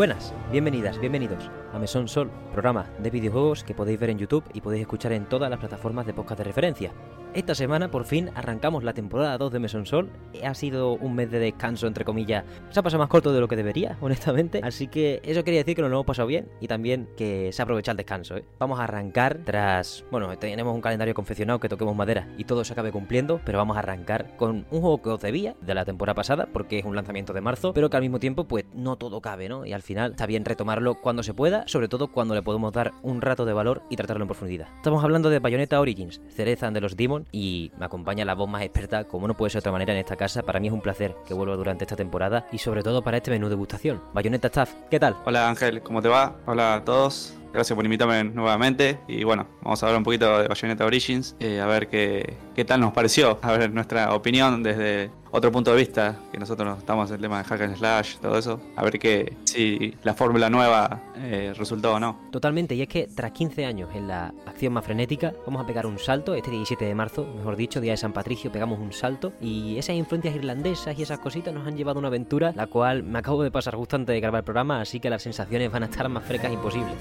[0.00, 4.62] Buenas, bienvenidas, bienvenidos a Mesón Sol, programa de videojuegos que podéis ver en YouTube y
[4.62, 6.90] podéis escuchar en todas las plataformas de podcast de referencia.
[7.32, 10.10] Esta semana por fin arrancamos la temporada 2 de Mesón Sol.
[10.42, 12.44] Ha sido un mes de descanso, entre comillas.
[12.70, 14.60] Se ha pasado más corto de lo que debería, honestamente.
[14.64, 17.62] Así que eso quería decir que nos lo hemos pasado bien y también que se
[17.62, 18.36] ha aprovechado el descanso.
[18.36, 18.44] ¿eh?
[18.58, 20.04] Vamos a arrancar tras...
[20.10, 23.76] Bueno, tenemos un calendario confeccionado que toquemos madera y todo se acabe cumpliendo, pero vamos
[23.76, 26.96] a arrancar con un juego que os debía de la temporada pasada, porque es un
[26.96, 29.64] lanzamiento de marzo, pero que al mismo tiempo pues no todo cabe, ¿no?
[29.64, 32.90] Y al final está bien retomarlo cuando se pueda, sobre todo cuando le podemos dar
[33.02, 34.66] un rato de valor y tratarlo en profundidad.
[34.78, 36.96] Estamos hablando de Bayonetta Origins, cereza de los
[37.32, 39.98] Y me acompaña la voz más experta, como no puede ser de otra manera en
[39.98, 40.42] esta casa.
[40.42, 43.30] Para mí es un placer que vuelva durante esta temporada y sobre todo para este
[43.30, 44.02] menú de degustación.
[44.12, 45.16] Bayonetta Staff, ¿qué tal?
[45.24, 46.36] Hola Ángel, ¿cómo te va?
[46.46, 47.34] Hola a todos.
[47.52, 49.00] Gracias por invitarme nuevamente.
[49.08, 52.64] Y bueno, vamos a hablar un poquito de Bayonetta Origins, eh, a ver qué, qué
[52.64, 57.08] tal nos pareció, a ver nuestra opinión desde otro punto de vista, que nosotros estamos
[57.10, 60.50] en el tema de hack and slash, todo eso, a ver que si la fórmula
[60.50, 62.18] nueva eh, resultó o no.
[62.30, 65.86] Totalmente, y es que tras 15 años en la acción más frenética, vamos a pegar
[65.86, 69.32] un salto, este 17 de marzo, mejor dicho, día de San Patricio, pegamos un salto,
[69.40, 73.02] y esas influencias irlandesas y esas cositas nos han llevado a una aventura, la cual
[73.02, 75.84] me acabo de pasar justo antes de grabar el programa, así que las sensaciones van
[75.84, 76.92] a estar más frescas imposible.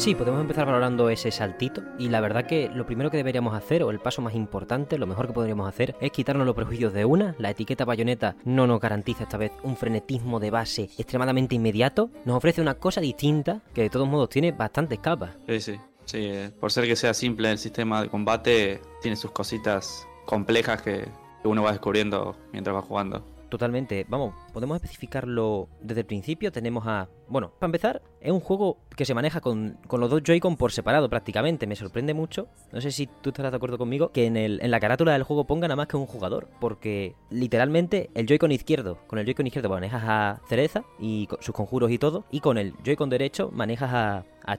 [0.00, 3.82] Sí, podemos empezar valorando ese saltito y la verdad que lo primero que deberíamos hacer,
[3.82, 7.04] o el paso más importante, lo mejor que podríamos hacer, es quitarnos los prejuicios de
[7.04, 7.34] una.
[7.36, 12.38] La etiqueta bayoneta no nos garantiza esta vez un frenetismo de base extremadamente inmediato, nos
[12.38, 15.36] ofrece una cosa distinta que de todos modos tiene bastantes capas.
[15.46, 19.32] Sí, sí, sí, eh, por ser que sea simple el sistema de combate, tiene sus
[19.32, 21.08] cositas complejas que
[21.44, 23.22] uno va descubriendo mientras va jugando.
[23.50, 24.06] Totalmente.
[24.08, 26.52] Vamos, podemos especificarlo desde el principio.
[26.52, 27.08] Tenemos a.
[27.28, 30.72] Bueno, para empezar, es un juego que se maneja con, con los dos Joy-Con por
[30.72, 31.66] separado prácticamente.
[31.66, 32.48] Me sorprende mucho.
[32.72, 34.10] No sé si tú estarás de acuerdo conmigo.
[34.12, 36.48] Que en, el, en la carátula del juego ponga nada más que un jugador.
[36.60, 38.98] Porque literalmente el Joy-Con izquierdo.
[39.06, 42.24] Con el Joy-Con izquierdo manejas a Cereza y sus conjuros y todo.
[42.30, 44.58] Y con el Joy-Con derecho manejas a, a.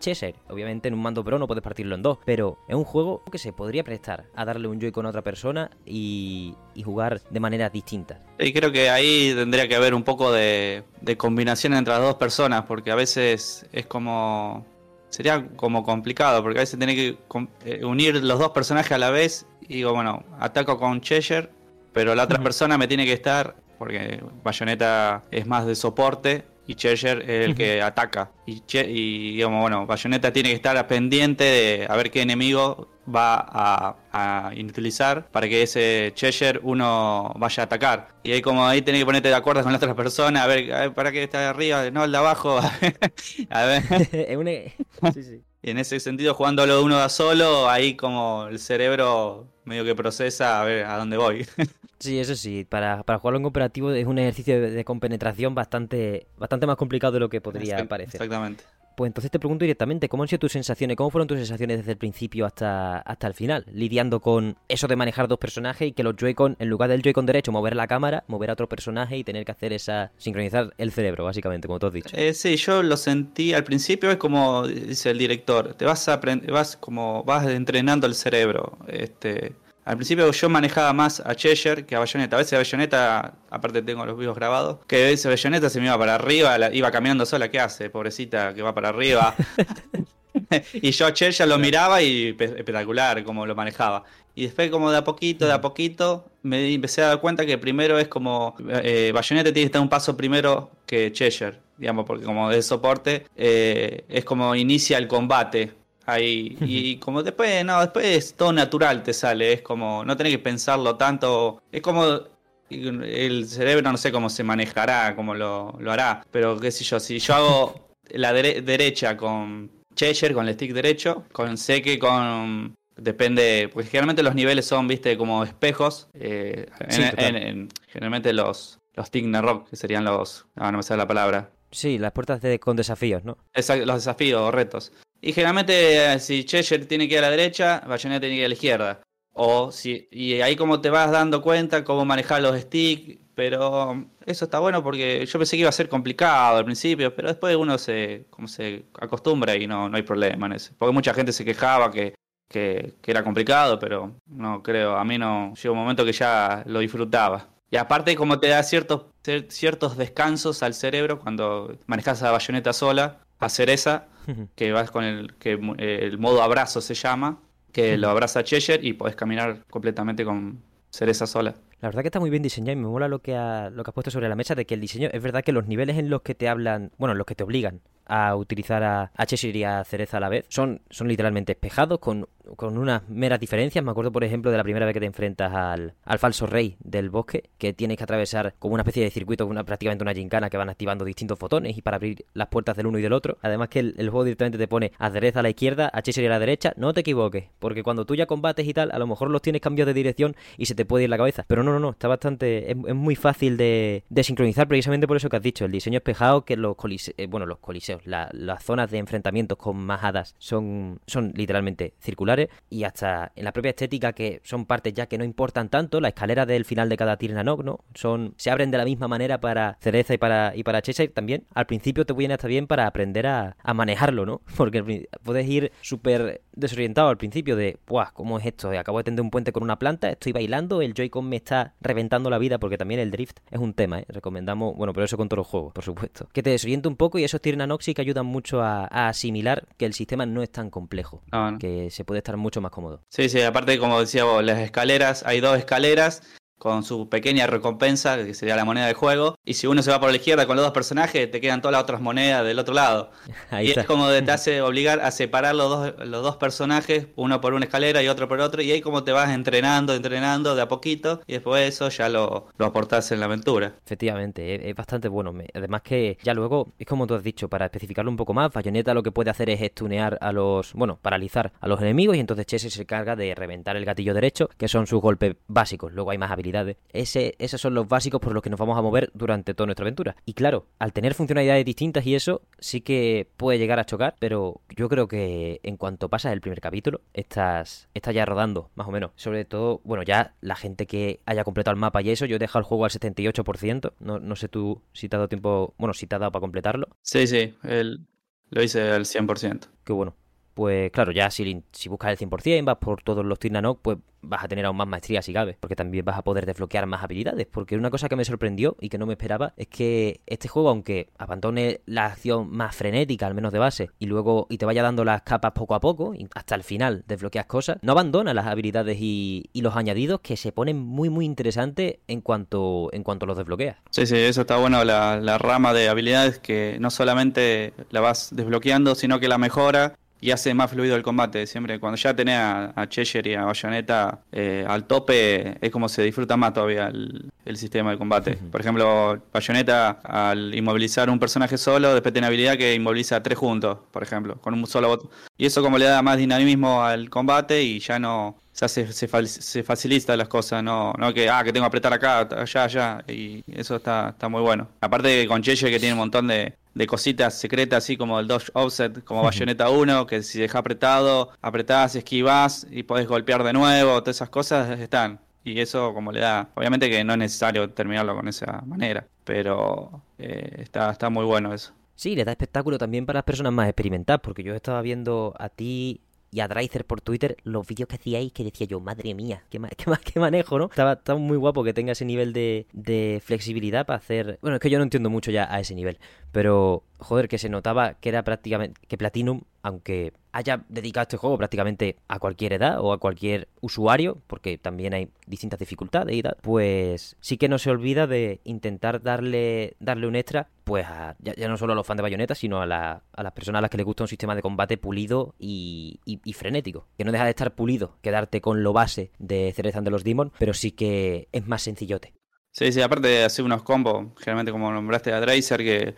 [0.49, 3.37] Obviamente en un mando pro no puedes partirlo en dos, pero es un juego que
[3.37, 7.69] se podría prestar a darle un Joy-Con a otra persona y, y jugar de manera
[7.69, 8.21] distinta.
[8.39, 12.15] Y creo que ahí tendría que haber un poco de, de combinación entre las dos
[12.15, 14.65] personas, porque a veces es como...
[15.09, 17.17] Sería como complicado, porque a veces tiene que
[17.65, 21.49] eh, unir los dos personajes a la vez y digo, bueno, ataco con Cheshire,
[21.91, 26.75] pero la otra persona me tiene que estar, porque Bayonetta es más de soporte, y
[26.75, 28.31] Cheshire es el que ataca.
[28.45, 33.35] Y, y, digamos, bueno, Bayonetta tiene que estar pendiente de a ver qué enemigo va
[33.35, 38.09] a, a utilizar para que ese Cheshire uno vaya a atacar.
[38.23, 40.71] Y ahí como ahí tenés que ponerte de acuerdo con la otra persona, a ver,
[40.73, 42.59] a ver para qué está de arriba, no el de abajo.
[43.49, 43.83] a ver.
[45.13, 45.41] sí, sí.
[45.63, 50.59] Y en ese sentido, jugándolo uno a solo, ahí como el cerebro medio que procesa
[50.59, 51.45] a ver a dónde voy.
[52.01, 56.25] Sí, eso sí, para, para jugarlo en cooperativo es un ejercicio de, de, compenetración bastante,
[56.35, 58.15] bastante más complicado de lo que podría parecer.
[58.15, 58.63] Exactamente.
[58.95, 60.97] Pues entonces te pregunto directamente, ¿cómo han sido tus sensaciones?
[60.97, 63.65] ¿Cómo fueron tus sensaciones desde el principio hasta, hasta el final?
[63.71, 67.25] Lidiando con eso de manejar dos personajes y que los Joy-Con, en lugar del Joy-Con
[67.25, 70.11] derecho, mover la cámara, mover a otro personaje y tener que hacer esa...
[70.17, 72.15] sincronizar el cerebro, básicamente, como tú has dicho.
[72.15, 76.19] Eh, sí, yo lo sentí al principio, es como dice el director, te vas a
[76.51, 78.77] vas como vas entrenando el cerebro.
[78.87, 79.53] Este
[79.85, 82.35] al principio yo manejaba más a Cheshire que a Bayonetta.
[82.35, 85.87] A veces a Bayonetta, aparte tengo los videos grabados, que a veces Bayonetta se me
[85.87, 87.49] iba para arriba, la, iba caminando sola.
[87.49, 87.89] ¿Qué hace?
[87.89, 89.35] Pobrecita, que va para arriba.
[90.73, 94.03] y yo a Cheshire lo miraba y espectacular como lo manejaba.
[94.33, 97.57] Y después como de a poquito, de a poquito, me empecé a dar cuenta que
[97.57, 98.55] primero es como...
[98.69, 103.25] Eh, Bayonetta tiene que estar un paso primero que Cheshire, digamos, porque como de soporte
[103.35, 105.73] eh, es como inicia el combate
[106.05, 110.39] Ahí, y como después, no, después todo natural te sale, es como, no tenés que
[110.39, 112.21] pensarlo tanto, es como
[112.69, 116.99] el cerebro no sé cómo se manejará, cómo lo, lo hará, pero qué sé yo,
[116.99, 122.75] si yo hago la derecha con Cheshire, con el stick derecho, con Seque, con...
[122.95, 126.09] Depende, porque generalmente los niveles son, viste, como espejos.
[126.13, 129.09] Eh, en, generalmente los, los
[129.41, 130.45] rock, que serían los...
[130.55, 131.51] Ah, no me sale la palabra.
[131.71, 133.37] Sí, las puertas de, con desafíos, ¿no?
[133.53, 134.91] Exacto, los desafíos o retos.
[135.21, 138.45] Y generalmente, eh, si Cheshire tiene que ir a la derecha, Bayonetta tiene que ir
[138.45, 139.01] a la izquierda.
[139.33, 143.19] O si, y ahí como te vas dando cuenta cómo manejar los sticks.
[143.33, 147.29] Pero eso está bueno porque yo pensé que iba a ser complicado al principio, pero
[147.29, 150.73] después uno se, como se acostumbra y no, no hay problema en eso.
[150.77, 152.13] Porque mucha gente se quejaba que,
[152.49, 156.79] que, era complicado, pero no creo, a mí no, llegó un momento que ya lo
[156.79, 157.47] disfrutaba.
[157.71, 159.05] Y aparte como te da ciertos,
[159.47, 164.07] ciertos descansos al cerebro cuando manejas la bayoneta sola, a cereza,
[164.55, 167.39] que vas con el, que, el modo abrazo se llama,
[167.71, 171.55] que lo abraza Cheshire y podés caminar completamente con cereza sola.
[171.79, 173.89] La verdad que está muy bien diseñado y me mola lo que, ha, lo que
[173.89, 176.09] has puesto sobre la mesa de que el diseño, es verdad que los niveles en
[176.09, 179.57] los que te hablan, bueno, en los que te obligan a utilizar a, a Cheshire
[179.57, 183.83] y a Cereza a la vez son, son literalmente espejados con con unas meras diferencias.
[183.83, 186.77] Me acuerdo, por ejemplo, de la primera vez que te enfrentas al, al falso rey
[186.83, 190.49] del bosque, que tienes que atravesar como una especie de circuito, una, prácticamente una gincana
[190.49, 193.37] que van activando distintos fotones y para abrir las puertas del uno y del otro.
[193.41, 196.31] Además que el, juego directamente te pone a derecha a la izquierda, a Cheshire a
[196.31, 196.73] la derecha.
[196.75, 199.61] No te equivoques, porque cuando tú ya combates y tal, a lo mejor los tienes
[199.61, 201.45] cambiados de dirección y se te puede ir la cabeza.
[201.47, 202.71] Pero no, no, no, está bastante...
[202.71, 205.65] Es, muy fácil de, de, sincronizar precisamente por eso que has dicho.
[205.65, 209.77] El diseño espejado, que los coliseos, eh, bueno, los coliseos, las zonas de enfrentamientos con
[209.77, 214.93] más hadas son, son literalmente circulares y hasta en la propia estética que son partes
[214.93, 217.79] ya que no importan tanto, la escalera del final de cada Tirnanok, ¿no?
[217.93, 221.45] Son, se abren de la misma manera para Cereza y para, y para Cheshire también.
[221.53, 224.41] Al principio te viene hasta bien para aprender a, a manejarlo, ¿no?
[224.57, 228.11] Porque puedes ir súper desorientado al principio de, ¡buah!
[228.13, 228.71] ¿Cómo es esto?
[228.77, 232.29] Acabo de tender un puente con una planta, estoy bailando, el Joy-Con me está reventando
[232.29, 234.05] la vida porque también el drift es un tema, ¿eh?
[234.07, 236.27] Recomendamos, bueno, pero eso con todos los juegos, por supuesto.
[236.33, 239.85] Que te desorienta un poco y esos Tirnanok sí que ayudan mucho a, asimilar que
[239.85, 243.03] el sistema no es tan complejo, ah, que se puede estar mucho más cómodo.
[243.09, 246.21] Sí, sí, aparte como decía vos, las escaleras, hay dos escaleras
[246.61, 249.35] con su pequeña recompensa, que sería la moneda de juego.
[249.43, 251.71] Y si uno se va por la izquierda con los dos personajes, te quedan todas
[251.71, 253.09] las otras monedas del otro lado.
[253.63, 257.55] y es como te hace obligar a separar los dos, los dos personajes, uno por
[257.55, 258.61] una escalera y otro por otro.
[258.61, 261.21] Y ahí como te vas entrenando, entrenando de a poquito.
[261.25, 263.73] Y después de eso ya lo, lo aportás en la aventura.
[263.83, 265.33] Efectivamente, es, bastante bueno.
[265.55, 268.93] Además que ya luego, es como tú has dicho, para especificarlo un poco más, Bayonetta
[268.93, 272.17] lo que puede hacer es estunear a los, bueno, paralizar a los enemigos.
[272.17, 275.91] Y entonces Chess se carga de reventar el gatillo derecho, que son sus golpes básicos.
[275.91, 276.50] Luego hay más habilidades
[276.89, 279.83] ese, esos son los básicos por los que nos vamos a mover durante toda nuestra
[279.83, 280.15] aventura.
[280.25, 284.61] Y claro, al tener funcionalidades distintas y eso, sí que puede llegar a chocar, pero
[284.75, 288.91] yo creo que en cuanto pasas el primer capítulo, estás, estás ya rodando, más o
[288.91, 289.11] menos.
[289.15, 292.39] Sobre todo, bueno, ya la gente que haya completado el mapa y eso, yo he
[292.39, 293.93] dejado el juego al 78%.
[293.99, 296.41] No, no sé tú si te ha dado tiempo, bueno, si te ha dado para
[296.41, 296.87] completarlo.
[297.01, 298.05] Sí, sí, el,
[298.49, 299.67] lo hice al 100%.
[299.83, 300.15] Qué bueno
[300.53, 304.47] pues claro, ya si, buscas el 100%, vas por todos los Tirnanok, pues vas a
[304.47, 307.75] tener aún más maestría si cabe, porque también vas a poder desbloquear más habilidades, porque
[307.75, 311.09] una cosa que me sorprendió y que no me esperaba es que este juego, aunque
[311.17, 315.03] abandone la acción más frenética, al menos de base, y luego y te vaya dando
[315.03, 319.49] las capas poco a poco, hasta el final desbloqueas cosas, no abandona las habilidades y,
[319.61, 323.77] los añadidos que se ponen muy muy interesantes en cuanto, en cuanto los desbloqueas.
[323.91, 328.95] Sí, sí, eso está bueno, la rama de habilidades que no solamente la vas desbloqueando,
[328.95, 331.47] sino que la mejora y hace más fluido el combate.
[331.47, 335.89] Siempre cuando ya tenés a, a Cheshire y a Bayonetta eh, al tope, es como
[335.89, 338.37] se disfruta más todavía el, sistema de combate.
[338.49, 343.37] Por ejemplo, Bayonetta al inmovilizar un personaje solo, después tiene habilidad que inmoviliza a tres
[343.37, 345.09] juntos, por ejemplo, con un solo botón.
[345.37, 350.15] Y eso como le da más dinamismo al combate y ya no se, se, facilita
[350.17, 353.77] las cosas, no, no que, ah, que tengo que apretar acá, allá, allá, y eso
[353.77, 354.67] está, está muy bueno.
[354.81, 358.49] Aparte con Cheshire que tiene un montón de, de cositas secretas, así como el Dodge
[358.53, 364.01] Offset, como Bayonetta 1, que si deja apretado, apretás, esquivas y podés golpear de nuevo,
[364.01, 365.19] todas esas cosas están.
[365.43, 370.03] Y eso como le da, obviamente que no es necesario terminarlo con esa manera, pero
[370.19, 371.73] eh, está, está muy bueno eso.
[371.95, 375.49] Sí, le da espectáculo también para las personas más experimentadas, porque yo estaba viendo a
[375.49, 379.43] ti y a Dreiser por Twitter los vídeos que hacíais que decía yo, madre mía,
[379.49, 380.65] qué, qué, qué manejo, ¿no?
[380.65, 384.39] Estaba, muy guapo que tenga ese nivel de, de flexibilidad para hacer...
[384.41, 385.99] Bueno, es que yo no entiendo mucho ya a ese nivel,
[386.31, 388.79] pero joder, que se notaba que era prácticamente...
[388.87, 394.17] que Platinum, aunque haya dedicado este juego prácticamente a cualquier edad o a cualquier usuario,
[394.27, 399.01] porque también hay distintas dificultades y tal, pues sí que no se olvida de intentar
[399.01, 400.87] darle, darle un extra, pues
[401.19, 403.61] ya, no solo a los fans de Bayonetta, sino a, la, a, las personas a
[403.63, 405.99] las que les gusta un sistema de combate pulido y,
[406.33, 406.87] frenético.
[406.97, 410.31] Que no deja de estar pulido, quedarte con lo base de Cereza de los Demon,
[410.39, 412.13] pero sí que es más sencillote.
[412.53, 415.95] Sí, sí, aparte de hacer unos combos, generalmente como nombraste a Dracer, que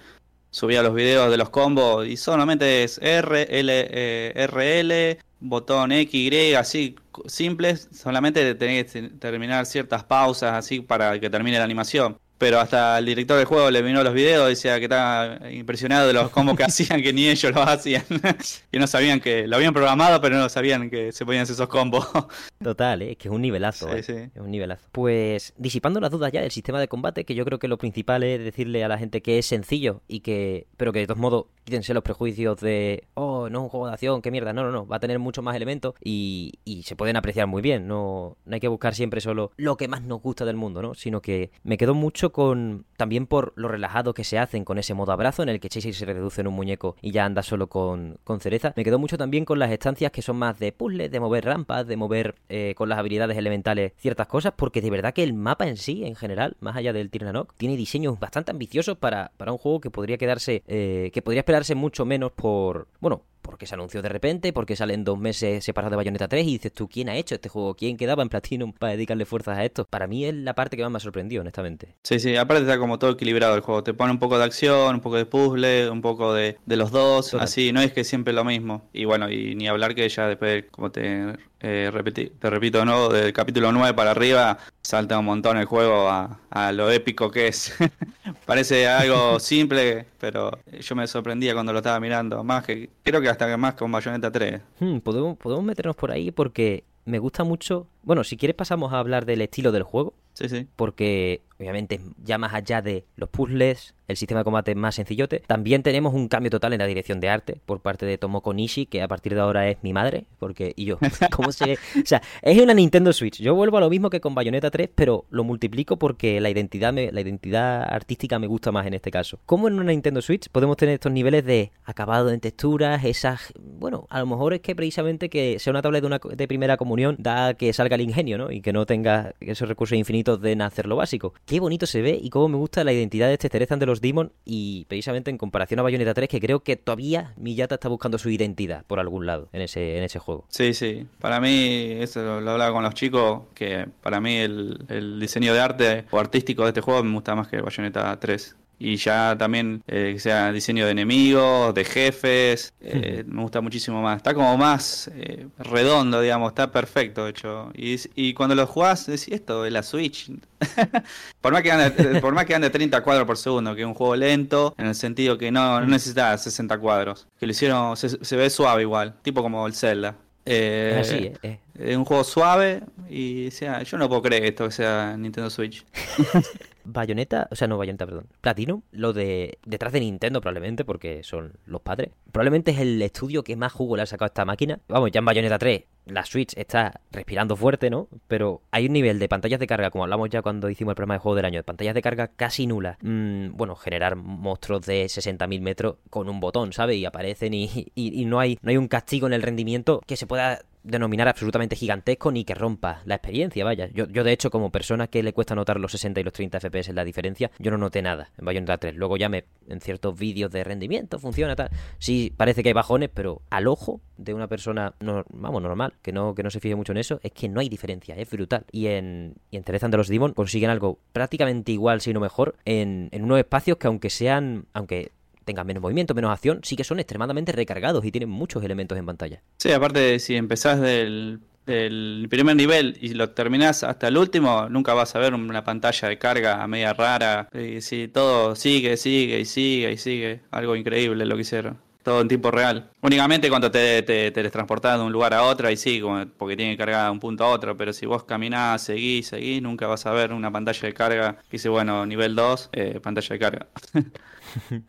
[0.50, 6.32] subía los videos de los combos y solamente es R, L, eh, RL, botón X,
[6.34, 6.96] Y, así
[7.28, 12.18] simples, solamente tenés que terminar ciertas pausas así para que termine la animación.
[12.38, 16.14] Pero hasta el director del juego le vino los videos, decía que estaba impresionado de
[16.14, 18.04] los combos que hacían, que ni ellos lo hacían,
[18.72, 21.70] que no sabían que lo habían programado, pero no sabían que se podían hacer esos
[21.70, 22.08] combos.
[22.64, 23.16] Total, ¿eh?
[23.16, 24.04] que es un nivelazo, Sí, ¿eh?
[24.04, 24.14] sí.
[24.36, 24.88] es un nivelazo.
[24.92, 28.24] Pues disipando las dudas ya del sistema de combate, que yo creo que lo principal
[28.24, 31.46] es decirle a la gente que es sencillo y que, pero que de todos modos
[31.64, 34.72] quítense los prejuicios de, oh, no es un juego de acción, qué mierda, no, no,
[34.72, 38.38] no, va a tener muchos más elementos y, y se pueden apreciar muy bien, no,
[38.46, 40.94] no hay que buscar siempre solo lo que más nos gusta del mundo, ¿no?
[40.94, 44.94] Sino que me quedo mucho con, también por lo relajado que se hacen con ese
[44.94, 47.68] modo abrazo en el que Chase se reduce en un muñeco y ya anda solo
[47.68, 51.12] con, con cereza, me quedo mucho también con las estancias que son más de puzzles,
[51.12, 55.14] de mover rampas, de mover eh, con las habilidades elementales ciertas cosas, porque de verdad
[55.14, 58.98] que el mapa en sí, en general, más allá del Tirnanok, tiene diseños bastante ambiciosos
[58.98, 63.24] para, para un juego que podría quedarse, eh, que podría esperarse mucho menos por, bueno,
[63.44, 66.74] porque se anunció de repente, porque salen dos meses separados de Bayonetta 3 y dices
[66.74, 67.76] tú, ¿quién ha hecho este juego?
[67.76, 69.86] ¿Quién quedaba en Platinum para dedicarle fuerzas a esto?
[69.86, 71.96] Para mí es la parte que más me ha sorprendido, honestamente.
[72.02, 73.84] Sí, sí, aparte está como todo equilibrado el juego.
[73.84, 76.92] Te pone un poco de acción, un poco de puzzle, un poco de, de los
[76.92, 77.30] dos.
[77.30, 77.44] Total.
[77.44, 78.90] Así, no es que siempre lo mismo.
[78.94, 83.10] Y bueno, y ni hablar que ya después, como te, eh, repetí- te repito, ¿no?
[83.10, 87.48] Del capítulo 9 para arriba, salta un montón el juego a, a lo épico que
[87.48, 87.74] es.
[88.46, 92.44] Parece algo simple, pero yo me sorprendía cuando lo estaba mirando.
[92.44, 94.62] Más que, creo que hasta que más con Bayonetta 3.
[94.80, 97.88] Hmm, podemos, podemos meternos por ahí porque me gusta mucho.
[98.04, 100.14] Bueno, si quieres, pasamos a hablar del estilo del juego.
[100.34, 100.68] Sí, sí.
[100.76, 105.40] porque obviamente ya más allá de los puzzles, el sistema de combate es más sencillote,
[105.48, 108.86] también tenemos un cambio total en la dirección de arte por parte de Tomoko Nishi,
[108.86, 111.00] que a partir de ahora es mi madre, porque y yo,
[111.32, 111.74] ¿cómo se...?
[111.74, 113.42] O sea, es una Nintendo Switch.
[113.42, 116.92] Yo vuelvo a lo mismo que con Bayonetta 3, pero lo multiplico porque la identidad
[116.92, 119.40] me- la identidad artística me gusta más en este caso.
[119.46, 124.06] ¿Cómo en una Nintendo Switch podemos tener estos niveles de acabado en texturas, esas, bueno,
[124.10, 127.16] a lo mejor es que precisamente que sea una tablet de una de primera comunión
[127.20, 128.52] da que salga el ingenio, ¿no?
[128.52, 131.34] Y que no tenga esos recursos infinitos de nacer lo básico.
[131.54, 134.02] Qué bonito se ve y cómo me gusta la identidad de este Terezan de los
[134.02, 138.18] Demon y precisamente en comparación a Bayonetta 3 que creo que todavía Miyata está buscando
[138.18, 140.46] su identidad por algún lado en ese en ese juego.
[140.50, 141.06] Sí, sí.
[141.20, 145.54] Para mí, eso lo, lo hablaba con los chicos, que para mí el, el diseño
[145.54, 148.56] de arte o artístico de este juego me gusta más que Bayonetta 3.
[148.84, 154.02] Y ya también, eh, que sea diseño de enemigos, de jefes, eh, me gusta muchísimo
[154.02, 154.18] más.
[154.18, 157.72] Está como más eh, redondo, digamos, está perfecto, de hecho.
[157.76, 160.30] Y, cuando lo jugás, decís, esto de la Switch.
[161.40, 163.94] por, más que ande, por más que ande 30 cuadros por segundo, que es un
[163.94, 167.26] juego lento, en el sentido que no, no necesita 60 cuadros.
[167.40, 170.18] Que lo hicieron, se, se ve suave igual, tipo como el Zelda.
[170.46, 171.38] Eh, es así, ¿eh?
[171.42, 171.60] Eh.
[171.80, 175.50] es un juego suave y o sea, yo no puedo creer esto que sea Nintendo
[175.50, 175.86] Switch.
[176.86, 178.28] Bayonetta, o sea, no Bayonetta, perdón.
[178.42, 182.10] Platinum, lo de detrás de Nintendo probablemente, porque son los padres.
[182.32, 184.80] Probablemente es el estudio que más jugo le ha sacado a esta máquina.
[184.88, 188.10] Vamos, ya en Bayonetta 3 la Switch está respirando fuerte, ¿no?
[188.28, 191.14] Pero hay un nivel de pantallas de carga, como hablamos ya cuando hicimos el programa
[191.14, 192.98] de juego del año, de pantallas de carga casi nulas.
[193.02, 196.98] Mm, bueno, generar monstruos de 60.000 metros con un botón, ¿sabes?
[196.98, 200.18] Y aparecen y, y- y no, hay, no hay un castigo en el rendimiento que
[200.18, 203.88] se pueda denominar absolutamente gigantesco ni que rompa la experiencia, vaya.
[203.94, 206.60] Yo, yo de hecho, como persona que le cuesta notar los 60 y los 30
[206.60, 208.96] FPS en la diferencia, yo no noté nada en Bayonetta 3.
[208.96, 211.70] Luego ya me, en ciertos vídeos de rendimiento funciona tal.
[212.00, 216.12] Sí, parece que hay bajones, pero al ojo de una persona, no, vamos, normal, que
[216.12, 218.66] no, que no se fije mucho en eso, es que no hay diferencia, es brutal.
[218.72, 222.56] Y en, y en Terezan de los Demon consiguen algo prácticamente igual, si no mejor,
[222.66, 225.12] en, en unos espacios que aunque sean, aunque
[225.44, 229.06] tengan menos movimiento, menos acción, sí que son extremadamente recargados y tienen muchos elementos en
[229.06, 229.42] pantalla.
[229.58, 235.16] Sí, aparte si empezás del, primer nivel y lo terminás hasta el último, nunca vas
[235.16, 237.48] a ver una pantalla de carga media rara.
[237.54, 240.42] Y sí, todo sigue, sigue y sigue y sigue.
[240.52, 241.78] Algo increíble lo que hicieron.
[242.04, 242.90] Todo en tiempo real.
[243.02, 246.02] Únicamente cuando te, te, de un lugar a otro, ahí sí,
[246.38, 247.78] porque tiene que cargar de un punto a otro.
[247.78, 251.52] Pero si vos caminás, seguís, seguís, nunca vas a ver una pantalla de carga que
[251.52, 253.68] dice, bueno, nivel 2, eh, pantalla de carga.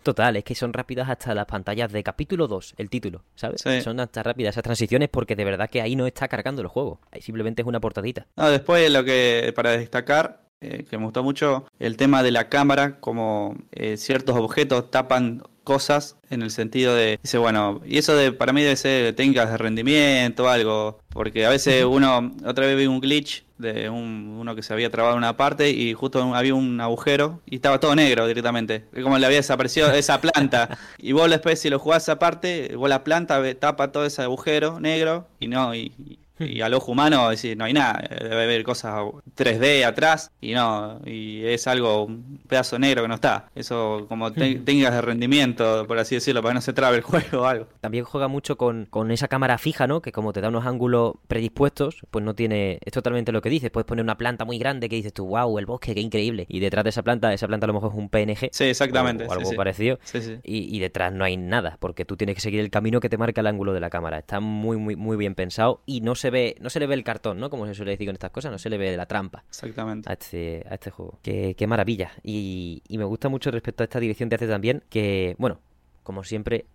[0.03, 3.63] Total, es que son rápidas hasta las pantallas de capítulo 2, el título, ¿sabes?
[3.63, 3.81] Sí.
[3.81, 7.01] Son hasta rápidas esas transiciones porque de verdad que ahí no está cargando el juego.
[7.11, 8.27] Ahí simplemente es una portadita.
[8.37, 12.49] No, después lo que para destacar, eh, que me gustó mucho, el tema de la
[12.49, 18.15] cámara, como eh, ciertos objetos tapan cosas en el sentido de, dice, bueno, y eso
[18.17, 22.67] de, para mí debe ser técnicas de rendimiento o algo, porque a veces uno, otra
[22.67, 25.95] vez vi un glitch de un- uno que se había trabado en una parte y
[25.95, 30.77] justo había un agujero y estaba todo negro directamente, como le había desaparecido esa planta,
[30.99, 34.81] y vos después si lo jugás esa parte, vos la planta tapa todo ese agujero
[34.81, 36.19] negro y no, y.
[36.55, 39.05] Y al ojo humano, decir, no hay nada, debe haber cosas
[39.37, 43.51] 3D atrás y no, y es algo, un pedazo negro que no está.
[43.55, 44.35] Eso como hmm.
[44.65, 47.67] tengas de rendimiento, por así decirlo, para que no se trabe el juego o algo.
[47.81, 50.03] También juega mucho con, con esa cámara fija, ¿no?
[50.03, 53.71] Que como te da unos ángulos predispuestos, pues no tiene, es totalmente lo que dices,
[53.71, 56.47] puedes poner una planta muy grande que dices tú, wow, el bosque, qué increíble.
[56.49, 58.51] Y detrás de esa planta, esa planta a lo mejor es un PNG.
[58.53, 59.27] Sí, exactamente.
[59.27, 59.99] O, algo parecido.
[60.43, 63.19] Y, y detrás no hay nada, porque tú tienes que seguir el camino que te
[63.19, 64.19] marca el ángulo de la cámara.
[64.19, 67.05] Está muy, muy, muy bien pensado y no se ve, no se le ve el
[67.05, 67.51] cartón, ¿no?
[67.51, 69.45] Como se suele decir con estas cosas, no se le ve la trampa.
[69.49, 70.09] Exactamente.
[70.11, 71.19] A este, a este juego.
[71.23, 72.13] Qué, qué maravilla.
[72.23, 75.61] Y, y me gusta mucho respecto a esta dirección de arte también, que, bueno,
[76.03, 76.67] como siempre,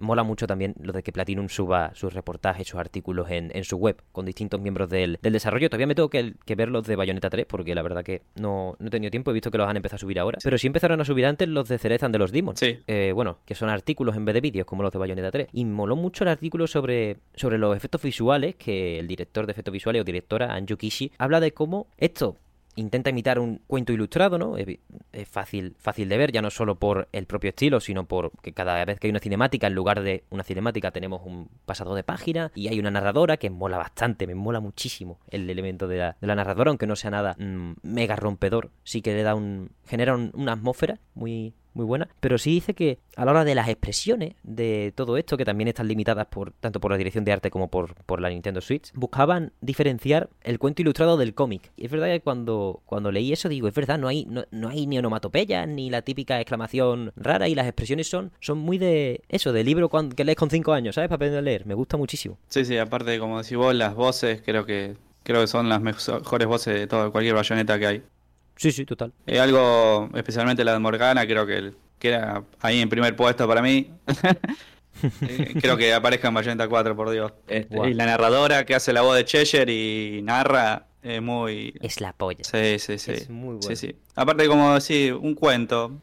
[0.00, 3.76] mola mucho también lo de que Platinum suba sus reportajes, sus artículos en, en su
[3.76, 5.68] web con distintos miembros del, desarrollo.
[5.68, 8.88] Todavía me tengo que, ver los de Bayonetta 3 porque la verdad que no, no,
[8.88, 10.38] he tenido tiempo, he visto que los han empezado a subir ahora.
[10.42, 12.58] Pero sí empezaron a subir antes los de Cerezan de los Demons.
[12.58, 12.78] Sí.
[12.86, 15.48] Eh, bueno, que son artículos en vez de vídeos como los de Bayonetta 3.
[15.52, 19.72] Y moló mucho el artículo sobre, sobre los efectos visuales que el director de efectos
[19.72, 22.36] visuales o directora Anju Kishi habla de cómo esto
[22.76, 24.56] intenta imitar un cuento ilustrado, ¿no?
[24.56, 24.78] Es,
[25.28, 28.84] fácil, fácil de ver, ya no solo por el propio estilo, sino por que cada
[28.84, 32.50] vez que hay una cinemática, en lugar de una cinemática tenemos un pasado de página
[32.54, 36.26] y hay una narradora que mola bastante, me mola muchísimo el elemento de la, de
[36.26, 39.70] la narradora, aunque no sea nada mm, mega rompedor, sí que le da un...
[39.86, 43.68] genera una atmósfera muy, muy buena, pero sí dice que a la hora de las
[43.68, 47.50] expresiones de todo esto, que también están limitadas por tanto por la dirección de arte
[47.50, 51.70] como por, por la Nintendo Switch, buscaban diferenciar el cuento ilustrado del cómic.
[51.76, 54.68] Y es verdad que cuando, cuando leí eso digo, es verdad, no hay, no, no
[54.68, 59.22] hay ni onomatopeyas, ni la típica exclamación rara, y las expresiones son, son muy de
[59.28, 61.08] eso, de libro que lees con 5 años, ¿sabes?
[61.08, 61.66] Para aprender a leer.
[61.66, 62.38] Me gusta muchísimo.
[62.48, 66.48] Sí, sí, aparte, como decís vos, las voces creo que creo que son las mejores
[66.48, 68.02] voces de todo, cualquier bayoneta que hay.
[68.60, 69.14] Sí, sí, total.
[69.24, 73.90] Es algo, especialmente la de Morgana, creo que queda ahí en primer puesto para mí.
[75.22, 77.32] Eh, creo que aparezca en Bayonetta 4, por Dios.
[77.46, 81.72] Este, y la narradora que hace la voz de Cheshire y narra es muy...
[81.80, 82.44] Es la polla.
[82.44, 83.12] Sí, sí, sí.
[83.12, 83.62] Es muy bueno.
[83.62, 83.96] Sí, sí.
[84.14, 86.02] Aparte, como decir, un cuento.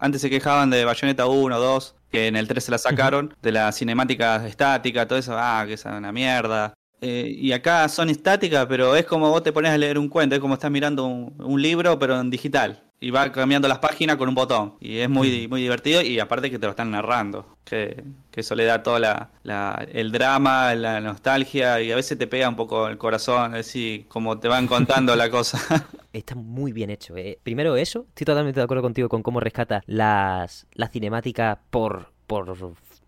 [0.00, 3.52] antes se quejaban de Bayonetta 1, 2, que en el 3 se la sacaron, de
[3.52, 6.74] la cinemática estática, todo eso, ah, que es una mierda.
[7.00, 10.34] Eh, y acá son estáticas, pero es como vos te pones a leer un cuento,
[10.34, 12.82] es como estás mirando un, libro, pero en digital.
[12.98, 14.74] Y va cambiando las páginas con un botón.
[14.80, 15.50] Y es muy, mm.
[15.50, 17.58] muy divertido y aparte que te lo están narrando.
[17.64, 19.30] Que, que eso le da todo la,
[19.92, 24.06] el drama, la nostalgia y a veces te pega un poco el corazón, es decir,
[24.08, 25.58] como te van contando la cosa.
[26.12, 27.16] Está muy bien hecho.
[27.18, 27.38] Eh.
[27.42, 32.46] Primero eso, estoy totalmente de acuerdo contigo con cómo rescata las, las cinemáticas por, por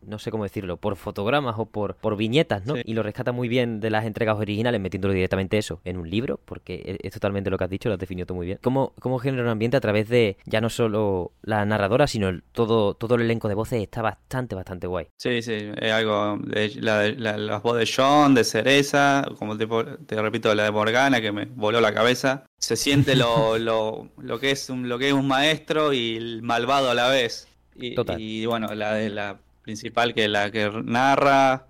[0.08, 2.74] no sé cómo decirlo, por fotogramas o por, por viñetas, ¿no?
[2.82, 6.40] Y lo rescata muy bien de las entregas originales, metiéndolo directamente eso en un libro,
[6.44, 8.58] porque es, totalmente lo que has dicho, lo has definido tú muy bien.
[8.62, 12.94] ¿Cómo, cómo genera un ambiente a través de ya no solo la narradora, sino todo,
[12.94, 15.06] todo el elenco de voces está bastante, bastante guay.
[15.16, 19.66] Sí, sí, es algo, de, la, las voces de John, de Cereza, como te,
[20.06, 22.44] te, repito, la de Morgana, que me voló la cabeza.
[22.58, 26.42] Se siente lo, lo, lo, que es un, lo que es un maestro y el
[26.42, 27.48] malvado a la vez.
[27.74, 28.20] Y, Total.
[28.20, 29.38] y bueno, la de la
[29.68, 31.66] principal que la que narra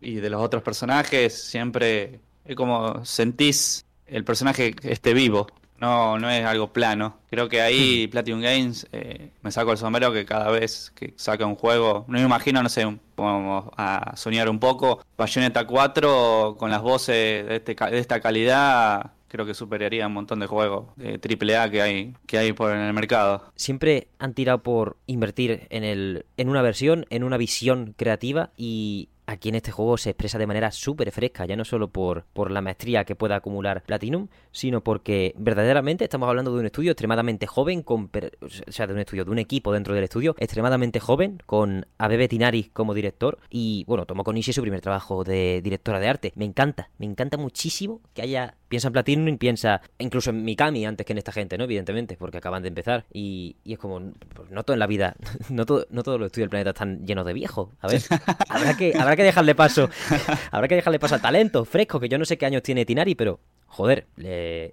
[0.00, 5.46] y de los otros personajes, siempre es como sentís el personaje esté vivo,
[5.78, 7.18] no, no es algo plano.
[7.28, 8.10] Creo que ahí hmm.
[8.10, 12.18] Platinum Games eh, me saco el sombrero que cada vez que saca un juego, no
[12.18, 17.56] me imagino, no sé, vamos a soñar un poco, Bayonetta 4 con las voces de,
[17.56, 22.14] este, de esta calidad creo que superaría un montón de juegos de AAA que hay,
[22.26, 23.50] que hay por en el mercado.
[23.54, 29.08] Siempre han tirado por invertir en, el, en una versión, en una visión creativa y
[29.30, 32.50] aquí en este juego se expresa de manera súper fresca, ya no solo por, por
[32.50, 37.46] la maestría que pueda acumular Platinum, sino porque verdaderamente estamos hablando de un estudio extremadamente
[37.46, 41.38] joven, con, o sea, de un estudio, de un equipo dentro del estudio extremadamente joven,
[41.46, 46.00] con Abebe Tinari como director y, bueno, tomó con Ishii su primer trabajo de directora
[46.00, 46.32] de arte.
[46.34, 50.84] Me encanta, me encanta muchísimo que haya, piensa en Platinum y piensa incluso en Mikami
[50.86, 51.64] antes que en esta gente, ¿no?
[51.64, 54.00] Evidentemente, porque acaban de empezar y, y es como,
[54.34, 55.14] pues, no todo en la vida,
[55.50, 57.68] no, todo, no todos los estudios del planeta están llenos de viejos.
[57.80, 58.02] A ver,
[58.48, 59.90] habrá que, habrá que dejarle paso,
[60.50, 63.14] habrá que dejarle paso al talento fresco, que yo no sé qué años tiene Tinari,
[63.14, 64.06] pero joder,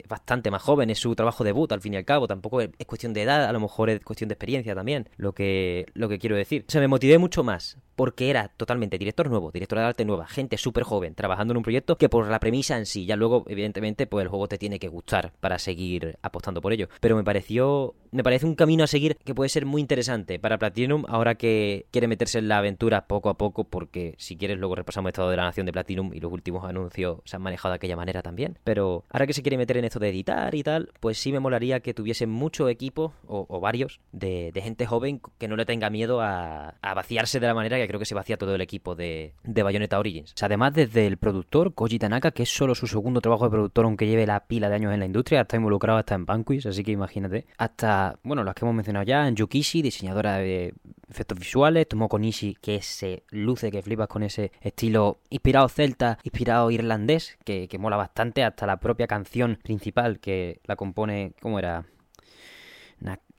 [0.07, 3.13] bastante más joven, es su trabajo debut al fin y al cabo, tampoco es, cuestión
[3.13, 6.35] de edad, a lo mejor es cuestión de experiencia también, lo que, lo que quiero
[6.35, 6.65] decir.
[6.67, 10.27] O sea, me motivé mucho más porque era totalmente director nuevo, directora de arte nueva,
[10.27, 13.43] gente súper joven, trabajando en un proyecto que por la premisa en sí, ya luego,
[13.47, 16.89] evidentemente, pues el juego te tiene que gustar para seguir apostando por ello.
[17.01, 20.59] Pero me pareció, me parece un camino a seguir que puede ser muy interesante para
[20.59, 24.75] Platinum ahora que quiere meterse en la aventura poco a poco, porque si quieres luego
[24.75, 27.71] repasamos el estado de la nación de Platinum y los últimos anuncios se han manejado
[27.71, 28.59] de aquella manera también.
[28.63, 31.39] Pero ahora que se quiere meter en esto de editar y tal, pues sí me
[31.39, 36.21] molaría que tuviese mucho equipo, o, varios, de, gente joven que no le tenga miedo
[36.21, 39.63] a, vaciarse de la manera que creo que se vacía todo el equipo de, de
[39.63, 40.33] Bayonetta Origins.
[40.41, 44.07] además, desde el productor, Koji Tanaka, que es solo su segundo trabajo de productor, aunque
[44.07, 46.91] lleve la pila de años en la industria, está involucrado hasta en Banquist, así que
[46.91, 47.45] imagínate.
[47.57, 50.73] Hasta, bueno, las que hemos mencionado ya, en Yukishi, diseñadora de
[51.09, 56.71] efectos visuales, Tomoko Nishi, que se luce, que flipas con ese estilo inspirado celta, inspirado
[56.71, 61.85] irlandés, que, que mola bastante, hasta la propia canción principal que la compone, ¿cómo era?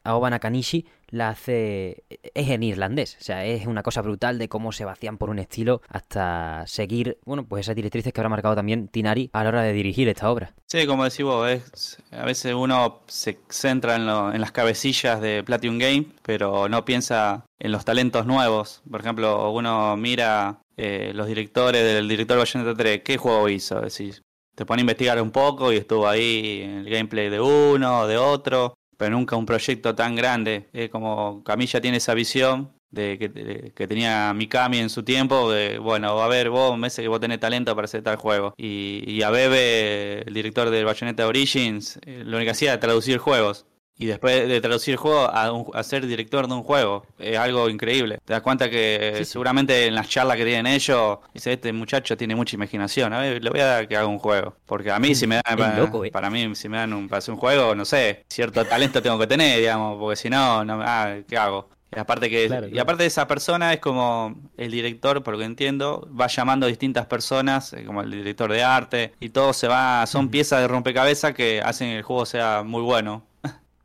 [0.04, 4.73] Aoba Nakanishi la hace es en irlandés, o sea, es una cosa brutal de cómo
[4.73, 8.88] se vacían por un estilo hasta seguir, bueno, pues esas directrices que habrá marcado también
[8.88, 10.55] Tinari a la hora de dirigir esta obra.
[10.66, 14.07] Sí, como decís vos, a veces uno se centra en,
[14.40, 18.83] las cabecillas de Platinum Game, pero no piensa en los talentos nuevos.
[18.90, 23.81] Por ejemplo, uno mira eh, los directores del director Bayonetta 3, ¿qué juego hizo?
[23.81, 24.23] Decís,
[24.55, 28.75] te pone a investigar un poco y estuvo ahí el gameplay de uno, de otro
[28.98, 30.68] pero nunca un proyecto tan grande.
[30.74, 36.20] Es como Camilla tiene esa visión de que, tenía Mikami en su tiempo, de, bueno,
[36.20, 38.54] a ver, vos me que vos tenés talento para hacer tal juego.
[38.56, 42.80] Y, y a Bebe, el director del Bayonetta Origins, eh, lo único que hacía era
[42.80, 43.66] traducir juegos
[43.98, 47.04] y después de traducir el juego a, ser director de un juego.
[47.18, 48.20] Es algo increíble.
[48.24, 52.37] Te das cuenta que seguramente en las charlas que tienen ellos, dice, este muchacho tiene
[52.37, 53.12] mucha imaginación.
[53.12, 54.54] A ver, le voy a dar que haga un juego.
[54.66, 56.11] Porque a mí, si me dan, eh.
[56.12, 59.18] para, mí, si me dan un, para hacer un juego, no sé, cierto talento tengo
[59.18, 61.68] que tener, digamos, porque si no, no ah, ¿qué hago?
[61.94, 65.46] Y aparte que y aparte de esa persona es como el director, por lo que
[65.46, 69.68] entiendo, va llamando a distintas personas, eh, como el director de arte, y todo se
[69.68, 73.24] va, son piezas de rompecabezas que hacen que el juego sea muy bueno.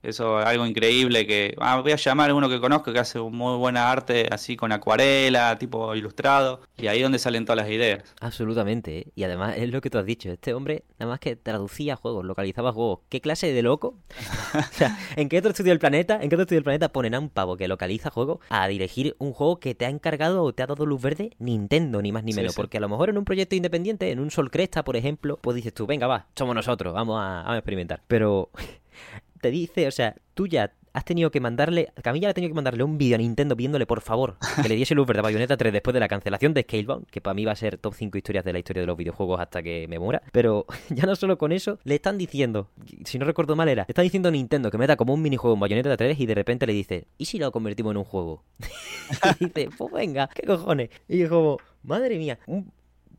[0.03, 3.19] Eso es algo increíble que ah, voy a llamar a uno que conozco que hace
[3.19, 7.69] muy buena arte así con acuarela, tipo ilustrado, y ahí es donde salen todas las
[7.69, 8.03] ideas.
[8.19, 9.07] Absolutamente, ¿eh?
[9.15, 12.25] y además es lo que tú has dicho, este hombre nada más que traducía juegos,
[12.25, 12.99] localizaba juegos.
[13.07, 13.95] ¿Qué clase de loco?
[14.53, 17.15] o sea, ¿en qué otro estudio del planeta, en qué otro estudio del planeta ponen
[17.15, 20.51] a un pavo que localiza juegos a dirigir un juego que te ha encargado o
[20.51, 22.55] te ha dado luz verde Nintendo, ni más ni menos?
[22.55, 25.55] Porque a lo mejor en un proyecto independiente, en un Sol Cresta, por ejemplo, pues
[25.55, 28.01] dices tú, venga, va, somos nosotros, vamos a, a experimentar.
[28.07, 28.49] Pero
[29.43, 32.83] te dice, o sea, tú ya has tenido que mandarle, Camilla ha tenido que mandarle
[32.83, 35.73] un vídeo a Nintendo pidiéndole por favor que le diese luz verde a Bayonetta 3
[35.73, 38.45] después de la cancelación de Scalebound, que para mí va a ser top 5 historias
[38.45, 40.21] de la historia de los videojuegos hasta que me muera.
[40.31, 42.69] Pero ya no solo con eso, le están diciendo,
[43.03, 45.55] si no recuerdo mal era, le están diciendo a Nintendo que meta como un minijuego
[45.55, 48.45] en Bayonetta 3 y de repente le dice, ¿y si lo convertimos en un juego?
[49.41, 50.89] y dice, pues venga, ¿qué cojones?
[51.09, 52.39] Y yo como, madre mía,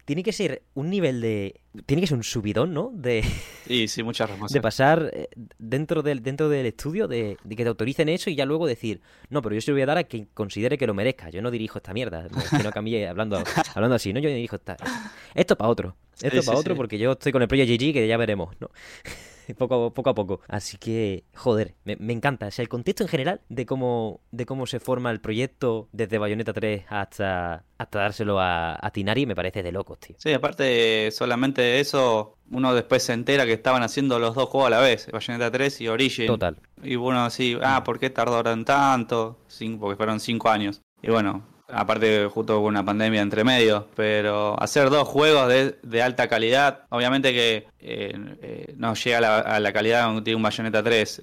[0.04, 1.60] tiene que ser un nivel de.
[1.86, 2.90] Tiene que ser un subidón, ¿no?
[2.94, 3.24] De.
[3.66, 8.08] Sí, sí, muchas De pasar eh, dentro del, dentro del estudio, de, que te autoricen
[8.08, 10.28] eso y ya luego decir, no, pero yo se lo voy a dar a quien
[10.34, 11.30] considere que lo merezca.
[11.30, 12.28] Yo no dirijo esta mierda.
[12.28, 13.42] que no cambie hablando,
[13.74, 14.20] hablando así, ¿no?
[14.20, 14.76] Yo dirijo esta.
[15.34, 15.96] Esto para otro.
[16.20, 18.70] Esto para otro porque yo estoy con el Project GG que ya veremos, ¿no?
[19.58, 20.40] poco, poco a poco.
[20.48, 22.46] Así que, joder, me, encanta.
[22.46, 26.18] O sea, el contexto en general de cómo, de cómo se forma el proyecto desde
[26.18, 30.16] Bayonetta 3 hasta, hasta dárselo a, a Tinari me parece de locos, tío.
[30.18, 34.68] Sí, aparte, solamente de eso, uno después se entera que estaban haciendo los dos juegos
[34.68, 36.26] a la vez, Bayonetta 3 y Origin.
[36.26, 36.56] Total.
[36.82, 39.38] Y bueno, así, ah, ¿por qué tardaron tanto?
[39.78, 40.82] porque fueron cinco años.
[41.00, 46.28] Y bueno, aparte justo hubo una pandemia entre medio, pero hacer dos juegos de, alta
[46.28, 51.22] calidad, obviamente que eh, eh, no llega a la, calidad de un Bayonetta 3,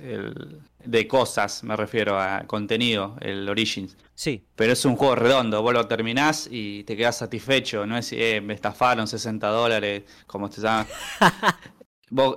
[0.86, 3.96] de cosas me refiero a contenido, el Origins.
[4.16, 4.44] Sí.
[4.56, 8.42] Pero es un juego redondo, vos lo terminás y te quedas satisfecho, no es, eh,
[8.42, 10.86] me estafaron 60 dólares, como te llama.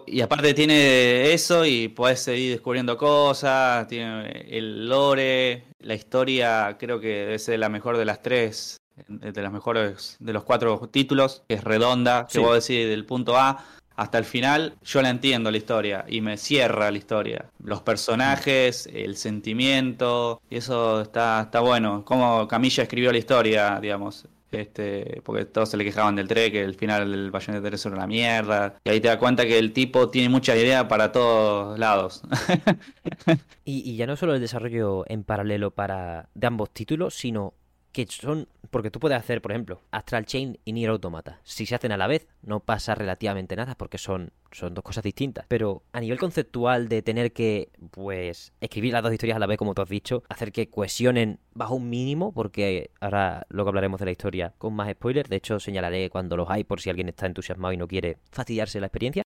[0.07, 7.01] y aparte tiene eso y podés seguir descubriendo cosas, tiene el lore, la historia creo
[7.01, 11.43] que debe ser la mejor de las tres, de las mejores de los cuatro títulos,
[11.49, 13.65] que es redonda, que vos decís del punto A
[13.97, 17.47] hasta el final, yo la entiendo la historia y me cierra la historia.
[17.63, 22.05] Los personajes, el sentimiento, y eso está, está bueno.
[22.05, 26.63] Como Camilla escribió la historia, digamos este, porque todos se le quejaban del tren, que
[26.63, 28.75] el final del de 3 era una mierda.
[28.85, 32.23] Y ahí te das cuenta que el tipo tiene mucha idea para todos lados.
[33.65, 37.55] y, y, ya no solo el desarrollo en paralelo para de ambos títulos, sino
[37.95, 41.41] que son, porque tú puedes hacer, por ejemplo, Astral Chain y Nier Automata.
[41.45, 45.05] Si se hacen a la vez, no pasa relativamente nada porque son, son dos cosas
[45.05, 45.47] distintas.
[45.49, 49.59] Pero a nivel conceptual de tener que, pues, escribir las dos historias a la vez,
[49.59, 54.07] como tú has dicho, hacer que cohesionen bajo un mínimo, porque ahora luego hablaremos de
[54.07, 55.31] la historia con más spoilers.
[55.31, 58.81] De hecho, señalaré cuando los hay por si alguien está entusiasmado y no quiere fastidiarse
[58.81, 59.24] la experiencia.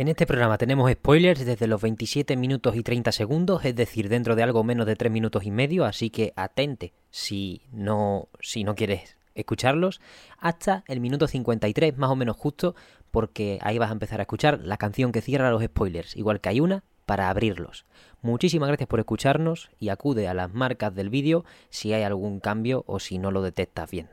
[0.00, 4.34] En este programa tenemos spoilers desde los 27 minutos y 30 segundos, es decir, dentro
[4.34, 8.74] de algo menos de 3 minutos y medio, así que atente si no, si no
[8.74, 10.00] quieres escucharlos
[10.38, 12.74] hasta el minuto 53, más o menos justo,
[13.10, 16.48] porque ahí vas a empezar a escuchar la canción que cierra los spoilers, igual que
[16.48, 17.84] hay una para abrirlos.
[18.22, 22.84] Muchísimas gracias por escucharnos y acude a las marcas del vídeo si hay algún cambio
[22.86, 24.08] o si no lo detectas bien.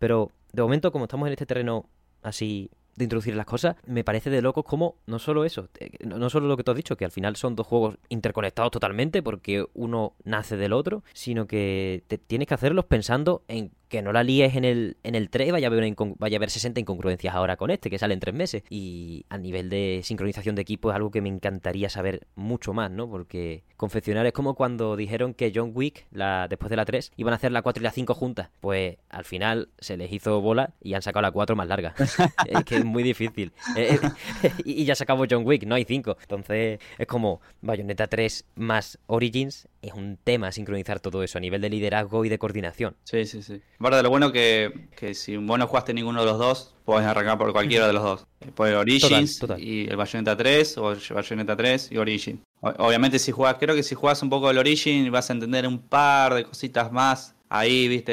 [0.00, 1.86] Pero de momento, como estamos en este terreno
[2.22, 5.68] así de introducir las cosas, me parece de locos como no solo eso,
[6.04, 9.22] no solo lo que tú has dicho, que al final son dos juegos interconectados totalmente
[9.22, 14.22] porque uno nace del otro, sino que tienes que hacerlos pensando en que no la
[14.22, 17.56] líes en el, en el 3, vaya a, haber vaya a haber 60 incongruencias ahora
[17.56, 18.62] con este, que sale en 3 meses.
[18.70, 22.90] Y a nivel de sincronización de equipo es algo que me encantaría saber mucho más,
[22.90, 23.08] ¿no?
[23.08, 27.32] Porque confeccionar es como cuando dijeron que John Wick, la, después de la 3, iban
[27.32, 28.50] a hacer la 4 y la 5 juntas.
[28.60, 31.94] Pues al final se les hizo bola y han sacado la 4 más larga.
[32.46, 33.52] es que es muy difícil.
[33.76, 33.98] Eh,
[34.42, 36.16] eh, y ya se acabó John Wick, no hay 5.
[36.20, 41.60] Entonces es como Bayonetta 3 más Origins es un tema sincronizar todo eso a nivel
[41.60, 42.96] de liderazgo y de coordinación.
[43.04, 43.60] Sí, sí, sí.
[43.78, 47.38] Verdad, lo bueno que, que si vos no jugaste ninguno de los dos, puedes arrancar
[47.38, 48.26] por cualquiera de los dos.
[48.54, 52.42] Puedes Origins y el Bayonetta 3 o el Bayonetta 3 y Origin.
[52.60, 55.78] Obviamente si jugás, creo que si jugás un poco el Origin vas a entender un
[55.78, 58.12] par de cositas más ahí, viste,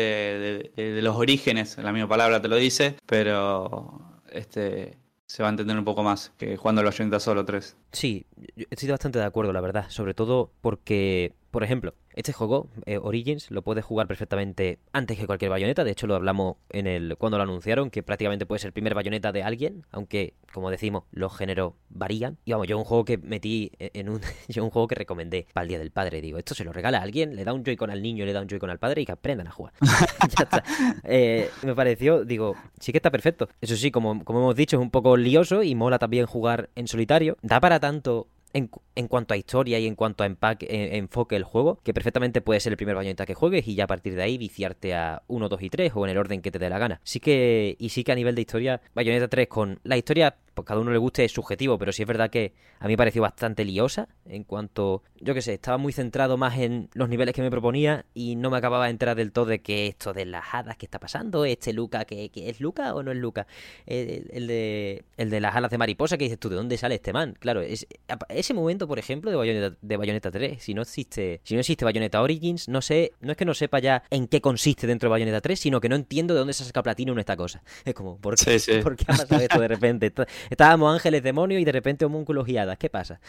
[0.75, 4.01] de, los orígenes, la misma palabra te lo dice, pero
[4.31, 7.75] este se va a entender un poco más que jugando el Bayonetta solo 3.
[7.91, 8.25] Sí,
[8.69, 13.49] estoy bastante de acuerdo, la verdad, sobre todo porque por ejemplo, este juego, eh, Origins,
[13.49, 15.85] lo puedes jugar perfectamente antes que cualquier bayoneta.
[15.85, 18.93] De hecho, lo hablamos en el cuando lo anunciaron, que prácticamente puede ser el primer
[18.93, 22.37] bayoneta de alguien, aunque, como decimos, los géneros varían.
[22.43, 24.19] Y vamos, yo un juego que metí en un.
[24.49, 26.19] yo un juego que recomendé para el Día del Padre.
[26.19, 28.41] Digo, esto se lo regala a alguien, le da un Joy-Con al niño, le da
[28.41, 29.71] un Joy-Con al padre y que aprendan a jugar.
[29.79, 30.61] ya está.
[31.05, 33.47] Eh, me pareció, digo, sí que está perfecto.
[33.61, 36.89] Eso sí, como, como hemos dicho, es un poco lioso y mola también jugar en
[36.89, 37.37] solitario.
[37.41, 41.79] Da para tanto en, cuanto a historia y en cuanto a empaque, enfoque el juego,
[41.83, 44.37] que perfectamente puede ser el primer bayoneta que juegues y ya a partir de ahí
[44.37, 47.01] viciarte a 1, 2 y 3 o en el orden que te dé la gana.
[47.03, 50.65] Sí que, y sí que a nivel de historia, Bayonetta 3 con la historia pues
[50.65, 53.21] cada uno le guste es subjetivo, pero sí es verdad que a mí me pareció
[53.21, 57.43] bastante liosa en cuanto, yo qué sé, estaba muy centrado más en los niveles que
[57.43, 60.45] me proponía y no me acababa de enterar del todo de que esto de las
[60.53, 63.45] hadas que está pasando, este Luca, que, es Luca o no es Luca,
[63.85, 67.13] el, de, el de las alas de mariposa que dices tú, ¿de dónde sale este
[67.13, 67.35] man?
[67.39, 67.85] Claro, es,
[68.29, 71.85] ese momento, por ejemplo, de Bayonetta, de Bayonetta 3, si no existe, si no existe
[71.85, 75.11] Bayonetta Origins, no sé, no es que no sepa ya en qué consiste dentro de
[75.11, 77.63] Bayonetta 3, sino que no entiendo de dónde se saca en esta cosa.
[77.83, 80.13] Es como, ¿por qué, ¿por qué ha pasado esto de repente?
[80.49, 82.77] Estábamos ángeles, demonios y de repente homúnculos y hadas.
[82.77, 83.19] ¿Qué pasa?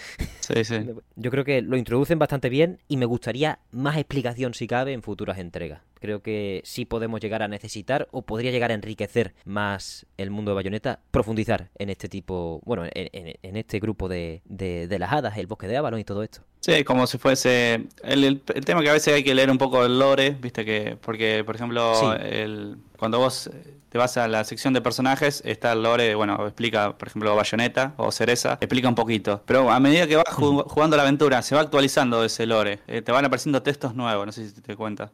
[0.41, 0.77] Sí, sí.
[1.17, 5.03] Yo creo que lo introducen bastante bien y me gustaría más explicación si cabe en
[5.03, 5.81] futuras entregas.
[6.07, 10.53] Creo que sí podemos llegar a necesitar o podría llegar a enriquecer más el mundo
[10.53, 15.49] de Bayonetta, profundizar en este tipo, bueno, en, este grupo de, de, las hadas, el
[15.49, 16.43] bosque de Avalon y todo esto.
[16.61, 17.89] Sí, como si fuese.
[18.05, 20.97] El, tema que a veces hay que leer un poco el lore, viste que.
[21.01, 23.51] Porque, por ejemplo, el, cuando vos
[23.89, 27.95] te vas a la sección de personajes, está el lore, bueno, explica, por ejemplo, Bayonetta
[27.97, 29.43] o Cereza, explica un poquito.
[29.47, 32.81] Pero a medida que vas jugando la aventura, se va actualizando ese lore.
[32.89, 35.13] Eh, te van apareciendo textos nuevos, no sé si te cuenta.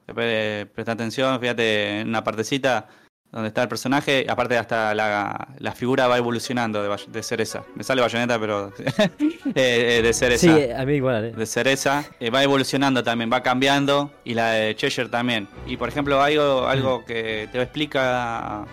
[0.83, 2.88] Presta atención, fíjate en una partecita
[3.31, 7.62] donde está el personaje, aparte hasta la, la figura va evolucionando de, de cereza.
[7.77, 8.73] Me sale bayoneta, pero
[9.55, 10.57] eh, de cereza.
[10.57, 11.27] Sí, a mí igual.
[11.27, 11.33] Eh.
[11.35, 12.05] De cereza.
[12.18, 14.11] Eh, va evolucionando también, va cambiando.
[14.25, 15.47] Y la de Cheshire también.
[15.68, 17.05] Y por ejemplo, algo, algo mm.
[17.05, 18.64] que te explica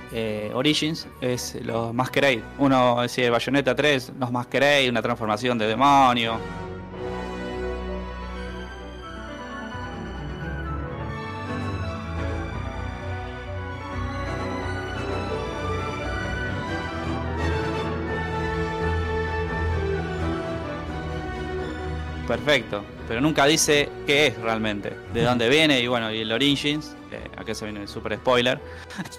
[0.56, 2.42] Origins es los Masquerade.
[2.58, 6.40] Uno decía Bayonetta 3, los Masquerade, una transformación de demonio.
[22.30, 26.96] Perfecto, pero nunca dice qué es realmente, de dónde viene y bueno, y el Origins,
[27.12, 28.60] eh, aquí se viene el super spoiler.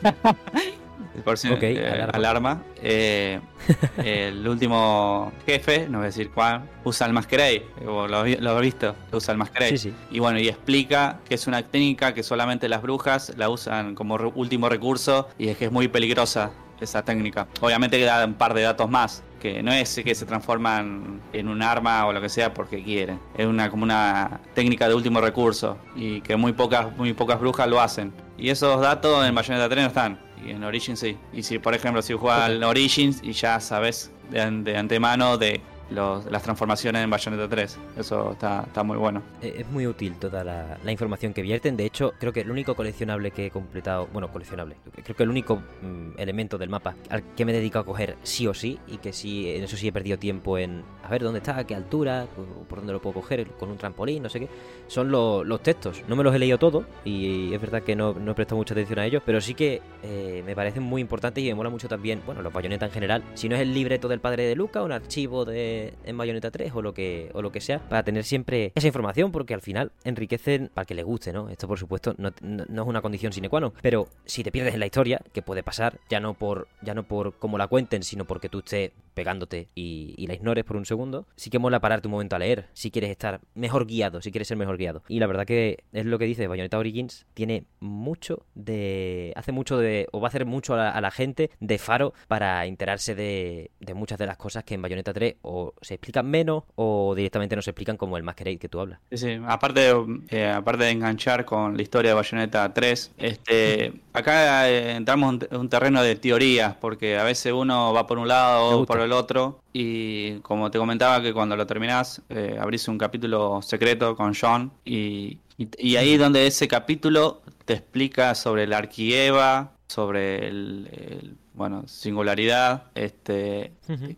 [1.25, 2.62] Por si eh, alarma.
[2.77, 3.40] Eh,
[4.05, 7.66] el último jefe, no voy a decir cuál, usa el Masquerade.
[7.85, 9.77] Lo, lo has visto, usa el Masquerade.
[9.77, 9.94] Sí, sí.
[10.12, 14.14] Y bueno, y explica que es una técnica que solamente las brujas la usan como
[14.37, 17.49] último recurso y es que es muy peligrosa esa técnica.
[17.61, 21.62] Obviamente queda un par de datos más, que no es que se transforman en un
[21.62, 23.18] arma o lo que sea porque quieren.
[23.37, 27.68] Es una como una técnica de último recurso y que muy pocas muy pocas brujas
[27.68, 28.12] lo hacen.
[28.38, 31.16] Y esos datos en Bayonetta 3 no están y en Origins sí.
[31.33, 36.42] Y si por ejemplo si juegas al Origins y ya sabes de, antemano de las
[36.42, 37.79] transformaciones en Bayonetta 3.
[37.98, 39.22] Eso está, está muy bueno.
[39.42, 41.76] Eh, es muy útil toda la, información que vierten.
[41.76, 45.31] De hecho, creo que el único coleccionable que he completado, bueno, coleccionable, creo que el
[45.31, 48.98] único mm, elemento del mapa al que me dedico a coger sí o sí, y
[48.98, 51.74] que sí, en eso sí he perdido tiempo en a ver dónde está, a qué
[51.74, 52.26] altura,
[52.68, 54.48] por, dónde lo puedo coger, con un trampolín, no sé qué,
[54.87, 56.03] son los textos.
[56.09, 58.74] No me los he leído todos, y es verdad que no, no he prestado mucha
[58.74, 61.88] atención a ellos, pero sí que eh, me parecen muy importantes y me mola mucho
[61.88, 63.24] también, bueno, los bayonetas en general.
[63.35, 66.73] Si no es el libreto del padre de Luca, un archivo de en Bayonetta 3
[66.75, 69.93] o lo que o lo que sea, para tener siempre esa información, porque al final
[70.05, 71.49] enriquecen para que le guste, ¿no?
[71.49, 74.81] Esto por supuesto no, es una condición sine qua non, pero si te pierdes en
[74.81, 78.25] la historia, que puede pasar, ya no por ya no por cómo la cuenten, sino
[78.25, 82.09] porque tú estés pegándote y, y la ignores por un segundo, sí que mola pararte
[82.09, 85.03] un momento a leer, si quieres estar mejor guiado, si quieres ser mejor guiado.
[85.09, 89.79] Y la verdad que es lo que dice Bayonetta Origins, tiene mucho de hace mucho
[89.79, 93.94] de o va a hacer mucho a la, gente de faro para enterarse de, de
[93.94, 97.62] muchas de las cosas que en Bayonetta 3 o se explican menos o directamente no
[97.62, 99.01] se explican como el Masquerade que tú hablas.
[99.11, 99.40] Sí, sí.
[99.46, 99.92] Aparte,
[100.29, 105.57] eh, aparte de enganchar con la historia de Bayonetta 3, este, acá eh, entramos en
[105.57, 109.61] un terreno de teorías, porque a veces uno va por un lado o el otro,
[109.73, 114.73] y como te comentaba que cuando lo terminás, eh, abrís un capítulo secreto con John,
[114.85, 122.85] y, y, ahí donde ese capítulo te explica sobre la Arquieva, sobre el bueno, singularidad,
[122.95, 123.73] este,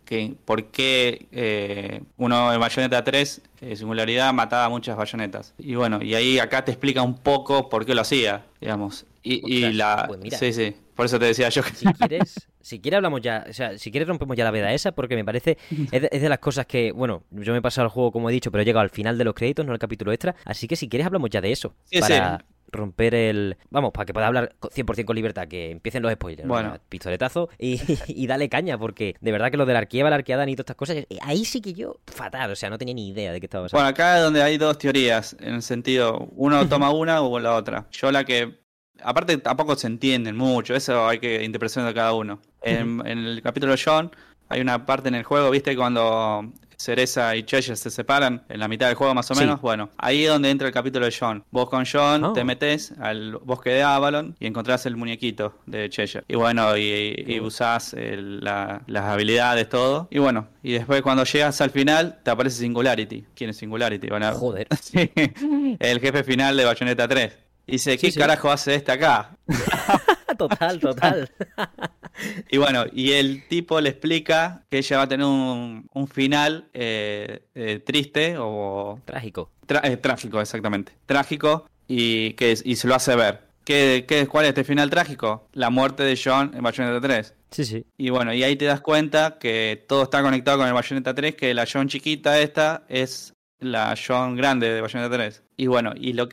[0.05, 5.53] que, por qué eh, uno en Bayonetta 3, eh, singularidad, mataba muchas bayonetas.
[5.57, 9.05] Y bueno, y ahí acá te explica un poco por qué lo hacía, digamos.
[9.25, 10.05] Y, la...
[10.07, 11.73] Pues sí, sí, por eso te decía yo que...
[11.73, 14.91] Si quieres, si quieres hablamos ya, o sea, si quieres rompemos ya la veda esa,
[14.91, 15.57] porque me parece,
[15.91, 18.51] es de, las cosas que, bueno, yo me he pasado el juego como he dicho,
[18.51, 20.89] pero he llegado al final de los créditos, no al capítulo extra, así que si
[20.89, 21.73] quieres hablamos ya de eso.
[21.85, 23.57] Sí, para, romper el.
[23.69, 26.47] Vamos, para que pueda hablar 100% con libertad, que empiecen los spoilers.
[26.47, 26.77] Bueno.
[26.89, 30.43] Pistoletazo y, y, dale caña, porque de verdad que lo de la arquieva, la arqueada
[30.49, 33.09] y todas estas cosas, eh, ahí sí que yo, fatal, o sea, no tenía ni
[33.09, 33.77] idea de qué estaba pasando.
[33.77, 37.55] Bueno, acá es donde hay dos teorías, en el sentido, uno toma una o la
[37.55, 37.87] otra.
[37.91, 38.61] Yo la que.
[39.01, 42.39] Aparte, tampoco se entienden mucho, eso hay que interpretar de cada uno.
[42.61, 44.11] En, en el capítulo John
[44.49, 46.53] hay una parte en el juego, viste, cuando
[46.83, 49.61] Cereza y Cheshire se separan en la mitad del juego más o menos.
[49.61, 51.43] Bueno, ahí es donde entra el capítulo de John.
[51.49, 52.33] Vos con John oh.
[52.33, 56.25] te metes al bosque de Avalon y encontrás el muñequito de Cheshire.
[56.27, 60.09] Y bueno, y, usás las habilidades, todo.
[60.11, 63.25] Y bueno, y después cuando llegas al final te aparece Singularity.
[63.33, 64.07] ¿Quién es Singularity?
[64.07, 64.67] Bueno, Joder.
[65.79, 67.37] el jefe final de Bayonetta 3.
[67.65, 69.37] Dice, ¿qué carajo hace este acá?
[70.37, 71.31] total, total.
[72.49, 77.43] y bueno, y el tipo le explica que ella va a tener un, final eh,
[77.55, 78.99] eh, triste o...
[79.05, 79.49] Trágico.
[79.83, 80.93] Eh, trágico, exactamente.
[81.05, 83.41] Trágico y, que, y se lo hace ver.
[83.65, 85.47] ¿Qué, qué, cuál es este final trágico?
[85.53, 87.33] La muerte de John en Bayonetta 3.
[87.51, 87.85] Sí, sí.
[87.97, 91.35] Y bueno, y ahí te das cuenta que todo está conectado con el Bayonetta 3,
[91.35, 95.43] que la John chiquita esta es la John grande de Bayonetta 3.
[95.55, 96.27] Y bueno, y lo,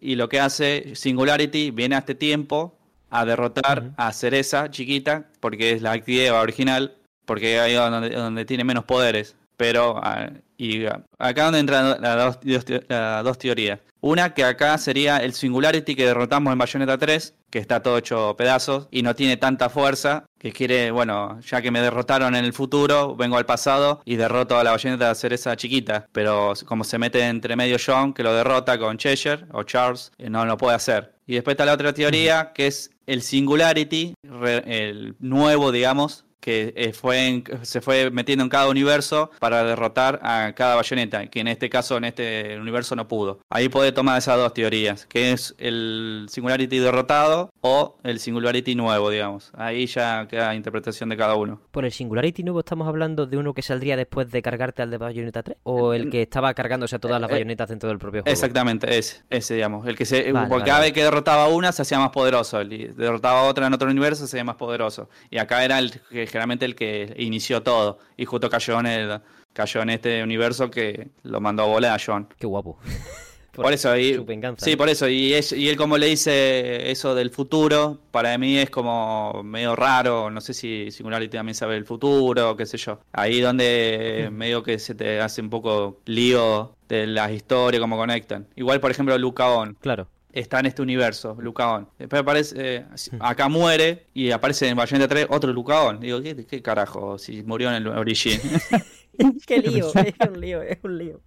[0.00, 2.77] y lo que hace Singularity viene a este tiempo
[3.10, 8.64] a derrotar a Cereza chiquita, porque es la actividad original, porque ahí donde, donde tiene
[8.64, 9.36] menos poderes.
[9.56, 10.86] Pero, ah, y
[11.18, 13.80] acá donde entran las dos, teorías.
[14.08, 18.34] Una que acá sería el Singularity que derrotamos en Bayonetta 3, que está todo hecho
[18.38, 22.54] pedazos y no tiene tanta fuerza, que quiere, bueno, ya que me derrotaron en el
[22.54, 26.08] futuro, vengo al pasado y derroto a la Bayonetta Cereza chiquita.
[26.10, 30.30] Pero como se mete entre medio John, que lo derrota con Cheshire o Charles, eh,
[30.30, 31.12] no lo puede hacer.
[31.26, 36.92] Y después está la otra teoría, que es el Singularity, el nuevo, digamos, que eh,
[36.92, 41.68] fue se fue metiendo en cada universo para derrotar a cada bayoneta, que en este
[41.68, 43.40] caso, en este universo no pudo.
[43.50, 49.10] Ahí puede tomar esas dos teorías, que es el Singularity derrotado o el Singularity nuevo,
[49.10, 49.50] digamos.
[49.54, 51.60] Ahí ya queda interpretación de cada uno.
[51.70, 54.98] ¿Por el Singularity nuevo estamos hablando de uno que saldría después de cargarte al de
[54.98, 55.58] Bayonetta 3?
[55.64, 58.32] ¿O el que estaba cargándose a todas las eh, bayonetas dentro del propio juego?
[58.32, 59.86] Exactamente, ese, ese digamos.
[59.86, 63.42] El que se, porque cada vez que derrotaba una se hacía más poderoso, el, derrotaba
[63.42, 65.08] otra en otro universo se hacía más poderoso.
[65.30, 67.98] Y acá era el que generalmente el que inició todo.
[68.16, 69.20] Y justo cayó en el,
[69.52, 72.28] cayó en este universo que lo mandó a volar a John.
[72.38, 72.78] Qué guapo.
[73.52, 74.24] por, eso, y,
[74.58, 75.08] sí, por eso.
[75.08, 80.30] Y, y él como le dice eso del futuro, para mí es como medio raro,
[80.30, 83.00] no sé si Singularity también sabe el futuro, qué sé yo.
[83.12, 88.46] Ahí donde medio que se te hace un poco lío de las historias, cómo conectan.
[88.54, 89.76] Igual, por ejemplo, Lucaón.
[89.80, 91.88] Claro está en este universo, Lucaón.
[91.98, 92.86] Después aparece, eh,
[93.20, 96.00] acá muere y aparece en Bayonetta 3 otro Lucaón.
[96.00, 97.18] Digo, ¿qué, carajo?
[97.18, 98.40] Si murió en el origen.
[99.46, 101.20] qué lío, es un lío, es un lío.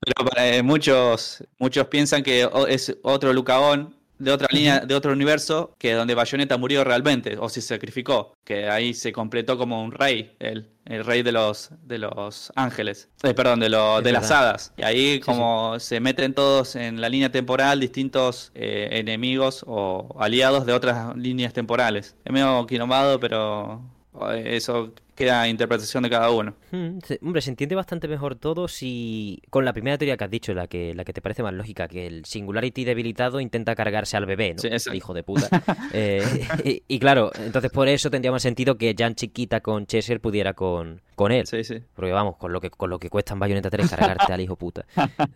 [0.00, 5.12] Pero para, eh, muchos, muchos piensan que es otro Lucaón de otra línea, de otro
[5.12, 9.90] universo, que donde Bayonetta murió realmente, o se sacrificó, que ahí se completó como un
[9.90, 14.30] rey, él, el rey de los, de los ángeles, eh, perdón, de, los de las
[14.30, 14.72] hadas.
[14.76, 20.66] Y ahí como se meten todos en la línea temporal distintos eh, enemigos o aliados
[20.66, 22.16] de otras líneas temporales.
[22.24, 23.82] Es medio quinomado, pero
[24.32, 26.54] eh, eso queda interpretación de cada uno.
[26.70, 30.54] Hmm, hombre, se entiende bastante mejor todo si con la primera teoría que has dicho,
[30.54, 34.26] la que, la que te parece más lógica, que el Singularity debilitado intenta cargarse al
[34.26, 34.78] bebé, ¿no?
[34.78, 35.48] Sí, hijo de puta.
[35.94, 40.54] Eh, y, claro, entonces por eso tendría más sentido que Jan chiquita con Cheshire pudiera
[40.54, 41.46] con, con él.
[41.46, 41.82] Sí, sí.
[41.94, 44.56] Porque vamos, con lo que con lo que cuesta en Bayonetta 3 cargarte al hijo
[44.56, 44.86] puta.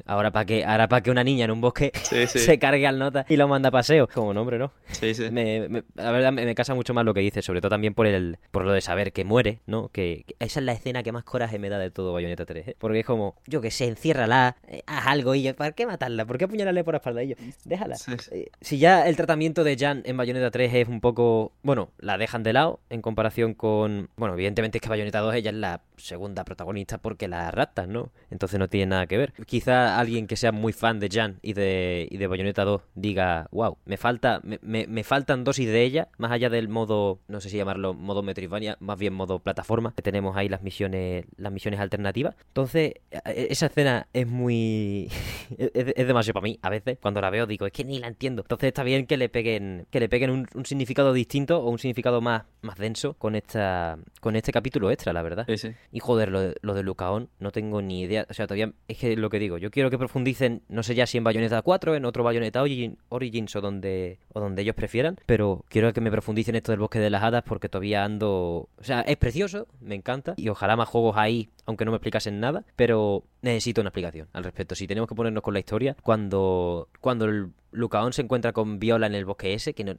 [0.06, 3.26] Ahora para que ahora para que una niña en un bosque se cargue al nota
[3.28, 4.08] y lo manda a paseo.
[4.12, 4.72] Como nombre, ¿no?
[4.92, 5.28] Sí, sí.
[5.30, 8.64] la verdad me, casa mucho más lo que dice, sobre todo también por el por
[8.64, 9.88] lo de saber que muere, ¿no?
[9.88, 12.76] Que, esa es la escena que más coraje me da de todo Bayonetta 3, ¿eh?
[12.78, 16.24] Porque es como, yo que sé, enciérrala, eh, haz algo y ¿para qué matarla?
[16.24, 17.38] ¿Por qué apuñalarle por la espalda de ellos?
[17.64, 17.96] Déjala.
[18.30, 22.18] Eh, si ya el tratamiento de Jan en Bayonetta 3 es un poco, bueno, la
[22.18, 25.82] dejan de lado en comparación con, bueno, evidentemente es que Bayonetta 2 ella es la
[25.96, 28.10] segunda protagonista porque la raptan, ¿no?
[28.30, 29.32] Entonces no tiene nada que ver.
[29.46, 33.48] Quizá alguien que sea muy fan de Jan y de, y de Bayonetta 2 diga,
[33.50, 37.48] wow, me falta, me, me, faltan dosis de ella, más allá del modo, no sé
[37.48, 41.80] si llamarlo modo Metroidvania, más bien modo plataforma, que tenemos ahí las misiones, las misiones
[41.80, 42.34] alternativas.
[42.48, 45.10] Entonces, e, e, esa escena es muy,
[45.58, 48.42] es, demasiado para mí, a veces, cuando la veo digo, es que ni la entiendo.
[48.42, 52.20] Entonces está bien que le peguen, que le peguen un, significado distinto o un significado
[52.20, 55.44] más, más denso con esta, con este capítulo extra, la verdad.
[55.48, 55.70] Sí, sí.
[55.92, 58.26] Y joder, lo de, lo de Lucaón, no tengo ni idea.
[58.28, 61.06] O sea, todavía es que lo que digo, yo quiero que profundicen, no sé ya
[61.06, 65.64] si en Bayonetta 4, en otro Bayonetta Origins o donde, o donde ellos prefieran, pero
[65.68, 68.68] quiero que me profundicen esto del bosque de las hadas porque todavía ando.
[68.76, 72.40] O sea, es precioso, me encanta, y ojalá más juegos ahí, aunque no me explicasen
[72.40, 74.74] nada, pero necesito una explicación al respecto.
[74.74, 79.06] Si tenemos que ponernos con la historia, cuando, cuando el Lucaón se encuentra con Viola
[79.06, 79.94] en el bosque ese, que, no,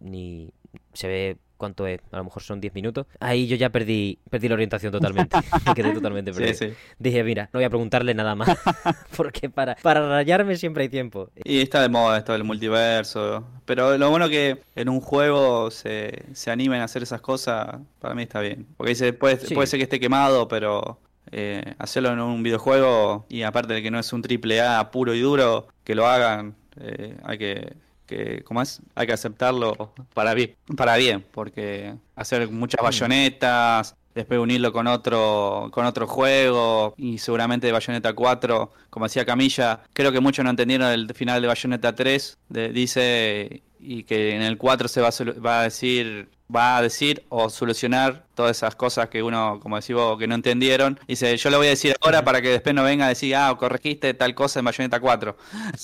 [0.00, 0.52] ni
[0.92, 2.00] se ve ¿Cuánto es?
[2.12, 3.06] A lo mejor son 10 minutos.
[3.20, 5.36] Ahí yo ya perdí perdí la orientación totalmente.
[5.66, 6.74] Me quedé totalmente perdido.
[6.98, 8.48] Dije, mira, no voy a preguntarle nada más.
[9.16, 11.30] porque para, para rayarme siempre hay tiempo.
[11.44, 13.46] Y está de moda esto del multiverso.
[13.64, 18.14] Pero lo bueno que en un juego se, se animen a hacer esas cosas, para
[18.14, 18.66] mí está bien.
[18.76, 21.00] Porque dice, puede, puede ser que esté quemado, pero
[21.32, 25.14] eh, hacerlo en un videojuego y aparte de que no es un triple A puro
[25.14, 27.76] y duro, que lo hagan, eh, hay que
[28.06, 28.80] que, ¿cómo es?
[28.94, 32.84] Hay que aceptarlo para bien, para bien, porque hacer muchas mm.
[32.84, 39.26] bayonetas, después unirlo con otro, con otro juego, y seguramente de Bayonetta 4, como decía
[39.26, 42.38] Camilla, creo que muchos no entendieron el final de Bayonetta 3,
[42.72, 45.10] dice, y que en el 4 se va
[45.44, 49.96] va a decir va a decir o solucionar todas esas cosas que uno, como decís
[49.96, 51.00] vos, que no entendieron.
[51.08, 53.54] Dice, yo lo voy a decir ahora para que después no venga a decir, ah,
[53.58, 55.36] corregiste tal cosa en Bayonetta 4.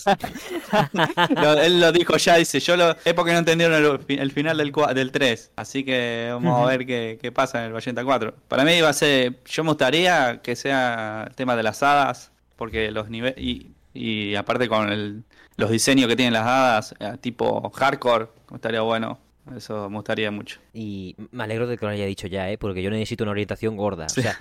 [1.63, 2.91] él lo dijo ya, dice, yo lo...
[3.05, 5.53] Es porque no entendieron el, final del, del 3.
[5.57, 8.35] Así que vamos a ver qué, qué, pasa en el Bayonetta 4.
[8.49, 12.31] Para mí va a ser, yo me gustaría que sea el tema de las hadas,
[12.57, 13.39] porque los niveles...
[13.39, 15.25] Y, y aparte con el,
[15.57, 19.19] los diseños que tienen las hadas, eh, tipo hardcore, estaría bueno.
[19.57, 20.61] Eso me gustaría mucho.
[20.73, 22.59] Y me alegro de que lo haya dicho ya, ¿eh?
[22.59, 24.07] porque yo necesito una orientación gorda.
[24.07, 24.37] O sea,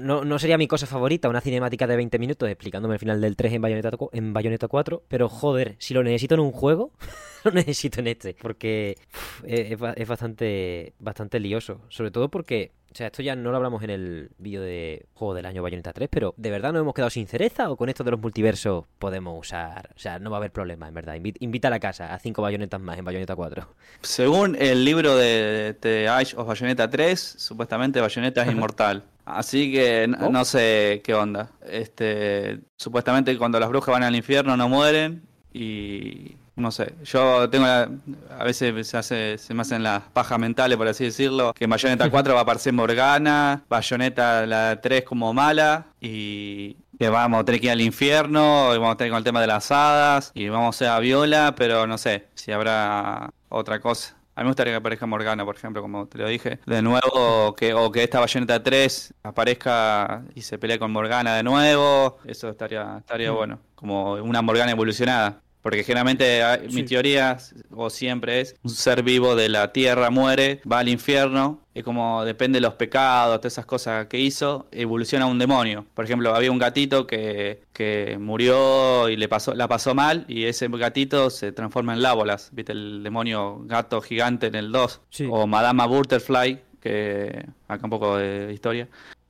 [0.00, 3.34] no, no, sería mi cosa favorita una cinemática de 20 minutos explicándome el final del
[3.34, 6.92] 3 en Bayonetta, en Bayonetta 4, pero joder, si lo necesito en un juego,
[7.44, 8.98] lo necesito en este, porque
[9.44, 11.80] es, es, bastante, bastante lioso.
[11.88, 15.34] Sobre todo porque o sea, esto ya no lo hablamos en el vídeo de juego
[15.34, 18.02] del año Bayonetta 3, pero ¿de verdad nos hemos quedado sin cereza o con esto
[18.04, 19.90] de los multiversos podemos usar?
[19.94, 21.14] O sea, no va a haber problema, en verdad.
[21.40, 23.68] Invita a la casa a cinco bayonetas más en Bayonetta 4.
[24.00, 29.02] Según el libro de, The Age of Bayonetta 3, supuestamente Bayonetta es inmortal.
[29.26, 31.50] Así que no, no sé qué onda.
[31.68, 35.20] Este, supuestamente cuando las brujas van al infierno no mueren
[35.52, 40.78] y no sé, yo tengo a veces se, hace, se me hacen las pajas mentales,
[40.78, 45.86] por así decirlo, que Bayonetta 4 va a aparecer Morgana, Bayonetta la 3 como mala,
[46.00, 49.24] y que vamos a tener que ir al infierno, y vamos a tener con el
[49.24, 53.80] tema de las hadas, y vamos a, a Viola, pero no sé si habrá otra
[53.80, 54.16] cosa.
[54.34, 56.58] A mí me gustaría que aparezca Morgana, por ejemplo, como te lo dije.
[56.66, 61.42] De nuevo, que, o que esta Bayonetta 3 aparezca y se pelee con Morgana de
[61.42, 62.18] nuevo.
[62.26, 63.34] Eso estaría, estaría mm.
[63.34, 63.60] bueno.
[63.74, 65.40] Como una Morgana evolucionada.
[65.66, 67.38] Porque generalmente ah, mi teoría,
[67.74, 72.24] o siempre es, un ser vivo de la tierra muere, va al infierno, y como
[72.24, 75.84] depende de los pecados, todas esas cosas que hizo, evoluciona a un demonio.
[75.92, 80.44] Por ejemplo, había un gatito que, que murió y le pasó, la pasó mal, y
[80.44, 82.70] ese gatito se transforma en Lábolas, ¿viste?
[82.70, 85.00] El demonio gato gigante en el 2.
[85.30, 88.86] O Madama Butterfly, que acá un poco de historia.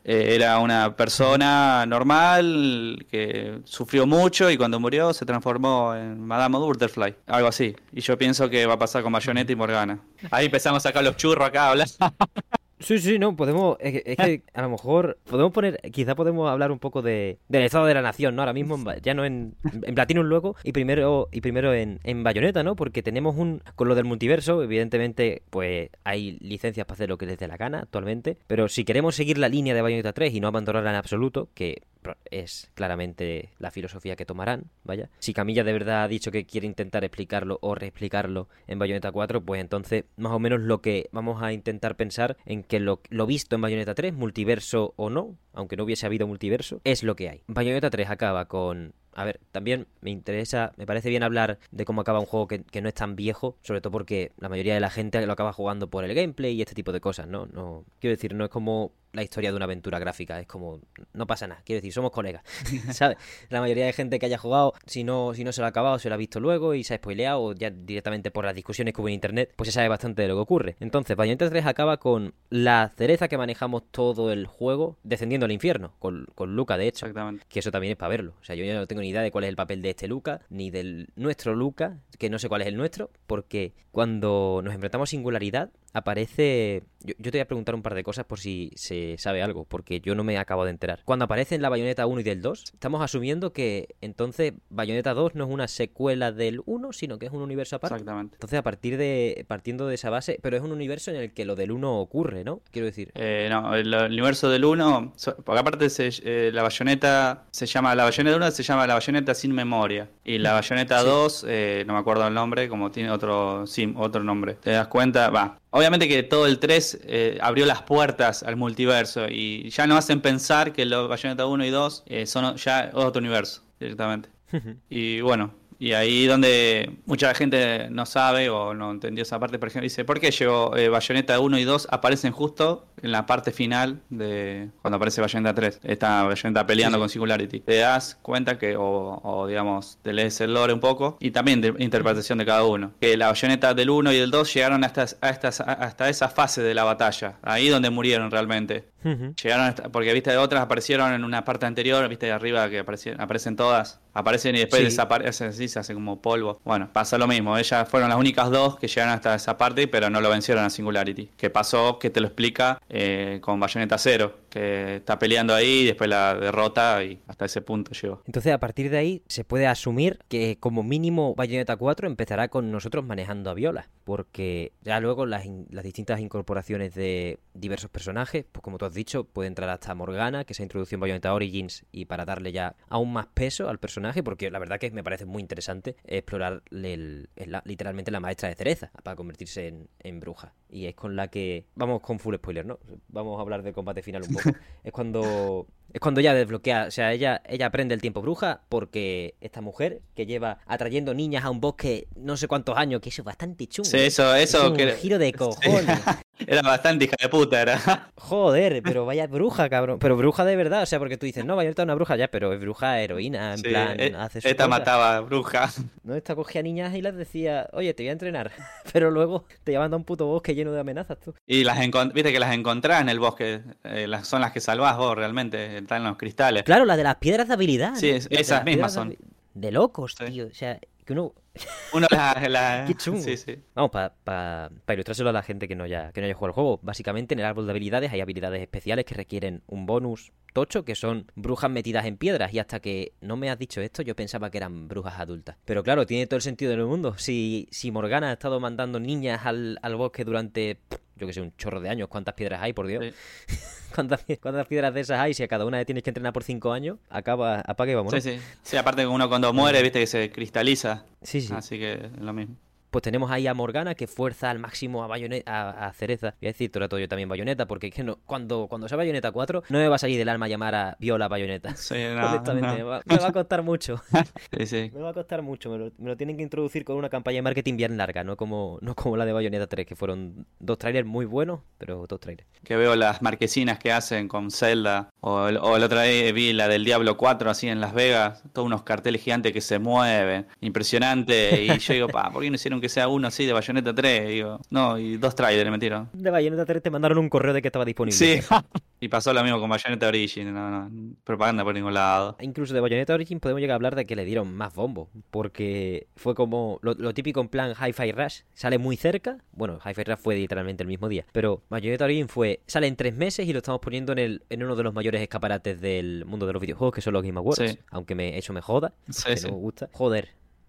[0.08, 6.58] Eh, era una persona normal que sufrió mucho y cuando murió se transformó en Madame
[6.58, 7.74] Butterfly, algo así.
[7.92, 9.98] Y yo pienso que va a pasar con Bayonetta y Morgana.
[10.30, 11.88] Ahí empezamos a sacar los churros acá a hablar.
[12.78, 13.76] Sí, sí, no, podemos.
[13.80, 15.80] Es que, a lo mejor podemos poner.
[15.92, 18.42] Quizá podemos hablar un poco de, del estado de la nación, ¿no?
[18.42, 22.62] Ahora mismo, ya no en, en Platinum luego y primero y primero en, en Bayonetta,
[22.62, 22.76] ¿no?
[22.76, 23.62] Porque tenemos un.
[23.74, 27.56] Con lo del multiverso, evidentemente, pues hay licencias para hacer lo que les dé la
[27.56, 28.36] gana actualmente.
[28.46, 31.82] Pero si queremos seguir la línea de Bayonetta 3 y no abandonarla en absoluto, que
[32.30, 35.10] es claramente la filosofía que tomarán, vaya.
[35.18, 39.42] Si Camilla de verdad ha dicho que quiere intentar explicarlo o reexplicarlo en Bayonetta 4,
[39.42, 43.26] pues entonces más o menos lo que vamos a intentar pensar en que lo, lo
[43.26, 47.28] visto en Bayonetta 3, multiverso o no, aunque no hubiese habido multiverso, es lo que
[47.28, 47.42] hay.
[47.48, 52.02] Bayonetta 3 acaba con a ver, también me interesa, me parece bien hablar de cómo
[52.02, 54.80] acaba un juego que, que, no es tan viejo, sobre todo porque la mayoría de
[54.80, 57.46] la gente lo acaba jugando por el gameplay y este tipo de cosas, ¿no?
[57.46, 60.38] no quiero decir, no es como la historia de una aventura gráfica.
[60.38, 60.80] Es como,
[61.12, 61.62] no pasa nada.
[61.64, 62.44] Quiero decir, somos colegas.
[62.92, 63.16] ¿Sabes?
[63.48, 65.98] La mayoría de gente que haya jugado, si no, si no se lo ha acabado,
[65.98, 68.94] se lo ha visto luego y se ha spoileado, o ya directamente por las discusiones
[68.94, 70.76] que hubo en internet, pues se sabe bastante de lo que ocurre.
[70.80, 75.94] Entonces, Bayonetta 3 acaba con la cereza que manejamos todo el juego descendiendo al infierno,
[75.98, 77.06] con, con Luca, de hecho.
[77.06, 77.44] Exactamente.
[77.48, 78.34] Que eso también es para verlo.
[78.40, 80.08] O sea, yo ya no tengo ni idea de cuál es el papel de este
[80.08, 84.74] Luca, ni del nuestro Luca, que no sé cuál es el nuestro, porque cuando nos
[84.74, 86.82] enfrentamos a singularidad, aparece.
[87.00, 89.64] Yo, yo, te voy a preguntar un par de cosas por si se sabe algo,
[89.64, 91.00] porque yo no me acabo de enterar.
[91.04, 95.34] Cuando aparece en la Bayonetta 1 y del 2, estamos asumiendo que entonces Bayonetta 2
[95.34, 97.96] no es una secuela del 1, sino que es un universo aparte.
[97.96, 98.34] Exactamente.
[98.36, 99.44] Entonces, a partir de.
[99.48, 102.44] partiendo de esa base, pero es un universo en el que lo del 1 ocurre,
[102.44, 102.60] ¿no?
[102.70, 103.10] Quiero decir.
[103.14, 105.14] Eh, no, el, el, universo del 1.
[105.44, 107.94] Porque aparte se, eh, la Bayonetta se llama.
[107.94, 110.08] La Bayonetta 1 se llama la Bayonetta sin memoria.
[110.24, 111.06] Y la Bayonetta sí.
[111.06, 114.54] 2, eh, no me acuerdo el nombre, como tiene otro, sí, otro nombre.
[114.54, 115.30] ¿Te das cuenta?
[115.30, 119.98] Va, Obviamente que todo el 3 eh, abrió las puertas al multiverso y ya no
[119.98, 124.30] hacen pensar que los Bayonetta 1 y 2 eh, son ya otro universo directamente.
[124.88, 129.68] y bueno, y ahí donde mucha gente no sabe o no entendió esa parte, por
[129.68, 133.52] ejemplo, dice, ¿por qué llegó eh, Bayonetta 1 y 2 aparecen justo en la parte
[133.52, 135.80] final de cuando aparece Bayonetta 3?
[135.84, 137.00] Está Bayonetta peleando sí, sí.
[137.00, 137.60] con Singularity.
[137.60, 141.60] Te das cuenta que, o, o, digamos, te lees el lore un poco y también
[141.60, 142.92] de interpretación de cada uno.
[143.00, 146.74] Que la Bayonetta del 1 y del 2 llegaron hasta, hasta, hasta esa fase de
[146.74, 148.88] la batalla, ahí donde murieron realmente.
[149.04, 149.36] Uh -huh.
[149.40, 152.80] Llegaron hasta, porque viste de otras aparecieron en una parte anterior, viste de arriba que
[152.80, 154.86] aparecen, aparecen todas, aparecen y después sí.
[154.86, 156.60] desaparecen así, se hace como polvo.
[156.64, 160.10] Bueno, pasa lo mismo, ellas fueron las únicas dos que llegaron hasta esa parte, pero
[160.10, 161.30] no lo vencieron a Singularity.
[161.36, 161.98] ¿Qué pasó?
[161.98, 166.34] Que te lo explica eh, con Bayonetta 0, que está peleando ahí y después la
[166.34, 168.22] derrota y hasta ese punto llegó.
[168.26, 172.70] Entonces a partir de ahí se puede asumir que como mínimo Bayonetta 4 empezará con
[172.70, 178.62] nosotros manejando a Viola, porque ya luego las, las distintas incorporaciones de diversos personajes, pues
[178.62, 182.04] como tú has dicho, puede entrar hasta Morgana, que se introdujo en Bayonetta Origins, y
[182.06, 185.42] para darle ya aún más peso al personaje, porque la verdad que me parece muy
[185.42, 187.28] interesante explorar el,
[187.64, 190.54] literalmente la maestra de cereza para convertirse en, en, bruja.
[190.68, 191.66] Y es con la que.
[191.74, 192.78] Vamos con full spoiler, ¿no?
[193.08, 194.45] Vamos a hablar del combate final un poco.
[194.84, 195.68] es cuando.
[195.92, 200.02] Es cuando ya desbloquea, o sea, ella, ella aprende el tiempo bruja porque esta mujer
[200.14, 203.66] que lleva atrayendo niñas a un bosque no sé cuántos años, que eso es bastante
[203.66, 203.88] chungo.
[203.88, 204.66] Sí, eso, eso.
[204.66, 204.84] Es que...
[204.86, 205.84] un giro de cojones.
[205.86, 206.10] Sí.
[206.46, 207.78] Era bastante hija de puta, era.
[208.16, 209.98] Joder, pero vaya bruja, cabrón.
[209.98, 212.28] Pero bruja de verdad, o sea, porque tú dices, no, vaya a una bruja ya,
[212.28, 214.78] pero es bruja heroína, en sí, plan, eh, hace su Esta cosa.
[214.78, 215.70] mataba bruja.
[216.02, 218.52] No, esta cogía niñas y las decía, oye, te voy a entrenar.
[218.92, 221.34] Pero luego te llevan a un puto bosque lleno de amenazas, tú.
[221.46, 221.78] Y las
[222.12, 225.75] viste que las encontrás en el bosque, eh, las, son las que salvás vos realmente,
[225.78, 226.62] están los cristales.
[226.62, 227.94] Claro, las de las piedras de habilidad.
[227.94, 229.10] Sí, es, esas mismas son.
[229.10, 229.18] De,
[229.54, 230.24] de locos, sí.
[230.26, 230.46] tío.
[230.46, 231.32] O sea, que uno.
[231.94, 232.48] Uno la.
[232.50, 232.84] la...
[232.86, 233.22] Qué chungo.
[233.22, 233.56] Sí, sí.
[233.74, 236.48] Vamos, para pa, pa ilustrárselo a la gente que no, haya, que no haya jugado
[236.48, 236.80] el juego.
[236.82, 240.94] Básicamente, en el árbol de habilidades hay habilidades especiales que requieren un bonus tocho, que
[240.94, 242.52] son brujas metidas en piedras.
[242.52, 245.56] Y hasta que no me has dicho esto, yo pensaba que eran brujas adultas.
[245.64, 247.16] Pero claro, tiene todo el sentido del mundo.
[247.16, 250.78] Si, si Morgana ha estado mandando niñas al, al bosque durante
[251.16, 252.08] yo que sé, un chorro de años.
[252.08, 253.04] ¿Cuántas piedras hay, por Dios?
[253.46, 253.56] Sí.
[253.96, 255.34] ¿Cuántas, ¿Cuántas, piedras de esas hay?
[255.34, 258.12] Si a cada una tienes que entrenar por cinco años, acaba, apaga y vamos.
[258.12, 258.38] Sí, sí.
[258.62, 261.04] Sí, aparte que uno cuando muere, viste que se cristaliza.
[261.22, 261.52] Sí, sí.
[261.54, 262.56] Así que es lo mismo
[262.96, 266.34] pues tenemos ahí a Morgana que fuerza al máximo a, Bayonetta, a, a Cereza.
[266.40, 268.96] Voy a decir todo el rato yo también Bayonetta, porque que no, cuando, cuando sea
[268.96, 271.76] Bayonetta 4 no me va a salir del alma llamar a Viola Bayonetta.
[271.76, 272.74] Sí, no, Honestamente, no.
[272.74, 274.00] Me, va, me, va, a costar mucho.
[274.56, 274.90] sí, sí.
[274.94, 275.68] Me va a costar mucho.
[275.68, 278.38] Me lo, me lo, tienen que introducir con una campaña de marketing bien larga, no
[278.38, 282.18] como, no como la de Bayonetta 3, que fueron dos trailers muy buenos, pero dos
[282.18, 282.48] trailers.
[282.64, 286.54] Que veo las marquesinas que hacen con Zelda, o, el, o la otra vez vi
[286.54, 290.46] la del Diablo 4 así en Las Vegas, todos unos carteles gigantes que se mueven,
[290.62, 291.62] impresionante.
[291.62, 294.28] Y yo digo, pa, ¿por qué no hicieron aunque sea uno así de Bayonetta 3,
[294.28, 294.60] digo.
[294.70, 296.08] No, y dos trailers me metieron.
[296.12, 298.16] De Bayonetta 3 te mandaron un correo de que estaba disponible.
[298.16, 298.40] Sí.
[299.00, 302.36] y pasó lo mismo con Bayonetta Origin, no, no, propaganda por ningún lado.
[302.40, 306.06] Incluso de Bayonetta Origin podemos llegar a hablar de que le dieron más bombo, porque
[306.16, 310.18] fue como lo, lo típico en plan Hi-Fi Rush, sale muy cerca, bueno, Hi-Fi Rush
[310.18, 313.58] fue literalmente el mismo día, pero Bayonetta Origin fue, sale en tres meses y lo
[313.58, 316.94] estamos poniendo en, el, en uno de los mayores escaparates del mundo de los videojuegos,
[316.94, 317.78] que son los Game Awards, Sí.
[317.90, 319.46] aunque me, eso me joda, Sí, que sí.
[319.46, 319.88] no me gusta.
[319.92, 320.28] Joder,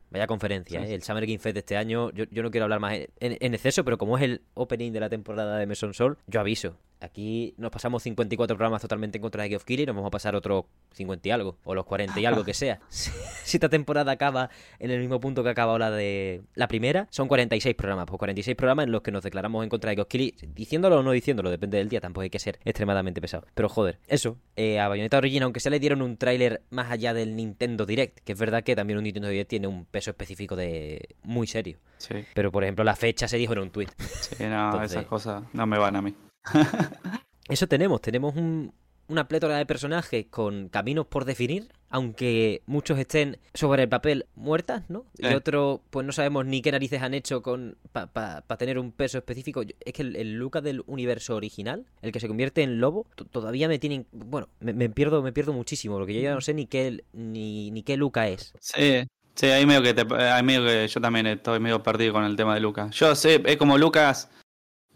[0.10, 0.92] vaya conferencia, Sí.
[0.92, 0.96] ¿eh?
[0.96, 3.54] El Summer Game Fest de este año, yo, yo no quiero hablar más en, en
[3.54, 6.78] exceso, pero como es el opening de la temporada de Meson Sol, yo aviso.
[7.00, 10.36] Aquí nos pasamos 54 programas totalmente en contra de Keighley y nos vamos a pasar
[10.36, 12.80] otros 50 y algo, o los 40 y algo que sea.
[12.90, 13.12] Si
[13.52, 17.28] si esta temporada acaba en el mismo punto que acaba la de la primera, son
[17.30, 18.06] 46 programas.
[18.08, 21.04] Pues 46 programas en los que nos declaramos en contra de Geoff Keighley, diciéndolo o
[21.04, 23.46] no diciéndolo, depende del día, tampoco hay que ser extremadamente pesado.
[23.54, 27.14] Pero joder, eso, eh, a Bayonetta Origin, aunque se le dieron un tráiler más allá
[27.14, 30.56] del Nintendo Direct, que es verdad que también un Nintendo Direct tiene un peso específico
[30.58, 31.78] de muy serio.
[31.98, 33.88] Sí, Pero por ejemplo, la fecha se dijo en un tweet.
[33.98, 36.14] sí, no, Entonces- esas cosas no me van a mí.
[37.50, 38.74] Eso tenemos, tenemos un-
[39.10, 44.84] una plétora de personajes con caminos por definir, aunque muchos estén sobre el papel muertas,
[44.90, 45.06] ¿no?
[45.18, 45.34] Y Sí.
[45.34, 49.62] otros, pues no sabemos ni qué narices han hecho con para tener un peso específico.
[49.86, 53.24] Es que el, el Luca del universo original, el que se convierte en lobo, to-
[53.24, 54.08] todavía me tienen...
[54.12, 57.72] Bueno, me, me pierdo me pierdo muchísimo, porque yo ya no sé ni qué, ni,
[57.72, 58.54] ni qué Luca es.
[58.60, 62.26] Sí, sí, ahí medio que te, ahí medio que yo también estoy medio perdido con
[62.26, 62.94] el tema de Lucas.
[62.94, 64.30] Yo sé, es como Lucas,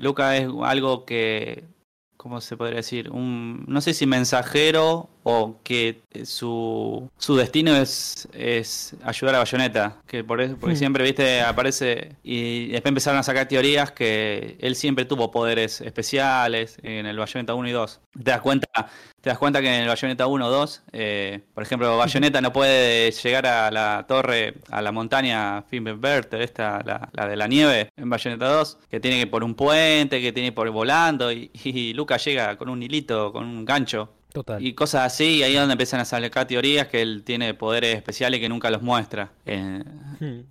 [0.02, 1.66] Lucas es algo que,
[2.18, 3.10] ¿cómo se podría decir?
[3.12, 9.98] Un, no sé si mensajero o que su, su destino es, es ayudar a Bayonetta,
[10.08, 10.78] que por eso, porque Hmm.
[10.78, 16.78] siempre, viste, aparece y después empezaron a sacar teorías que él siempre tuvo poderes especiales
[16.84, 18.00] en el Bayonetta 1 y 2.
[18.24, 18.68] Te das cuenta,
[19.22, 22.52] te das cuenta que en el Bayonetta 1 o 2, eh, por ejemplo, Bayonetta no
[22.52, 27.90] puede llegar a la torre, a la montaña Fimbulverte, esta, la, la de la nieve,
[27.96, 30.70] en Bayonetta 2, que tiene que ir por un puente, que tiene que ir por
[30.72, 34.10] volando, y, y Lucas llega con un hilito, con un gancho.
[34.34, 34.66] Total.
[34.66, 37.96] Y cosas así, y ahí es donde empiezan a sacar teorías que él tiene poderes
[37.96, 39.32] especiales que nunca los muestra.
[39.46, 39.84] Eh,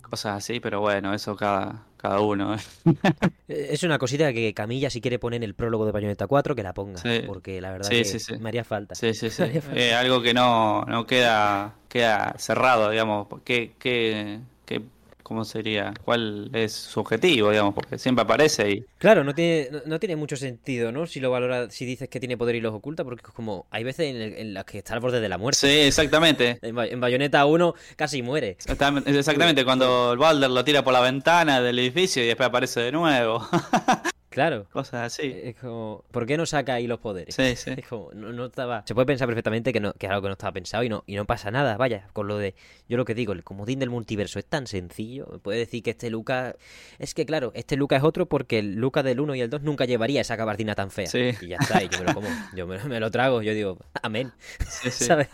[0.01, 2.55] cosas así, pero bueno, eso cada, cada uno.
[3.47, 6.63] Es una cosita que Camilla si quiere poner en el prólogo de Bayonetta 4 que
[6.63, 7.23] la ponga, Sí.
[7.27, 8.95] porque la verdad Sí, que sí, me haría falta.
[8.95, 9.43] Sí, sí, sí.
[9.75, 13.27] Eh, algo que no, no queda, queda cerrado, digamos.
[13.43, 14.81] ¿Qué, qué, qué,
[15.23, 15.93] ¿Cómo sería?
[16.03, 17.73] ¿Cuál es su objetivo, digamos?
[17.73, 18.85] Porque siempre aparece y...
[18.97, 21.07] Claro, no tiene, no, no tiene mucho sentido, ¿no?
[21.07, 23.83] Si lo valora, si dices que tiene poder y los oculta, porque es como hay
[23.83, 25.59] veces en, el- en las que está al borde de la muerte.
[25.59, 26.59] Sí, exactamente.
[26.61, 28.49] En, en Bayonetta 1 casi muere.
[28.49, 32.81] Exactamente, exactamente, cuando el Balder lo tira por la ventana del edificio y después aparece
[32.81, 33.47] de nuevo.
[34.31, 34.65] Claro.
[34.71, 35.35] Cosas así.
[35.43, 37.35] Es como, ¿por qué no saca ahí los poderes?
[37.35, 37.71] Sí, sí.
[37.77, 38.83] Es como, no, no estaba.
[38.87, 41.03] Se puede pensar perfectamente que, no, que es algo que no estaba pensado y no,
[41.05, 41.75] y no pasa nada.
[41.75, 42.55] Vaya, con lo de.
[42.87, 45.27] Yo lo que digo, el comodín del multiverso es tan sencillo.
[45.31, 46.55] Me puede decir que este Luca.
[46.97, 49.63] Es que claro, este Luca es otro porque el Luca del 1 y el 2
[49.63, 51.07] nunca llevaría esa gabardina tan fea.
[51.07, 51.31] Sí.
[51.41, 52.27] Y ya está, y yo me lo como.
[52.55, 53.41] Yo me, me lo trago.
[53.41, 54.31] Yo digo, amén.
[54.65, 55.03] Sí, sí.
[55.11, 55.27] ¿Sabes?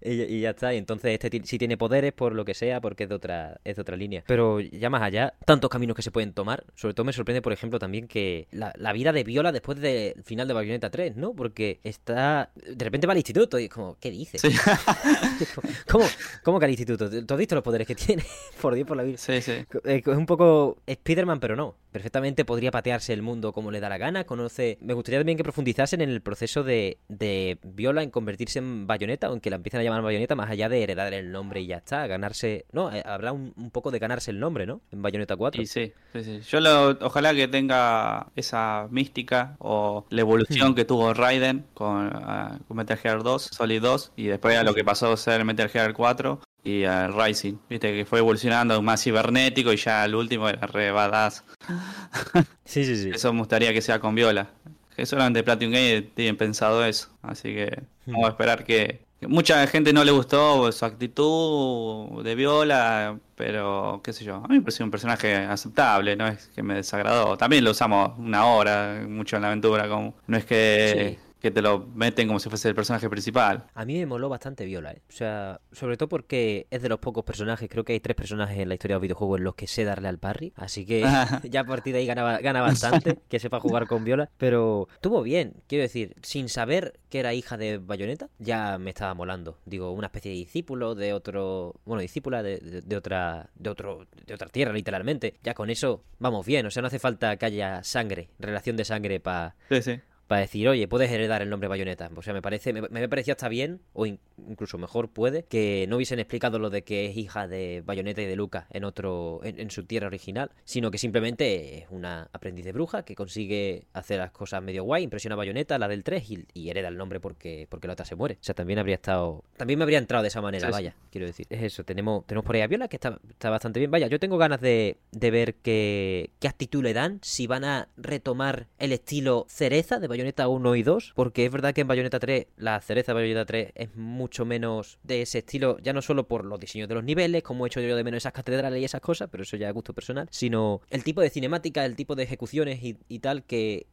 [0.00, 0.72] Y, y ya está.
[0.72, 3.76] Y entonces este sí tiene poderes por lo que sea, porque es de otra, es
[3.76, 4.24] de otra línea.
[4.26, 6.64] Pero ya más allá, tantos caminos que se pueden tomar.
[6.74, 10.22] Sobre todo me sorprende, por ejemplo, también que la, la vida de Viola después del
[10.22, 11.34] final de Bayonetta 3, ¿no?
[11.34, 12.52] Porque está.
[12.54, 14.40] De repente va al instituto y es como, ¿qué dices?
[14.40, 14.50] Sí,
[15.90, 16.04] ¿Cómo,
[16.44, 17.10] ¿Cómo que al instituto?
[17.10, 18.22] ¿Tú has visto los poderes que tiene?
[18.60, 19.18] por Dios, por la vida.
[19.18, 19.50] sí, sí.
[19.84, 21.74] Eh, Es un poco Spider-Man, pero no.
[21.90, 24.22] Perfectamente podría patearse el mundo como le da la gana.
[24.24, 24.78] Conoce.
[24.80, 29.26] Me gustaría también que profundizasen en el proceso de, de Viola en convertirse en Bayonetta,
[29.28, 32.06] aunque la empiecen a llamar Bayonetta, más allá de heredar el nombre y ya está.
[32.06, 32.64] Ganarse.
[32.70, 34.80] No, eh, habrá un, un poco de ganarse el nombre, ¿no?
[34.92, 35.62] En Bayonetta 4.
[35.62, 36.40] Y sí, sí, sí.
[36.48, 38.03] Yo lo, ojalá que tenga
[38.36, 43.82] esa mística o la evolución que tuvo Raiden con, ah, con Metal Gear 2, Solid
[43.82, 47.58] 2, y después a lo que pasó a ser Metal Gear 4 y a Rising.
[47.68, 51.44] Viste que fue evolucionando más cibernético y ya el último era re badass.
[52.64, 53.10] Sí, sí, sí.
[53.12, 54.50] Eso me gustaría que sea con Viola.
[54.96, 57.08] Que solamente Platinum Game tienen pensado eso.
[57.20, 59.04] Así que vamos a esperar que.
[59.28, 64.36] Mucha gente no le gustó su actitud de Viola, pero qué sé yo.
[64.36, 67.36] A mí me pareció un personaje aceptable, no es que me desagradó.
[67.36, 69.88] También lo usamos una hora, mucho en la aventura.
[69.88, 73.66] Como, no es que, que te lo meten como si fuese el personaje principal.
[73.74, 75.02] A mí me moló bastante Viola, ¿eh?
[75.10, 78.58] O sea, sobre todo porque es de los pocos personajes, creo que hay tres personajes
[78.58, 81.02] en la historia de los videojuegos en los que sé darle al parry, así que
[81.50, 85.22] ya a partir de ahí gana, gana bastante que sepa jugar con Viola, pero estuvo
[85.22, 89.58] bien, quiero decir, sin saber que era hija de Bayonetta, ya me estaba molando.
[89.66, 94.06] Digo, una especie de discípulo de otro, bueno, discípula de, de- de otra de otro
[94.26, 95.34] de otra tierra literalmente.
[95.42, 98.86] Ya con eso vamos bien, o sea, no hace falta que haya sangre, relación de
[98.86, 100.00] sangre para Sí, sí.
[100.26, 102.10] Para decir, oye, puedes heredar el nombre Bayonetta.
[102.14, 105.96] O sea, me parece, me, me parecía hasta bien, o incluso mejor puede, que no
[105.96, 109.70] hubiesen explicado lo de que es hija de Bayonetta y de Luca en otro, en,
[109.70, 114.30] su tierra original, sino que simplemente es una aprendiz de bruja que consigue hacer las
[114.30, 117.86] cosas medio guay, impresiona a Bayonetta, la del 3, y, hereda el nombre porque, porque
[117.86, 118.36] la otra se muere.
[118.40, 121.46] O sea, también habría estado, también me habría entrado de esa manera, vaya, quiero decir.
[121.50, 123.90] Es eso, tenemos, tenemos por ahí a Viola que está, está bastante bien.
[123.90, 127.88] Vaya, yo tengo ganas de, de ver qué, qué actitud le dan, si van a
[127.96, 132.20] retomar el estilo cereza de Bayonetta 1 y 2, porque es verdad que en Bayonetta
[132.20, 136.28] 3, la cereza de Bayonetta 3 es mucho menos de ese estilo, ya no solo
[136.28, 138.84] por los diseños de los niveles, como he hecho yo de menos esas catedrales y
[138.84, 142.14] esas cosas, pero eso ya es gusto personal, sino el tipo de cinemática, el tipo
[142.14, 143.86] de ejecuciones y, tal que,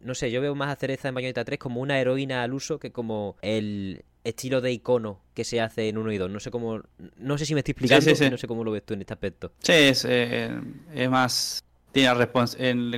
[0.00, 2.78] no sé, yo veo más a cereza en Bayonetta 3 como una heroína al uso
[2.78, 6.30] que como el estilo de icono que se hace en 1 y 2.
[6.30, 6.80] No sé cómo.
[7.16, 9.52] No sé si me estoy explicando, no sé cómo lo ves tú en este aspecto.
[9.58, 10.50] Sí, es, eh,
[10.94, 12.14] es más tiene la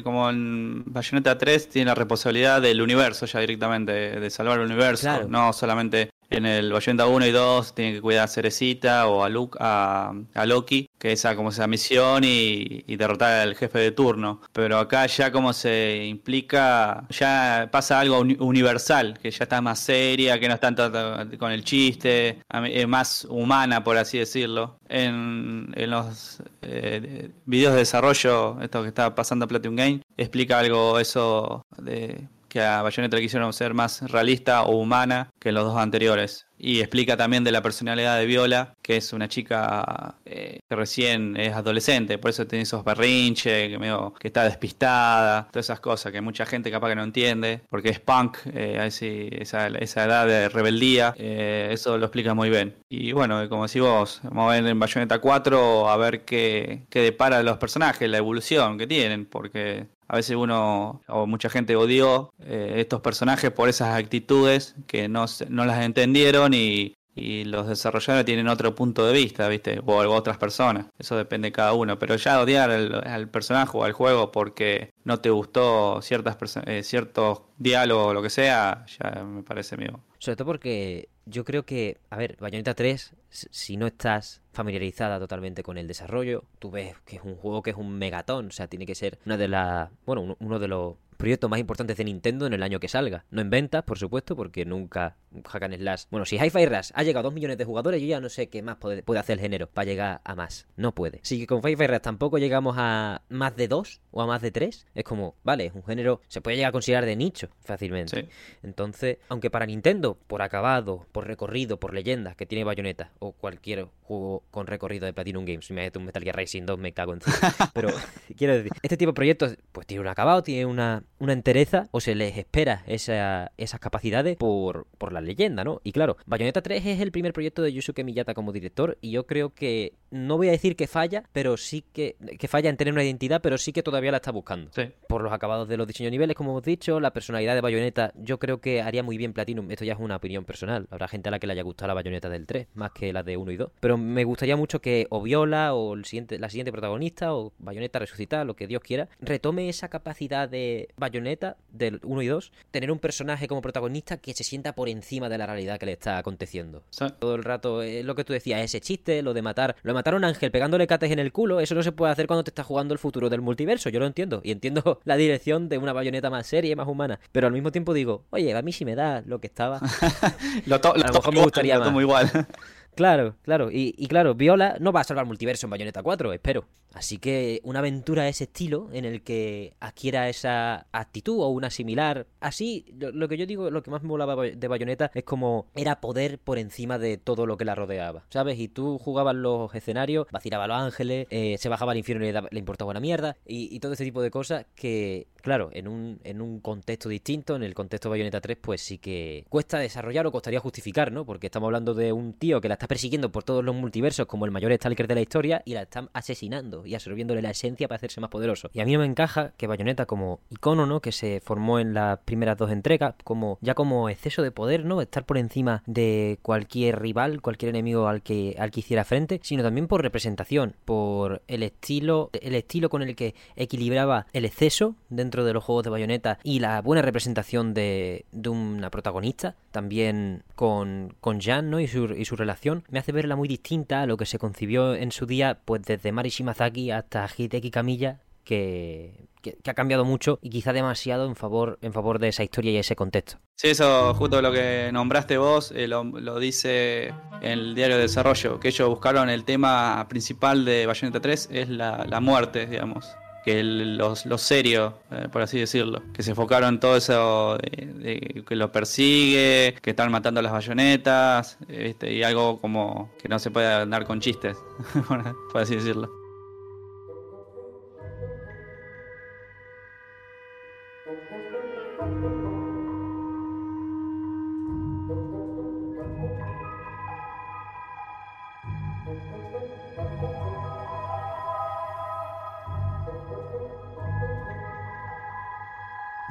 [0.03, 5.25] como en Bayonetta 3 tiene la responsabilidad del universo ya directamente, de salvar el universo,
[5.29, 9.29] no solamente en el Bayonetta 1 y 2 tiene que cuidar a Cerecita o a,
[9.29, 10.13] Luke, a,
[10.47, 14.41] Loki, que esa como esa misión y, derrotar al jefe de turno.
[14.53, 20.39] Pero acá ya como se implica, ya pasa algo universal, que ya está más seria,
[20.39, 24.77] que no está tanto con el chiste, es más humana por así decirlo.
[24.89, 30.59] En, en los eh, videos de desarrollo, esto que está pasando a Platinum Game, explica
[30.59, 35.77] algo eso de que a Bayonetta quisieron ser más realista o humana que los dos
[35.77, 36.47] anteriores.
[36.57, 41.37] Y explica también de la personalidad de Viola, que es una chica eh, que recién
[41.37, 43.77] es adolescente, por eso tiene esos berrinches,
[44.21, 47.99] que, está despistada, todas esas cosas que mucha gente capaz que no entiende, porque es
[47.99, 52.77] punk, eh, esa, esa, edad de rebeldía, eh, eso lo explica muy bien.
[52.89, 57.01] Y bueno, como decís vos, vamos a ver en Bayonetta 4 a ver qué, qué
[57.01, 62.33] depara los personajes, la evolución que tienen, porque a veces uno o mucha gente odió
[62.41, 68.27] eh, estos personajes por esas actitudes que no, no las entendieron y, y los desarrolladores
[68.27, 69.81] tienen otro punto de vista, ¿viste?
[69.85, 70.87] O, otras personas.
[70.99, 71.99] Eso depende de cada uno.
[71.99, 76.37] Pero ya odiar al, personaje o al juego porque no te gustó ciertas
[76.67, 80.01] eh, ciertos diálogos o lo que sea, ya me parece mío.
[80.19, 85.63] Sobre todo porque yo creo que, a ver, Bayonetta 3, si no estás familiarizada totalmente
[85.63, 88.69] con el desarrollo, tú ves que es un juego que es un megatón, o sea,
[88.69, 92.47] tiene que ser una de las, bueno, uno de los proyectos más importantes de Nintendo
[92.47, 93.25] en el año que salga.
[93.31, 96.05] No en ventas, por supuesto, porque nunca Hack and Slash.
[96.11, 98.49] Bueno, si Hi-Fi Rush ha llegado a 2 millones de jugadores, yo ya no sé
[98.49, 100.67] qué más puede, hacer el género para llegar a más.
[100.77, 101.21] No puede.
[101.23, 104.87] Si con Hi-Fi Rush tampoco llegamos a más de 2 o a más de 3,
[104.95, 108.29] es como, vale, es un género, se puede llegar a considerar de nicho fácilmente.
[108.63, 113.87] Entonces, aunque para Nintendo, por acabado, por recorrido, por leyendas que tiene Bayonetta o cualquier
[114.03, 116.93] juego con recorrido de Platinum Games, si me meto un Metal Gear Racing 2 me
[116.93, 117.21] cago en
[117.75, 117.89] Pero
[118.37, 122.01] quiero decir, este tipo de proyectos pues tiene un acabado, tiene una, una entereza o
[122.01, 125.81] se les espera esa, esas capacidades por, por la leyenda, ¿no?
[125.85, 129.27] Y claro, Bayonetta 3 es el primer proyecto de Yusuke Miyata como director y yo
[129.27, 132.95] creo que no voy a decir que falla, pero sí que, que falla en tener
[132.95, 134.71] una identidad, pero sí que todavía la está buscando.
[135.09, 138.39] Por los acabados de los diseños niveles, como hemos dicho, la personalidad de Bayonetta, yo
[138.39, 139.71] creo que haría muy bien Platinum.
[139.71, 140.87] Esto ya es una opinión personal.
[140.91, 143.23] Habrá gente a la que le haya gustado la Bayonetta del 3, más que la
[143.23, 143.71] de 1 y 2.
[143.81, 147.99] Pero me gustaría mucho que o Viola o el siguiente, la siguiente protagonista o Bayonetta
[147.99, 152.91] resucitada, lo que Dios quiera, retome esa capacidad de Bayonetta del 1 y 2, tener
[152.91, 156.19] un personaje como protagonista que se sienta por encima de la realidad que le está
[156.19, 156.83] aconteciendo.
[157.19, 159.95] Todo el rato es lo que tú decías, ese chiste, lo de matar, lo de
[159.95, 162.45] matar a un ángel pegándole cates en el culo, eso no se puede hacer cuando
[162.45, 164.41] te estás jugando el futuro del multiverso, yo lo entiendo.
[164.45, 167.19] Y entiendo la dirección de una bayoneta más seria, más humana.
[167.33, 169.81] Pero al mismo tiempo digo, oye, a mí si me da lo que estaba.
[170.67, 171.95] lo, a lo mejor me gustaría más.
[172.01, 172.31] igual.
[172.95, 173.69] Claro, claro.
[173.71, 176.65] Y, claro, Viola no va a salvar multiverso en Bayonetta 4, espero.
[176.93, 181.71] Así que una aventura de ese estilo, en el que adquiera esa actitud o una
[181.71, 182.27] similar.
[182.41, 186.01] Así, lo, que yo digo, lo que más me molaba de Bayonetta es como era
[186.01, 188.61] poder por encima de todo lo que la rodeaba, ¿sabes?
[188.61, 192.33] Y tú jugabas los escenarios, vacilaba a los ángeles, eh, se bajaba al infierno y
[192.33, 195.89] le, le importaba una mierda, y, y, todo ese tipo de cosas que, claro, en
[195.89, 199.79] un, en un contexto distinto, en el contexto de Bayonetta 3, pues sí que cuesta
[199.79, 201.27] desarrollar o costaría justificar, ¿no?
[201.27, 204.45] Porque estamos hablando de un tío que la está persiguiendo por todos los multiversos como
[204.45, 207.97] el mayor Stalker de la historia y la están asesinando y absorbiéndole la esencia para
[207.97, 208.71] hacerse más poderoso.
[208.73, 211.01] Y a mí no me encaja que Bayonetta como icono, ¿no?
[211.01, 215.01] Que se formó en las primeras dos entregas, como ya como exceso de poder, ¿no?
[215.01, 219.63] Estar por encima de cualquier rival, cualquier enemigo al que, al que hiciera frente, sino
[219.63, 225.45] también por representación, por el estilo, el estilo con el que equilibraba el exceso dentro
[225.45, 231.15] de los juegos de Bayonetta y la buena representación de, de una protagonista, también con,
[231.21, 231.81] con Jan, ¿no?
[231.81, 234.95] Y su, y su relación, me hace verla muy distinta a lo que se concibió
[234.95, 240.39] en su día, pues desde Mari Shimazaki hasta Hideki Kamiya que, que, ha cambiado mucho
[240.43, 243.39] y quizá demasiado en favor, en favor de esa historia y ese contexto.
[243.57, 246.05] Sí, eso justo lo que nombraste vos, eh, lo,
[246.39, 247.09] dice
[247.41, 251.69] en el diario de desarrollo, que ellos buscaron el tema principal de Bayonetta 3, es
[251.69, 256.75] la, la muerte, digamos que los, los serios, eh, por así decirlo, que se enfocaron
[256.75, 262.61] en todo eso de, que lo persigue, que están matando las bayonetas, este, y algo
[262.61, 264.57] como que no se puede andar con chistes,
[265.09, 266.24] por así decirlo.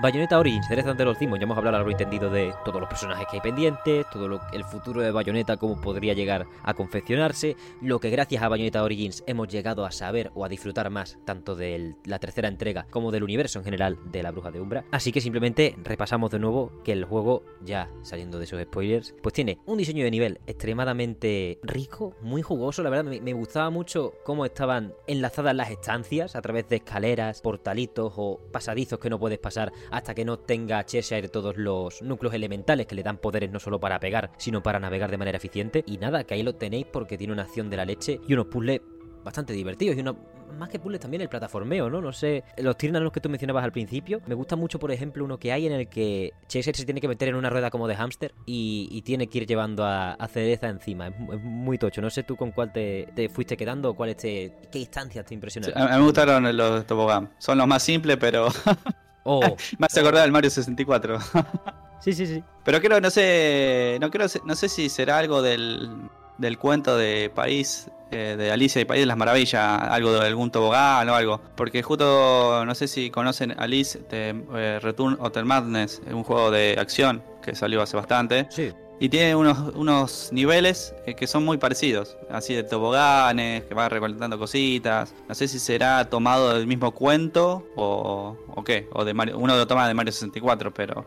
[0.04, 2.89] Bayonetta Origins, Cereza ante los cimos, ya hemos hablado largo y entendido de todos los
[2.89, 7.56] personajes que hay pendientes, todo lo, el futuro de Bayonetta, cómo podría llegar a confeccionarse,
[7.82, 11.56] lo que gracias a Bayonetta Origins hemos llegado a saber o a disfrutar más, tanto
[11.56, 14.84] de la tercera entrega como del universo en general de la Bruja de Umbra.
[14.91, 19.32] Así que simplemente repasamos de nuevo que el juego, ya saliendo de esos spoilers, pues
[19.32, 24.16] tiene un diseño de nivel extremadamente rico, muy jugoso, la verdad me, me gustaba mucho
[24.26, 29.39] cómo estaban enlazadas las estancias a través de escaleras, portalitos o pasadizos que no puedes
[29.39, 33.59] pasar hasta que no tenga Cheshire todos los núcleos elementales que le dan poderes no
[33.59, 35.83] solo para pegar, sino para navegar de manera eficiente.
[35.85, 38.47] Y nada, que ahí lo tenéis porque tiene una acción de la leche y unos
[38.47, 38.81] puzzles
[39.23, 40.15] bastante divertidos y una
[40.57, 42.01] más que puzzles también el plataformeo, ¿no?
[42.01, 45.39] No sé, los los que tú mencionabas al principio, me gusta mucho, por ejemplo, uno
[45.39, 47.95] que hay en el que Cheshire se tiene que meter en una rueda como de
[47.95, 51.07] hámster y, tiene que ir llevando a, Cereza encima.
[51.07, 52.01] Es, muy tocho.
[52.01, 55.89] No sé tú con cuál te, fuiste quedando o cuál te, qué instancias te impresionaron.
[55.89, 57.31] me gustaron los tobogán.
[57.37, 58.47] Son los más simples, pero
[59.24, 59.41] Oh.
[59.78, 61.19] Me hace acordar del Mario 64.
[61.99, 62.43] sí, sí, sí.
[62.63, 67.32] Pero creo, no sé, no creo, no sé si será algo del, del cuento de
[67.34, 71.41] País, eh, de Alicia y País de las Maravillas, algo de algún tobogán o algo.
[71.55, 76.51] Porque justo, no sé si conocen Alice de eh, Return of the Madness, un juego
[76.51, 78.47] de acción que salió hace bastante.
[78.49, 78.71] Sí.
[79.04, 83.89] Y tiene unos, unos niveles eh, que son muy parecidos, así de toboganes, que va
[83.89, 85.14] recolectando cositas.
[85.28, 89.58] No sé si será tomado del mismo cuento o, o qué, o de Mario, uno
[89.58, 91.06] lo toma de Mario 64, pero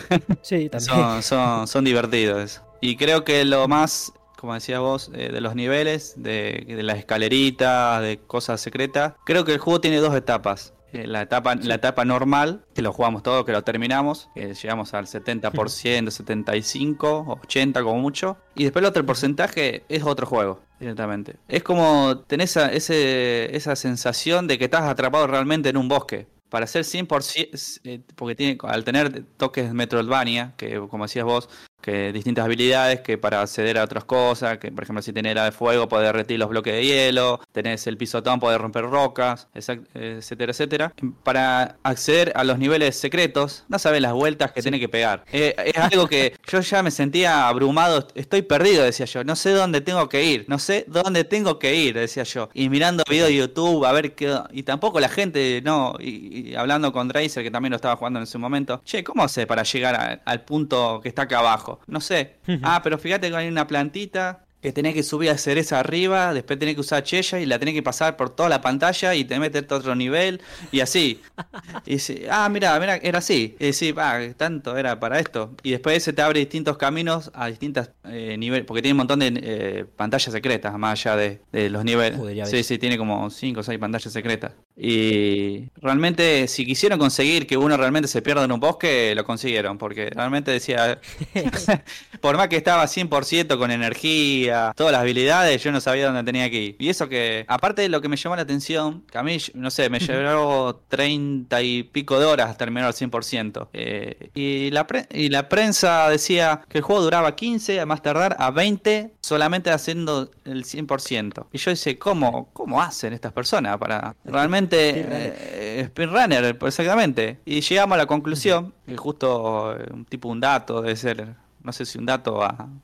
[0.40, 1.22] sí, también.
[1.22, 2.62] son, son, divertidos.
[2.80, 6.96] Y creo que lo más como decías vos, eh, de los niveles, de, de las
[6.96, 9.12] escaleritas, de cosas secretas.
[9.26, 10.72] Creo que el juego tiene dos etapas.
[10.94, 14.94] Eh, la etapa, la etapa normal, que lo jugamos todo, que lo terminamos, que llegamos
[14.94, 18.36] al 70%, 75, 80 como mucho.
[18.54, 21.36] Y después el otro porcentaje es otro juego, directamente.
[21.48, 26.28] Es como tenés esa, ese, esa sensación de que estás atrapado realmente en un bosque
[26.48, 31.48] para ser 100%, eh, porque tiene, al tener toques Metroidvania, que como decías vos,
[31.84, 35.44] que distintas habilidades que para acceder a otras cosas, que por ejemplo si tenés era
[35.44, 40.52] de fuego poder derretir los bloques de hielo, tenés el pisotón poder romper rocas, etcétera,
[40.52, 40.94] etcétera.
[41.22, 45.26] Para acceder a los niveles secretos, no sabes las vueltas que tiene que pegar.
[45.30, 49.50] Eh, es algo que yo ya me sentía abrumado, estoy perdido, decía yo, no sé
[49.50, 52.48] dónde tengo que ir, no sé dónde tengo que ir, decía yo.
[52.54, 54.34] Y mirando videos de YouTube a ver qué...
[54.52, 58.22] Y tampoco la gente, no, y, hablando con Dracer, que también lo estaba jugando en
[58.22, 61.73] ese momento, che, ¿cómo hace para llegar al punto que está acá abajo?
[61.86, 62.36] No sé.
[62.62, 66.58] ah, pero fíjate que hay una plantita que tenés que subir a cereza arriba, después
[66.58, 69.38] tenés que usar Chella y la tenés que pasar por toda la pantalla y te
[69.38, 70.40] metes a otro nivel
[70.72, 71.20] y así.
[71.84, 71.98] y
[72.30, 73.56] ah, mira, mira, era así.
[73.60, 75.54] Y decís, ah, tanto era para esto.
[75.62, 79.18] Y después se te abre distintos caminos a distintos eh, niveles, porque tiene un montón
[79.18, 81.16] de eh, pantallas secretas más allá
[81.52, 82.48] de, los niveles.
[82.48, 84.52] sí, sí, tiene como 5 o 6 pantallas secretas.
[84.76, 89.78] Y realmente, si quisieron conseguir que uno realmente se pierda en un bosque, lo consiguieron,
[89.78, 91.00] porque realmente decía,
[92.20, 96.50] por más que estaba 100% con energía, todas las habilidades, yo no sabía dónde tenía
[96.50, 96.76] que ir.
[96.78, 99.70] Y eso que, aparte de lo que me llamó la atención, que a mí, no
[99.70, 103.68] sé, me llevó 30 y pico de horas terminar al 100%.
[103.72, 108.36] Eh, y, la y la prensa decía que el juego duraba 15, a más tardar
[108.40, 111.46] a 20, solamente haciendo el 100%.
[111.52, 117.40] Y yo decía, ¿cómo, cómo hacen estas personas para realmente eh, speedrunner, exactamente.
[117.44, 121.72] Y llegamos a la conclusión, que justo eh, un tipo un dato, debe ser, no
[121.72, 122.40] sé si un dato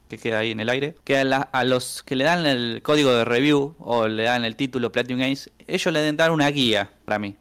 [0.08, 3.24] que queda ahí en el aire, que a, los que le dan el código de
[3.24, 7.18] review o le dan el título Platinum Games, ellos le deben dar una guía para
[7.18, 7.36] mí.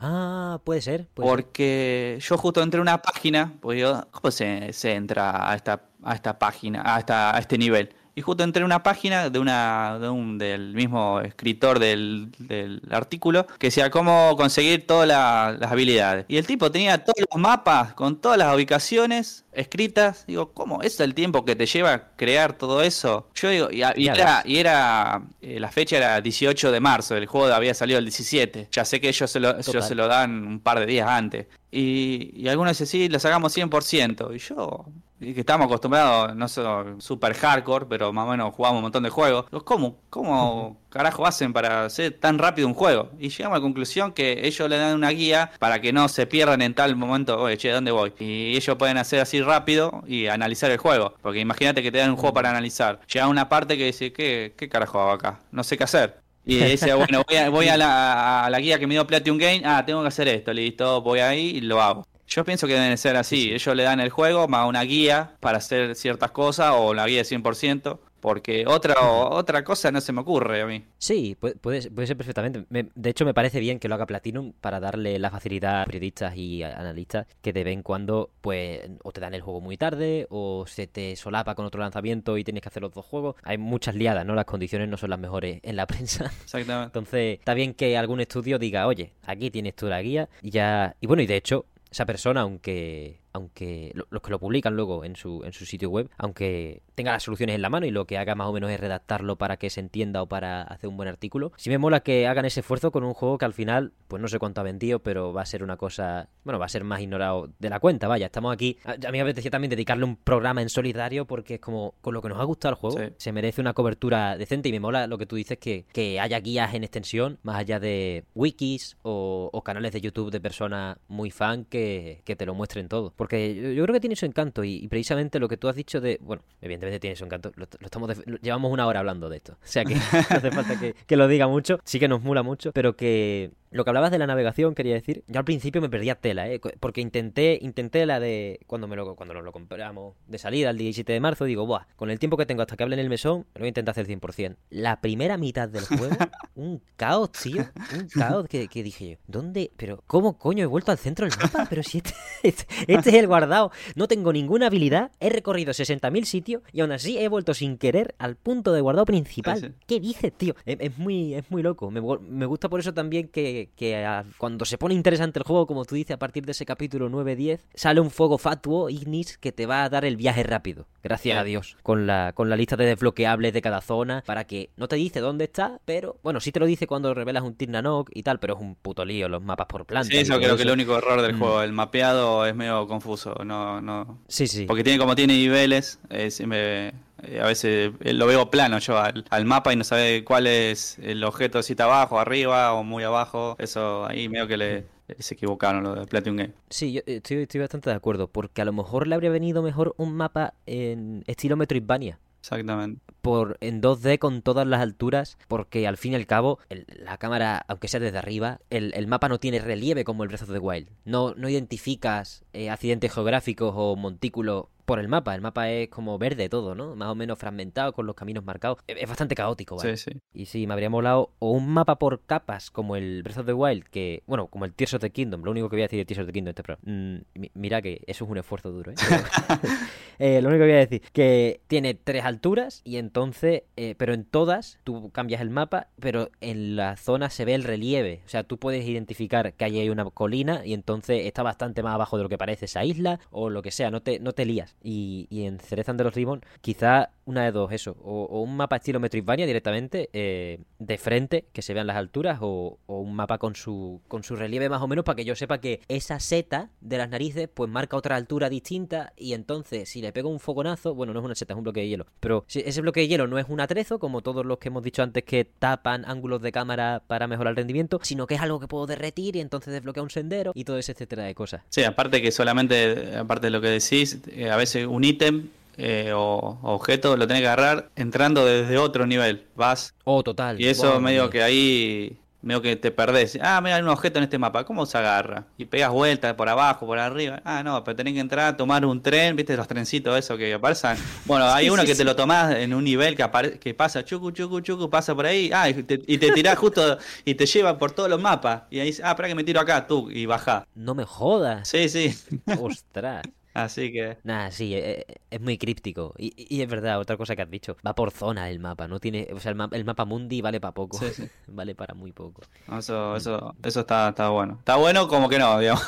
[0.00, 1.08] Ah, puede ser.
[1.14, 6.14] Porque yo justo entré a una página, pues yo, ¿cómo se, entra a esta, a
[6.14, 7.94] esta página, a, esta, a este nivel?
[8.18, 12.82] Y justo entré en una página de una de un, del mismo escritor del, del
[12.90, 16.24] artículo que decía cómo conseguir todas las habilidades.
[16.26, 20.24] Y el tipo tenía todos los mapas con todas las ubicaciones escritas.
[20.26, 20.82] Digo, ¿cómo?
[20.82, 23.28] ¿Es el tiempo que te lleva crear todo eso?
[23.34, 27.52] Yo digo, y, era, y era eh, la fecha era 18 de marzo, el juego
[27.52, 28.68] había salido el 17.
[28.70, 31.46] Ya sé que ellos se lo, ellos se lo dan un par de días antes.
[31.70, 34.34] Y, y algunos dicen, sí, lo sacamos 100%.
[34.34, 34.86] Y yo,
[35.18, 36.62] que estamos acostumbrados, no sé,
[36.98, 39.46] super hardcore, pero más o menos jugamos un montón de juegos.
[39.64, 43.10] ¿Cómo, cómo carajo hacen para hacer tan rápido un juego?
[43.18, 46.26] Y llegamos a la conclusión que ellos le dan una guía para que no se
[46.26, 48.12] pierdan en tal momento, oye, che, ¿dónde voy?
[48.18, 51.14] Y ellos pueden hacer así rápido y analizar el juego.
[51.22, 53.00] Porque imagínate que te dan un juego para analizar.
[53.12, 55.40] Llega una parte que dice, ¿qué, qué carajo hago acá?
[55.52, 56.28] No sé qué hacer.
[56.48, 60.08] Y dice, bueno, voy, a, la, guía que me dio Platinum Game, ah, tengo que
[60.08, 62.06] hacer esto, listo, voy ahí y lo hago.
[62.26, 65.58] Yo pienso que deben ser así, ellos le dan el juego más una guía para
[65.58, 70.20] hacer ciertas cosas o la guía de 100%, porque otra, otra cosa no se me
[70.20, 70.84] ocurre a mí.
[70.98, 72.64] Sí, puede, puede ser perfectamente.
[72.68, 76.36] de hecho, me parece bien que lo haga Platinum para darle la facilidad a periodistas
[76.36, 80.26] y analistas que de vez en cuando, pues, o te dan el juego muy tarde,
[80.30, 83.36] o se te solapa con otro lanzamiento y tienes que hacer los dos juegos.
[83.42, 84.34] Hay muchas liadas, ¿no?
[84.34, 86.26] Las condiciones no son las mejores en la prensa.
[86.42, 86.86] Exactamente.
[86.86, 90.96] Entonces, está bien que algún estudio diga, oye, aquí tienes tú la guía, y ya.
[91.00, 95.16] Y bueno, y de hecho, esa persona, aunque aunque los que lo publican luego en
[95.16, 98.18] su, en su sitio web, aunque tenga las soluciones en la mano y lo que
[98.18, 101.08] haga más o menos es redactarlo para que se entienda o para hacer un buen
[101.08, 104.20] artículo, sí me mola que hagan ese esfuerzo con un juego que al final, pues
[104.20, 106.84] no sé cuánto ha vendido, pero va a ser una cosa, bueno, va a ser
[106.84, 110.16] más ignorado de la cuenta, vaya, estamos aquí, a mí me apetecía también dedicarle un
[110.16, 113.32] programa en solitario porque es como, con lo que nos ha gustado el juego, se
[113.32, 116.74] merece una cobertura decente y me mola lo que tú dices que, que haya guías
[116.74, 122.22] en extensión, más allá de wikis o, canales de YouTube de personas muy fan que,
[122.24, 123.12] que te lo muestren todo.
[123.14, 126.18] Porque yo, creo que tiene su encanto y, precisamente lo que tú has dicho de...
[126.20, 127.52] Bueno, evidentemente tiene su encanto.
[127.56, 128.10] Lo, estamos
[128.40, 129.52] llevamos una hora hablando de esto.
[129.52, 130.00] O sea que no
[130.36, 131.80] hace falta que, que, lo diga mucho.
[131.84, 135.24] Sí que nos mula mucho, pero que lo que hablabas de la navegación, quería decir,
[135.26, 136.60] yo al principio me perdía tela, ¿eh?
[136.80, 140.78] porque intenté, intenté la de cuando me lo, cuando nos lo compramos de salida el
[140.78, 143.08] 17 de marzo, digo, buah, con el tiempo que tengo hasta que hable en el
[143.08, 144.56] mesón, me lo voy a intentar hacer 100%.
[144.70, 146.16] La primera mitad del juego,
[146.54, 149.70] un caos, tío, un caos que, dije yo, ¿dónde?
[149.76, 151.66] Pero, ¿cómo coño he vuelto al centro del mapa?
[151.68, 156.24] Pero si este, este, este, es el guardado, no tengo ninguna habilidad, he recorrido 60.000
[156.24, 159.74] sitios y aún así he vuelto sin querer al punto de guardado principal.
[159.86, 160.54] ¿Qué dices, tío?
[160.64, 164.06] Es, muy, es muy loco, me, me gusta por eso también que que,
[164.38, 167.60] cuando se pone interesante el juego, como tú dices, a partir de ese capítulo 9-10,
[167.74, 170.86] sale un fuego fatuo, Ignis, que te va a dar el viaje rápido.
[171.02, 171.76] Gracias a Dios.
[171.82, 175.20] Con la, con la lista de desbloqueables de cada zona, para que no te dice
[175.20, 178.54] dónde está, pero bueno, sí te lo dice cuando revelas un Tirnanok y tal, pero
[178.54, 180.08] es un puto lío los mapas por planta.
[180.08, 181.38] Sí, eso creo que es el único error del mm.
[181.38, 181.62] juego.
[181.62, 183.34] El mapeado es medio confuso.
[183.44, 184.20] No, no.
[184.28, 184.66] Sí, sí.
[184.66, 186.92] Porque tiene como tiene niveles, es, me,
[187.22, 190.98] eh, a veces eh, lo veo plano yo al, mapa y no sabe cuál es
[191.00, 193.56] el objeto, si está abajo, arriba o muy abajo.
[193.58, 194.84] Eso ahí medio que le,
[195.18, 196.52] se equivocaron lo de Platinum Game.
[196.70, 199.94] Sí, yo estoy, estoy bastante de acuerdo, porque a lo mejor le habría venido mejor
[199.96, 202.18] un mapa en estilo Metroidvania.
[202.40, 203.02] Exactamente.
[203.20, 207.64] Por, en 2D con todas las alturas, porque al fin y al cabo, la cámara,
[207.68, 210.58] aunque sea desde arriba, el, el, mapa no tiene relieve como el Breath of the
[210.58, 210.88] Wild.
[211.04, 215.34] No, no identificas eh, accidentes geográficos o montículos por el mapa.
[215.34, 216.96] El mapa es como verde todo, ¿no?
[216.96, 218.78] Más o menos fragmentado, con los caminos marcados.
[218.86, 219.98] Es bastante caótico, ¿vale?
[219.98, 220.18] Sí, sí.
[220.32, 223.52] Y sí, me habría molado o un mapa por capas, como el Breath of the
[223.52, 225.42] Wild, que, bueno, como el Tears of the Kingdom.
[225.44, 226.78] Lo único que voy a decir de Tears of the Kingdom este pro.
[226.84, 227.16] Mm,
[227.52, 228.94] mira que eso es un esfuerzo duro, ¿eh?
[230.18, 230.40] ¿eh?
[230.40, 234.24] Lo único que voy a decir, que tiene tres alturas y entonces, eh, pero en
[234.24, 238.22] todas tú cambias el mapa, pero en la zona se ve el relieve.
[238.24, 241.92] O sea, tú puedes identificar que ahí hay una colina y entonces está bastante más
[241.92, 244.46] abajo de lo que parece esa isla o lo que sea, no te, no te
[244.46, 248.76] lías y, en Cereza de los Ribbon, quizá una de dos, eso, o, un mapa
[248.76, 253.54] estilo Metroidvania directamente, eh, de frente, que se vean las alturas, o, un mapa con
[253.54, 256.98] su, con su relieve más o menos para que yo sepa que esa seta de
[256.98, 261.12] las narices pues marca otra altura distinta y entonces si le pego un fogonazo, bueno,
[261.12, 263.26] no es una seta, es un bloque de hielo, pero si ese bloque de hielo
[263.26, 266.52] no es un atrezo, como todos los que hemos dicho antes que tapan ángulos de
[266.52, 270.02] cámara para mejorar el rendimiento, sino que es algo que puedo derretir y entonces desbloquea
[270.02, 271.62] un sendero y todo ese etcétera de cosas.
[271.68, 276.12] Sí, aparte que solamente, aparte de lo que decís, eh, a veces un ítem eh,
[276.14, 279.46] o, objeto lo tenés que agarrar entrando desde otro nivel.
[279.54, 279.94] Vas.
[280.04, 280.60] Oh, total.
[280.60, 283.38] Y eso medio que ahí medio que te perdés.
[283.42, 285.44] Ah, mira, hay un objeto en este mapa, ¿cómo se agarra?
[285.56, 287.42] Y pegas vueltas por abajo, por arriba.
[287.44, 290.96] Ah, no, pero tenés que entrar, tomar un tren, ¿viste los trencitos esos que aparecen?
[291.24, 294.60] Bueno, hay uno que te lo tomás en un nivel que, que pasa, chucu, chucu,
[294.60, 298.08] chucu, pasa por ahí, ah, y te, y tirás justo y te lleva por todos
[298.08, 298.62] los mapas.
[298.70, 300.66] Y ahí dices, ah, espera que me tiro acá, tú, y baja.
[300.74, 301.68] No me jodas.
[301.68, 302.16] Sí, sí.
[302.60, 303.22] Ostras.
[303.64, 304.18] Así que.
[304.24, 306.14] Nada, sí, e- e- es, muy críptico.
[306.18, 307.76] Y, y es verdad, otra cosa que has dicho.
[307.86, 309.28] Va por zona el mapa, no tiene.
[309.32, 310.98] O sea, el, ma- el mapa mundi vale para poco.
[310.98, 311.28] Sí, sí.
[311.48, 312.42] vale para muy poco.
[312.76, 314.56] Eso, eso, eso está, está bueno.
[314.58, 315.82] Está bueno como que no, digamos.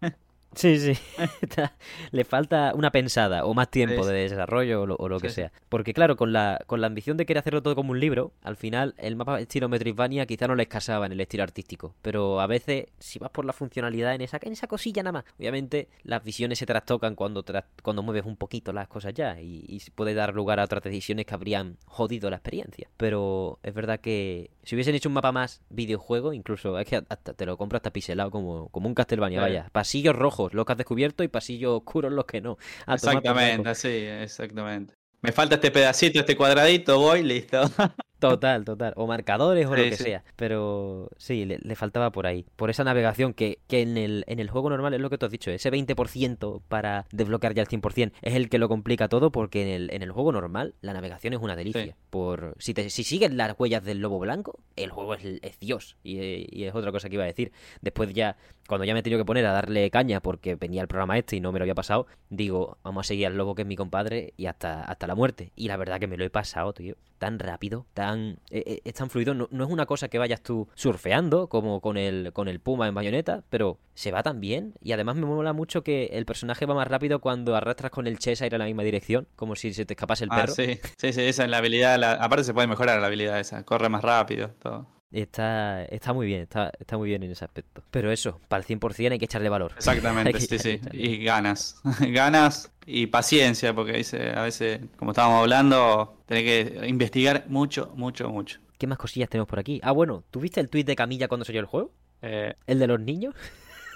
[0.58, 0.92] Sí, sí.
[2.10, 5.28] Le falta una pensada o más tiempo Sí, de desarrollo o lo, o lo que
[5.28, 5.52] Sí, sea.
[5.68, 8.56] Porque claro, con la, con la ambición de querer hacerlo todo como un libro, al
[8.56, 11.94] final el mapa estilo Metroidvania quizá no le escasaba en el estilo artístico.
[12.02, 15.24] Pero a veces, si vas por la funcionalidad en esa, en esa cosilla nada más,
[15.38, 19.64] obviamente las visiones se trastocan cuando, tras- cuando mueves un poquito las cosas ya y,
[19.68, 22.88] y puede dar lugar a otras decisiones que habrían jodido la experiencia.
[22.96, 27.32] Pero es verdad que si hubiesen hecho un mapa más videojuego, incluso es que hasta
[27.32, 29.52] te lo compro hasta pixelado como, como un Castlevania, Claro.
[29.54, 29.68] vaya.
[29.72, 32.58] Pasillos rojos, los que has descubierto, y pasillos oscuros, los que no.
[32.86, 34.94] A tomar por exactamente, así, exactamente.
[35.20, 37.62] Me falta este pedacito, este cuadradito, voy, listo.
[38.18, 38.92] Total, total.
[38.96, 40.04] O marcadores o lo que sí.
[40.04, 40.24] sea.
[40.36, 42.46] Pero sí, le, le faltaba por ahí.
[42.56, 45.26] Por esa navegación que, que en, el, en el juego normal es lo que tú
[45.26, 45.50] has dicho.
[45.50, 49.68] Ese 20% para desbloquear ya el 100% es el que lo complica todo porque en
[49.68, 51.84] el, en el juego normal la navegación es una delicia.
[51.84, 51.94] Sí.
[52.10, 55.96] Por Si, te, si sigues las huellas del lobo blanco, el juego es, es Dios.
[56.02, 56.18] Y,
[56.50, 57.52] y es otra cosa que iba a decir.
[57.80, 60.88] Después ya, cuando ya me he tenido que poner a darle caña porque venía el
[60.88, 63.62] programa este y no me lo había pasado, digo, vamos a seguir al lobo que
[63.62, 65.52] es mi compadre y hasta, hasta la muerte.
[65.54, 66.96] Y la verdad que me lo he pasado, tío.
[67.18, 68.07] Tan rápido, tan.
[68.50, 69.34] Eh, es tan fluido.
[69.34, 72.88] No, no es una cosa que vayas tú surfeando, como con el, con el Puma
[72.88, 74.74] en bayoneta, pero se va tan bien.
[74.80, 78.18] Y además me mola mucho que el personaje va más rápido cuando arrastras con el
[78.46, 80.54] ir a la misma dirección, como si se te escapase el Ah, perro.
[80.54, 81.98] sí, sí, sí, esa es la habilidad.
[81.98, 84.86] la- Aparte se puede mejorar la habilidad esa, corre más rápido, todo.
[85.10, 87.82] Está, está muy bien, está, está muy bien en ese aspecto.
[87.90, 89.72] Pero eso, para el 100% hay que echarle valor.
[89.76, 90.80] Exactamente, que sí, sí.
[90.92, 91.80] Y ganas.
[92.00, 98.28] ganas y paciencia, porque dice, a veces, como estábamos hablando, tenés que investigar mucho, mucho,
[98.28, 98.60] mucho.
[98.76, 99.80] ¿Qué más cosillas tenemos por aquí?
[99.82, 101.90] Ah, bueno, ¿tuviste el tweet de Camilla cuando salió el juego?
[102.22, 103.34] Eh, ¿El de los niños?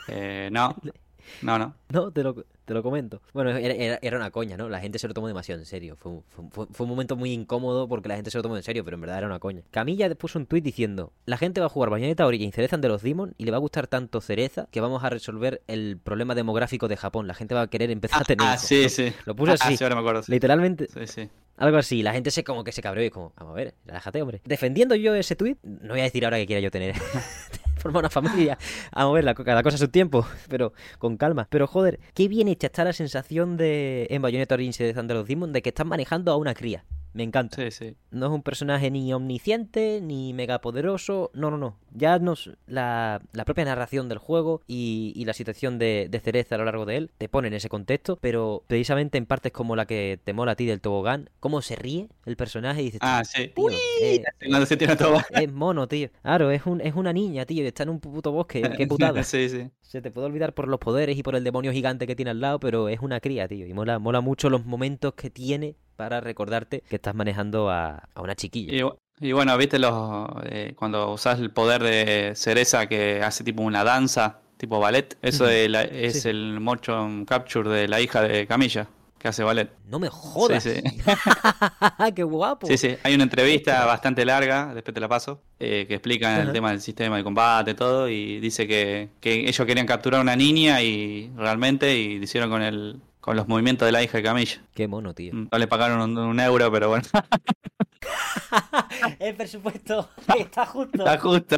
[0.08, 0.74] eh, no,
[1.42, 1.74] no, no.
[1.92, 3.20] No, te lo, te lo comento.
[3.34, 4.68] Bueno, era, era- era una coña, ¿no?
[4.70, 5.94] La gente se lo tomó demasiado en serio.
[5.96, 8.56] Fue, un- fue, fue- fue un momento muy incómodo porque la gente se lo tomó
[8.56, 9.60] en serio, pero en verdad era una coña.
[9.70, 13.02] Camilla puso un tuit diciendo: La gente va a jugar Bayonetta Origin Cereza de los
[13.02, 16.88] Demon y le va a gustar tanto Cereza que vamos a resolver el problema demográfico
[16.88, 17.26] de Japón.
[17.26, 18.46] La gente va a querer empezar a tener.
[18.46, 18.66] Ah, hijos".
[18.66, 19.12] sí, Lo- sí.
[19.26, 19.76] Lo puso Ah, así.
[19.76, 20.22] sí, ahora me acuerdo.
[20.22, 21.06] Sí, Literalmente, sí.
[21.06, 21.28] sí.
[21.58, 22.02] algo así.
[22.02, 24.40] La gente se como que se cabreó y es como, vamos a ver, relájate, hombre.
[24.46, 26.94] Defendiendo yo ese tuit, no voy a decir ahora que quiera yo tener.
[27.82, 28.56] Formar una familia.
[28.92, 31.48] A ver, la- cada cosa a su tiempo, pero con calma.
[31.50, 35.28] Pero joder, qué bien hecha está la sensación de en Bayonetta Origins de Thunder of
[35.28, 36.84] de que estás manejando a una cría.
[37.14, 37.56] Me encanta.
[37.56, 37.96] Sí, sí.
[38.10, 41.30] No es un personaje ni omnisciente, ni megapoderoso.
[41.34, 41.76] No, no, no.
[41.92, 42.50] Ya nos.
[42.66, 46.64] La, la propia narración del juego y, y la situación de, de Cereza a lo
[46.64, 48.16] largo de él te pone en ese contexto.
[48.20, 51.76] Pero precisamente en partes como la que te mola a ti del tobogán, cómo se
[51.76, 53.00] ríe el personaje y dices.
[53.02, 53.48] Ah, sí.
[53.54, 53.68] tío,
[54.00, 55.18] eh, Cuando se tira todo.
[55.30, 56.08] es mono, tío.
[56.22, 57.64] Claro, es, un, es una niña, tío.
[57.66, 58.62] Está en un puto bosque.
[58.76, 59.22] Qué putada.
[59.22, 59.70] sí, sí.
[59.82, 62.40] Se te puede olvidar por los poderes y por el demonio gigante que tiene al
[62.40, 63.66] lado, pero es una cría, tío.
[63.66, 68.20] Y mola, mola mucho los momentos que tiene para recordarte que estás manejando a, a
[68.22, 68.72] una chiquilla.
[69.20, 73.62] Y, y bueno, viste los eh, cuando usas el poder de cereza que hace tipo
[73.62, 76.28] una danza, tipo ballet, eso de la- es Sí.
[76.28, 79.70] el motion capture de la hija de Camilla, que hace ballet.
[79.86, 80.64] No me jodas.
[80.64, 80.82] Sí, sí.
[82.16, 82.66] Qué guapo.
[82.66, 82.96] Sí, sí.
[83.04, 86.80] Hay una entrevista bastante larga, después te la paso, eh, que explica el tema del
[86.80, 91.30] sistema de combate, todo, y dice que, que ellos querían capturar a una niña y
[91.36, 94.60] realmente, y lo hicieron con el con los movimientos de la hija de Camilla.
[94.74, 95.32] Qué mono, tío.
[95.32, 97.04] No le pagaron un, un euro, pero bueno,
[99.18, 100.98] El presupuesto está justo.
[101.06, 101.56] está justo.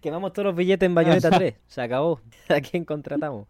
[0.00, 1.54] Quemamos todos los billetes en Bayonetta 3.
[1.66, 2.20] Se acabó.
[2.48, 3.48] ¿A quién contratamos?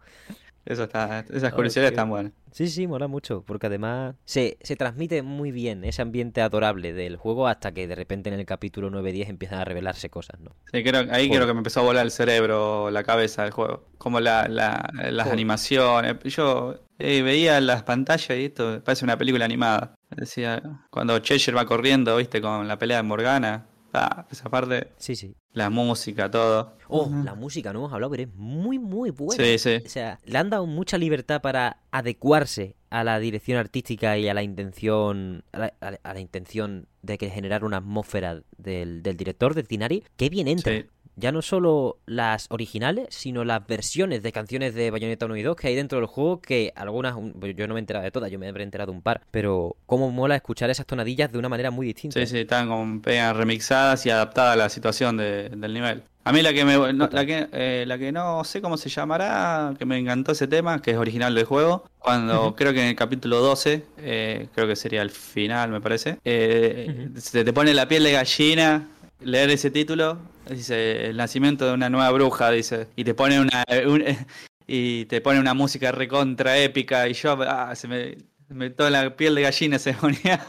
[0.67, 2.33] Eso está, esas curiosidades están buenas.
[2.51, 3.43] Sí, sí, mola mucho.
[3.47, 7.95] Porque además se, se transmite muy bien ese ambiente adorable del juego hasta que de
[7.95, 10.51] repente en el capítulo 9-10 empiezan a revelarse cosas, ¿no?
[10.71, 11.29] Sí, creo, ahí Joder.
[11.29, 13.85] creo que me empezó a volar el cerebro, la cabeza del juego.
[13.97, 15.33] Como la, la- las Joder.
[15.33, 16.15] animaciones.
[16.25, 19.95] Yo eh, veía las pantallas y esto parece una película animada.
[20.15, 20.61] Decía,
[20.91, 23.67] cuando Cheshire va corriendo, viste, con la pelea de Morgana.
[23.93, 25.33] Ah, esa parte, Sí, sí.
[25.57, 26.75] La música, todo.
[26.87, 29.43] Oh, la música, no hemos hablado, pero es muy, muy buena.
[29.43, 29.81] Sí, sí.
[29.85, 34.33] O sea, le han dado mucha libertad para adecuarse a la dirección artística y a
[34.33, 39.53] la intención a la, a la- intención de que generar una atmósfera del, del director,
[39.53, 40.03] del Tinari.
[40.15, 40.73] Qué bien entra.
[40.73, 40.85] Sí.
[41.19, 45.55] Ya no solo las originales, sino las versiones de canciones de Bayonetta 1 y 2
[45.55, 48.11] que hay dentro del juego, que algunas, un- pues yo no me he enterado de
[48.11, 51.39] todas, yo me habré enterado de un par, pero cómo mola escuchar esas tonadillas de
[51.39, 52.19] una manera muy distinta.
[52.19, 56.03] Sí, sí, están como pegan remixadas y adaptadas a la situación de- del nivel.
[56.23, 58.89] A mí la que me no, la que eh, la que no sé cómo se
[58.89, 62.89] llamará, que me encantó ese tema, que es original del juego, cuando creo que en
[62.89, 67.73] el capítulo 12, eh, creo que sería el final, me parece, eh, se te pone
[67.73, 68.87] la piel de gallina
[69.21, 70.17] leer ese título,
[70.49, 74.03] dice el nacimiento de una nueva bruja, dice, y te pone una un-
[74.67, 78.17] y te pone una música recontra épica y yo, ah, se me,
[78.49, 80.45] me toda la piel de gallina se ponía.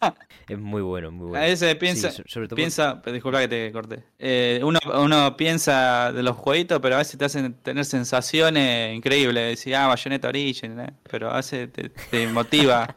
[0.48, 1.44] Es muy bueno, muy bueno.
[1.44, 4.02] A veces piensa, Sí, sobre todo piensa, disculpa que te corté.
[4.18, 9.50] Eh, uno, uno piensa de los jueguitos, pero a veces te hacen tener sensaciones increíbles.
[9.50, 12.96] Decir, ah, Bayonetta Origin, eh, pero a veces te, te motiva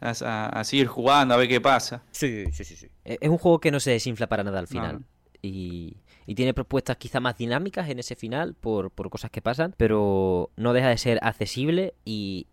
[0.00, 2.02] a, seguir jugando, a ver qué pasa.
[2.10, 2.88] Sí, sí, sí, sí.
[3.04, 5.00] Es es un juego que no se desinfla para nada al final.
[5.00, 5.06] No.
[5.42, 5.96] Y,
[6.26, 10.50] y tiene propuestas quizá más dinámicas en ese final por, por cosas que pasan, pero
[10.56, 12.46] no deja de ser accesible y,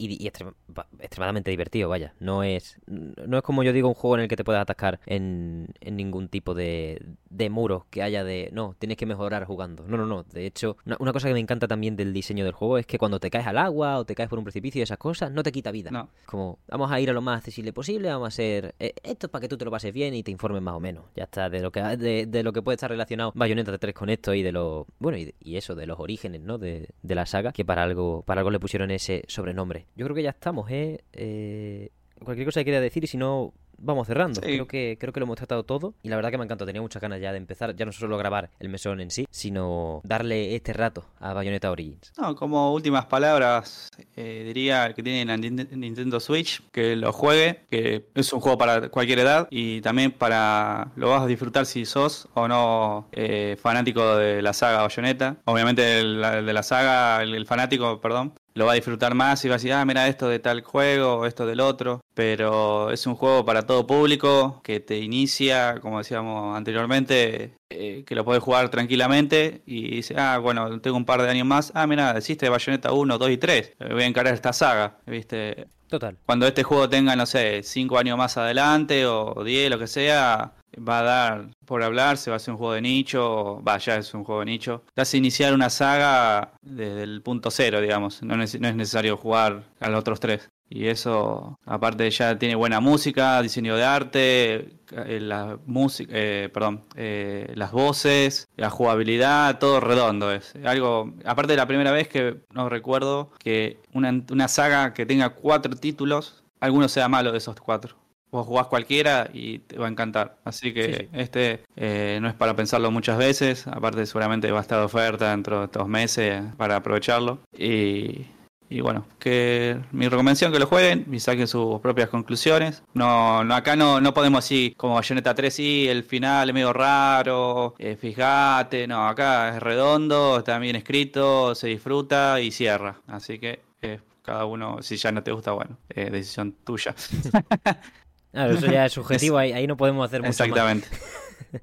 [1.00, 2.14] extremadamente divertido, vaya.
[2.20, 5.00] No es, no es como yo digo un juego en el que te puedas atascar
[5.06, 9.86] en, en ningún tipo de, de muro que haya de, no, tienes que mejorar jugando.
[9.88, 10.24] No, no, no.
[10.24, 12.98] De hecho, una, una cosa que me encanta también del diseño del juego es que
[12.98, 15.44] cuando te caes al agua o te caes por un precipicio y esas cosas, no
[15.44, 15.90] te quita vida.
[15.92, 16.10] No.
[16.26, 19.32] Como, vamos a ir a lo más accesible posible, vamos a hacer eh, esto es
[19.32, 21.06] para que tú te lo pases bien y te informes más o menos.
[21.16, 24.10] Ya está, de lo que de, de lo que puede estar relacionado Bayonetta 3 con
[24.10, 26.58] esto y de lo bueno y, eso de los orígenes, ¿no?
[26.58, 29.88] De, de la saga, que para algo para algo le pusieron ese sobrenombre.
[29.96, 31.04] Yo creo que ya estamos, ¿eh?
[31.14, 31.90] Eh,
[32.24, 34.42] cualquier cosa que quiera decir y si no vamos cerrando.
[34.42, 34.48] Sí.
[34.48, 36.82] Creo que creo que lo hemos tratado todo y la verdad que me encantó, tenía
[36.82, 40.56] muchas ganas ya de empezar, ya no solo grabar el mesón en sí, sino darle
[40.56, 42.12] este rato a Bayonetta Origins.
[42.18, 47.12] No, como últimas palabras, eh, diría el que tiene la Nin- Nintendo Switch, que lo
[47.14, 51.66] juegue, que es un juego para cualquier edad y también para lo vas a disfrutar
[51.66, 55.38] si sos o no eh, fanático de la saga Bayonetta.
[55.46, 59.44] Obviamente el, el de la saga, el, el fanático, perdón, lo va a disfrutar más
[59.44, 62.02] y va a decir, ah, mira esto de tal juego, esto del otro.
[62.14, 68.16] Pero es un juego para todo público, que te inicia, como decíamos anteriormente, eh, que
[68.16, 71.72] lo puedes jugar tranquilamente y dice, ah, bueno, tengo un par de años más.
[71.76, 73.74] Ah, mira, existe Bayonetta 1, 2 y 3.
[73.80, 75.68] eh, Voy a encarar esta saga, ¿viste?
[75.88, 76.18] Total.
[76.26, 80.54] Cuando este juego tenga, no sé, 5 años más adelante o 10, lo que sea,
[80.78, 83.98] va a dar por hablar, se va a hacer un juego de nicho, va, ya
[83.98, 84.84] es un juego de nicho.
[84.94, 89.90] Te hace iniciar una saga desde el punto cero, digamos, no, es necesario jugar a
[89.90, 90.50] los otros tres.
[90.70, 94.56] Y eso, aparte ya tiene buena música, diseño de arte,
[94.92, 100.54] eh, la música, eh, perdón, eh, las voces, la jugabilidad, todo redondo es.
[100.66, 105.30] Algo, aparte de la primera vez que no recuerdo que una, una saga que tenga
[105.36, 108.03] cuatro títulos, alguno sea malo de esos cuatro.
[108.34, 110.38] Vos jugás cualquiera y te va a encantar.
[110.44, 111.10] Así que Sí, sí.
[111.14, 113.68] este eh, no es para pensarlo muchas veces.
[113.68, 117.40] Aparte seguramente va a estar de oferta dentro de estos meses para aprovecharlo.
[117.56, 118.26] Y,
[118.70, 122.82] y bueno, que mi recomendación que lo jueguen y saquen sus propias conclusiones.
[122.96, 126.74] No, no acá no, no podemos así como Bayonetta 3, sí, el final es medio
[126.74, 132.96] raro, eh, fíjate, no, acá es redondo, está bien escrito, se disfruta y cierra.
[133.06, 136.96] Así que eh, cada uno, si ya no te gusta, bueno, eh, decisión tuya.
[138.34, 140.40] Claro, eso ya es subjetivo, ahí, ahí no podemos hacer mucho más.
[140.42, 140.88] Exactamente.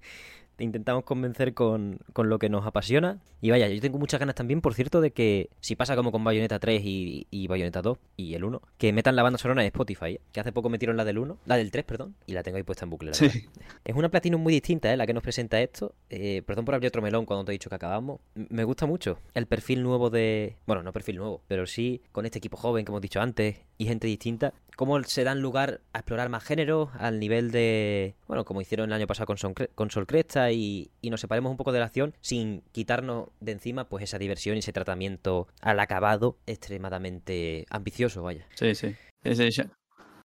[0.56, 3.18] Te intentamos convencer con, con lo que nos apasiona.
[3.40, 6.22] Y vaya, yo tengo muchas ganas también, por cierto, de que si pasa como con
[6.22, 9.68] Bayonetta 3 y, y Bayonetta 2 y el 1, que metan la banda sonora en
[9.68, 10.20] Spotify, ¿eh?
[10.32, 12.62] que hace poco metieron la del 1, la del 3, perdón, y la tengo ahí
[12.62, 13.08] puesta en bucle.
[13.12, 13.30] la Sí.
[13.86, 14.98] Es una Platinum muy distinta, ¿eh?
[14.98, 15.94] La que nos presenta esto.
[16.10, 18.20] Eh, perdón por abrir otro melón cuando te he dicho que acabamos.
[18.36, 20.56] M- Me gusta mucho el perfil nuevo de...
[20.66, 23.86] Bueno, no perfil nuevo, pero sí con este equipo joven que hemos dicho antes y
[23.86, 24.52] gente distinta.
[24.76, 28.14] Cómo se dan lugar a explorar más géneros al nivel de...
[28.26, 29.36] Bueno, como hicieron el año pasado con,
[29.74, 33.52] con Sol Cresta y, y nos separemos un poco de la acción sin quitarnos de
[33.52, 38.46] encima pues esa diversión y ese tratamiento al acabado extremadamente ambicioso, vaya.
[38.54, 38.94] Sí, sí.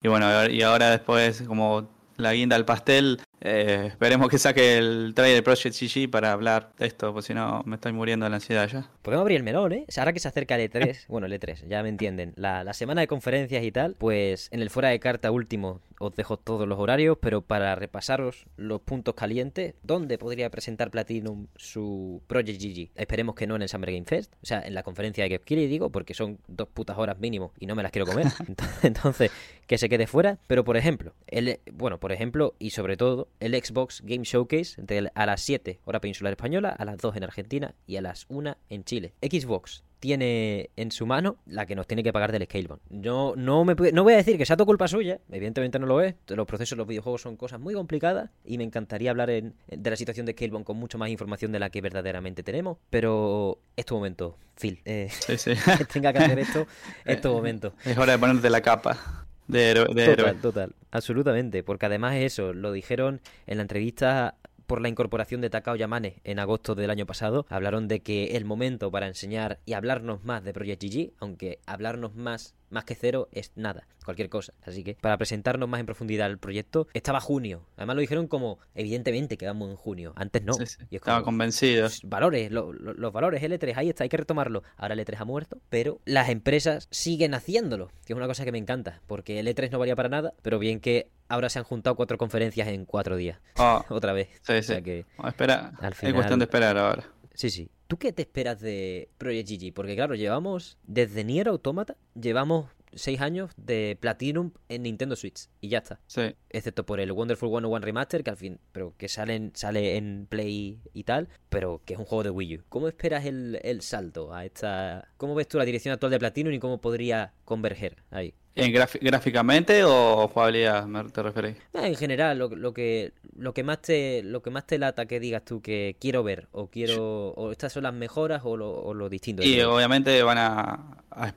[0.02, 5.12] Y bueno, y ahora después, como la guinda al pastel, eh, esperemos que saque el
[5.14, 8.36] trailer Project CG para hablar de esto, porque si no me estoy muriendo de la
[8.36, 8.88] ansiedad ya.
[9.02, 9.86] Podemos abrir el melón, ¿eh?
[9.96, 13.00] Ahora que se acerca el E3, bueno, el E3, ya me entienden, la, la semana
[13.00, 16.78] de conferencias y tal, pues en el fuera de carta último os dejo todos los
[16.78, 22.90] horarios, pero para repasaros los puntos calientes, ¿dónde podría presentar Platinum su Project GG?
[22.96, 25.68] Esperemos que no en el Summer Game Fest, o sea, en la conferencia de Keighley,
[25.68, 28.26] digo, porque son dos putas horas mínimo y no me las quiero comer.
[28.82, 29.30] Entonces,
[29.66, 33.54] que se quede fuera, pero por ejemplo, el, bueno, por ejemplo, y sobre todo, el
[33.54, 37.74] Xbox Game Showcase de, a las 7 hora peninsular española, a las 2 en Argentina
[37.86, 39.14] y a las 1 en Chile.
[39.22, 42.82] Xbox tiene en su mano la que nos tiene que pagar del Scalebound.
[42.90, 46.00] No, no, me, no voy a decir que sea todo culpa suya, evidentemente no lo
[46.00, 46.16] es.
[46.26, 49.90] Los procesos de los videojuegos son cosas muy complicadas y me encantaría hablar en- de
[49.90, 52.78] la situación de Scalebound con mucho más información de la que verdaderamente tenemos.
[52.90, 54.80] Pero es tu momento, Phil.
[54.84, 55.52] Eh, Sí, sí.
[55.78, 56.66] que tenga que hacer esto,
[57.04, 57.72] es tu momento.
[57.84, 59.86] es hora de ponerte la capa de héroe.
[59.94, 60.16] de héroe.
[60.16, 64.34] Total, total, absolutamente, porque además eso, lo dijeron en la entrevista
[64.72, 68.46] por la incorporación de Takao Yamane en agosto del año pasado, hablaron de que el
[68.46, 73.28] momento para enseñar y hablarnos más de Project GG, aunque hablarnos más más que cero
[73.32, 74.54] es nada, cualquier cosa.
[74.62, 77.66] Así que para presentarnos más en profundidad el proyecto, estaba junio.
[77.76, 80.14] Además lo dijeron como, evidentemente que vamos en junio.
[80.16, 80.54] Antes no.
[80.54, 80.78] Sí, sí.
[80.88, 81.86] Y es Estaba convencido.
[82.04, 84.62] valores, lo- lo- los valores L3, ahí está, hay que retomarlo.
[84.78, 88.52] Ahora el E3 ha muerto, pero las empresas siguen haciéndolo, que es una cosa que
[88.52, 91.64] me encanta, porque el E3 no valía para nada, pero bien que ahora se han
[91.64, 94.28] juntado cuatro conferencias en cuatro días, Oh, otra vez.
[94.42, 94.62] sí, O sí.
[94.62, 95.72] sea que, Vamos a esperar.
[95.80, 97.04] Al Es final- cuestión de esperar ahora.
[97.34, 97.70] sí, sí.
[97.88, 99.74] ¿Tú qué te esperas de Project GG?
[99.74, 105.68] Porque claro, llevamos, desde Nier Automata, llevamos seis años de Platinum en Nintendo Switch, y
[105.68, 106.00] ya está.
[106.06, 106.34] Sí.
[106.50, 110.80] excepto por el Wonderful 101 Remaster, que al fin, pero que salen, sale en Play
[110.94, 112.62] y tal, pero que es un juego de Wii U.
[112.70, 115.08] ¿Cómo esperas el, el salto a esta...
[115.18, 118.34] ¿Cómo ves tú la dirección actual de Platinum y cómo podría converger ahí?
[118.54, 121.56] ¿En gráficamente o jugabilidad te referís?
[121.72, 125.20] En general, lo, lo que lo que más te lo que más te lata que
[125.20, 128.92] digas tú que quiero ver o quiero o estas son las mejoras o lo, o
[128.92, 129.42] lo distinto.
[129.42, 130.80] Y obviamente van a,
[131.10, 131.32] a,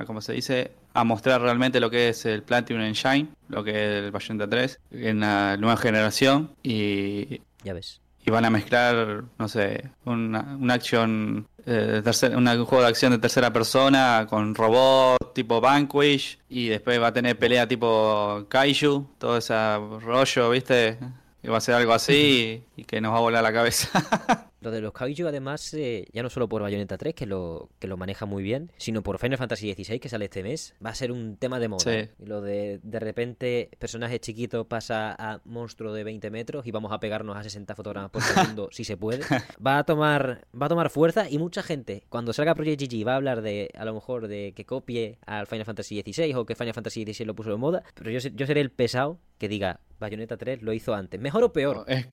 [0.00, 3.70] a, como se dice, a mostrar realmente lo que es el Platinum Engine, lo que
[3.70, 6.50] es el Bayonetta 3, en la nueva generación.
[6.62, 8.00] Y, ya ves.
[8.24, 12.88] y van a mezclar, no sé, una, un action, eh, tercer- una- un juego de
[12.90, 16.38] acción de tercera persona con robot tipo Vanquish.
[16.48, 19.54] Y después va a tener pelea tipo Kaiju, todo ese
[20.00, 20.98] rollo, ¿viste?
[21.42, 23.90] Y va a ser algo así y, y que nos va a volar la cabeza.
[24.60, 27.86] Lo de los Kaiju, además, eh, ya no solo por Bayonetta 3, que lo, que
[27.86, 30.94] lo maneja muy bien, sino por Final Fantasy XVI, que sale este mes, va a
[30.94, 31.82] ser un tema de moda.
[31.84, 32.08] Sí.
[32.18, 36.92] Y lo de de repente, personaje chiquito pasa a monstruo de 20 metros y vamos
[36.92, 39.20] a pegarnos a 60 fotogramas por segundo, si se puede.
[39.64, 43.12] Va a tomar va a tomar fuerza y mucha gente, cuando salga Project GG, va
[43.12, 46.54] a hablar de, a lo mejor, de que copie al Final Fantasy XVI o que
[46.54, 49.80] Final Fantasy XVI lo puso de moda, pero yo, yo seré el pesado que diga,
[49.98, 51.20] Bayonetta 3 lo hizo antes.
[51.20, 51.84] ¿Mejor o peor?
[51.88, 52.06] Es,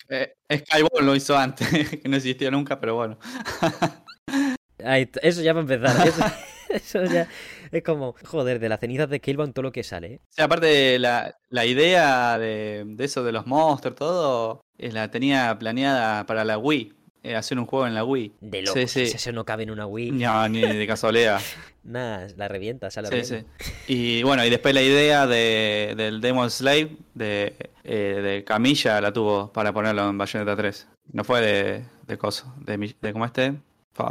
[0.50, 1.68] Skyward lo hizo antes,
[2.02, 3.18] que no existió nunca, pero bueno.
[4.78, 6.08] Eso ya va a empezar.
[6.08, 6.24] Eso,
[6.74, 7.28] eso ya
[7.72, 10.14] es como, joder, de las cenizas de Killbound todo lo que sale.
[10.14, 10.20] ¿eh?
[10.30, 15.58] Sí, aparte, la, la idea de, de eso de los monstruos, todo, eh, la tenía
[15.58, 16.94] planeada para la Wii,
[17.36, 18.34] hacer un juego en la Wii.
[18.42, 18.78] De loco.
[18.80, 19.02] Sí, sí.
[19.16, 20.12] Eso no cabe en una Wii.
[20.12, 21.40] No, ni de casualidad.
[21.84, 23.46] Nada, la revienta, sale Sí, bien.
[23.60, 23.72] sí.
[23.88, 29.12] Y bueno, y después la idea de, del Demon Slave de, eh, de Camilla la
[29.12, 30.88] tuvo para ponerlo en Bayonetta 3.
[31.12, 33.54] No fue de, de coso, de, de ¿cómo este?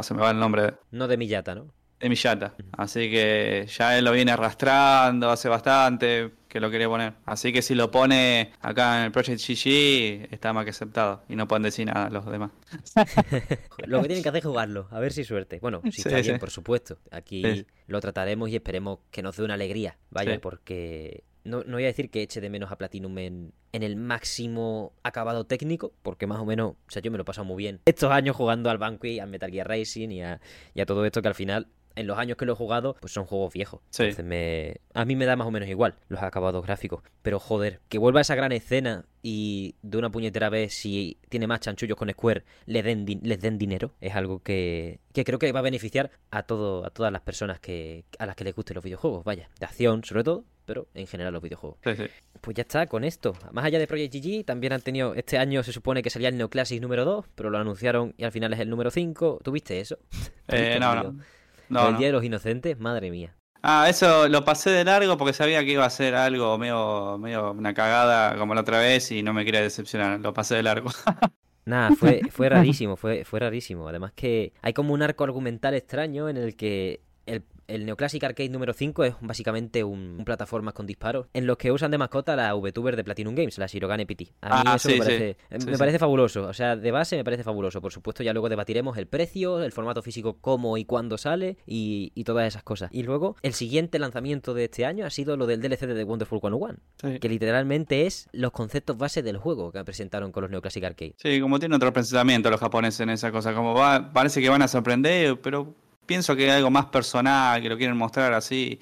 [0.01, 0.73] Se me va el nombre.
[0.91, 1.67] No de Miyata, ¿no?
[2.03, 2.53] De Miyata.
[2.77, 7.13] Así que ya él lo viene arrastrando hace bastante que lo quería poner.
[7.25, 11.23] Así que si lo pone acá en el Project GG, está más que aceptado.
[11.27, 12.51] Y no pueden decir nada los demás.
[13.87, 15.59] Lo que tienen que hacer es jugarlo, a ver si suerte.
[15.59, 16.97] Bueno, si Sí, está bien, por supuesto.
[17.11, 17.65] Aquí Sí.
[17.87, 19.97] lo trataremos y esperemos que nos dé una alegría.
[20.11, 20.37] Vaya, Sí.
[20.39, 23.95] porque no, no voy a decir que eche de menos a Platinum en, en el
[23.95, 27.57] máximo acabado técnico, porque más o menos, o sea, yo me lo he pasado muy
[27.57, 30.39] bien estos años jugando al Banquet, al Metal Gear Racing y a,
[30.73, 33.13] y a todo esto que al final, en los años que lo he jugado, pues
[33.13, 33.81] son juegos viejos.
[33.89, 34.03] Sí.
[34.03, 37.03] Entonces me, a mí me da más o menos igual los acabados gráficos.
[37.21, 41.61] Pero joder, que vuelva esa gran escena y de una puñetera vez, si tiene más
[41.61, 45.59] chanchullos con Square, le den les den dinero, es algo que, que creo que va
[45.59, 48.83] a beneficiar a, todo, a todas las personas que, a las que les gusten los
[48.83, 49.23] videojuegos.
[49.23, 51.79] Vaya, de acción sobre todo, pero en general los videojuegos.
[51.83, 52.03] Sí, sí.
[52.41, 53.33] Pues ya está, con esto.
[53.51, 55.13] Más allá de Project GG, también han tenido.
[55.15, 58.31] Este año se supone que salía el Neoclassic número 2, pero lo anunciaron y al
[58.31, 59.39] final es el número 5.
[59.43, 59.95] ¿Tuviste eso?
[59.95, 61.23] Eh, ¿Tuviste no, el no.
[61.69, 61.97] No, el no.
[61.97, 63.35] Día de los Inocentes, madre mía.
[63.61, 67.51] Ah, eso lo pasé de largo porque sabía que iba a ser algo medio, medio
[67.51, 70.19] una cagada como la otra vez y no me quería decepcionar.
[70.19, 70.89] Lo pasé de largo.
[71.65, 73.87] Nada, fue, fue rarísimo, fue, fue rarísimo.
[73.87, 78.49] Además que hay como un arco argumental extraño en el que el, el Neoclassic Arcade
[78.49, 82.35] número 5 es básicamente un, un plataformas con disparos en los que usan de mascota
[82.35, 84.33] la VTuber de Platinum Games, la Shirogane PT.
[84.41, 85.11] A mí Ah, eso sí, me sí.
[85.11, 86.43] parece, Sí, me parece fabuloso.
[86.47, 87.81] O sea, de base me parece fabuloso.
[87.81, 92.11] Por supuesto, ya luego debatiremos el precio, el formato físico, cómo y cuándo sale y,
[92.15, 92.89] y todas esas cosas.
[92.93, 96.03] Y luego, el siguiente lanzamiento de este año ha sido lo del DLC de The
[96.03, 97.19] Wonderful 101, Sí.
[97.19, 101.15] que literalmente es los conceptos base del juego que presentaron con los Neoclassic Arcade.
[101.17, 104.61] Sí, como tienen otro pensamiento los japoneses en esa cosa, como va, parece que van
[104.61, 108.79] a sorprender, pero pienso que hay algo más personal, que lo quieren mostrar así.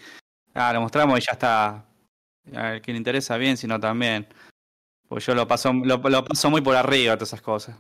[0.54, 1.86] Ah, lo mostramos y ya está.
[2.56, 4.28] Al que le interesa bien, sino también.
[5.08, 7.78] Pues yo lo paso, lo, lo paso muy por arriba todas esas cosas.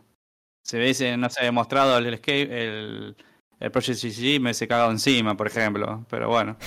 [0.63, 3.15] Si me dicen, no sé, mostrado el escape, el,
[3.59, 6.05] el Project CG, me se cagado encima, por ejemplo.
[6.09, 6.57] Pero bueno.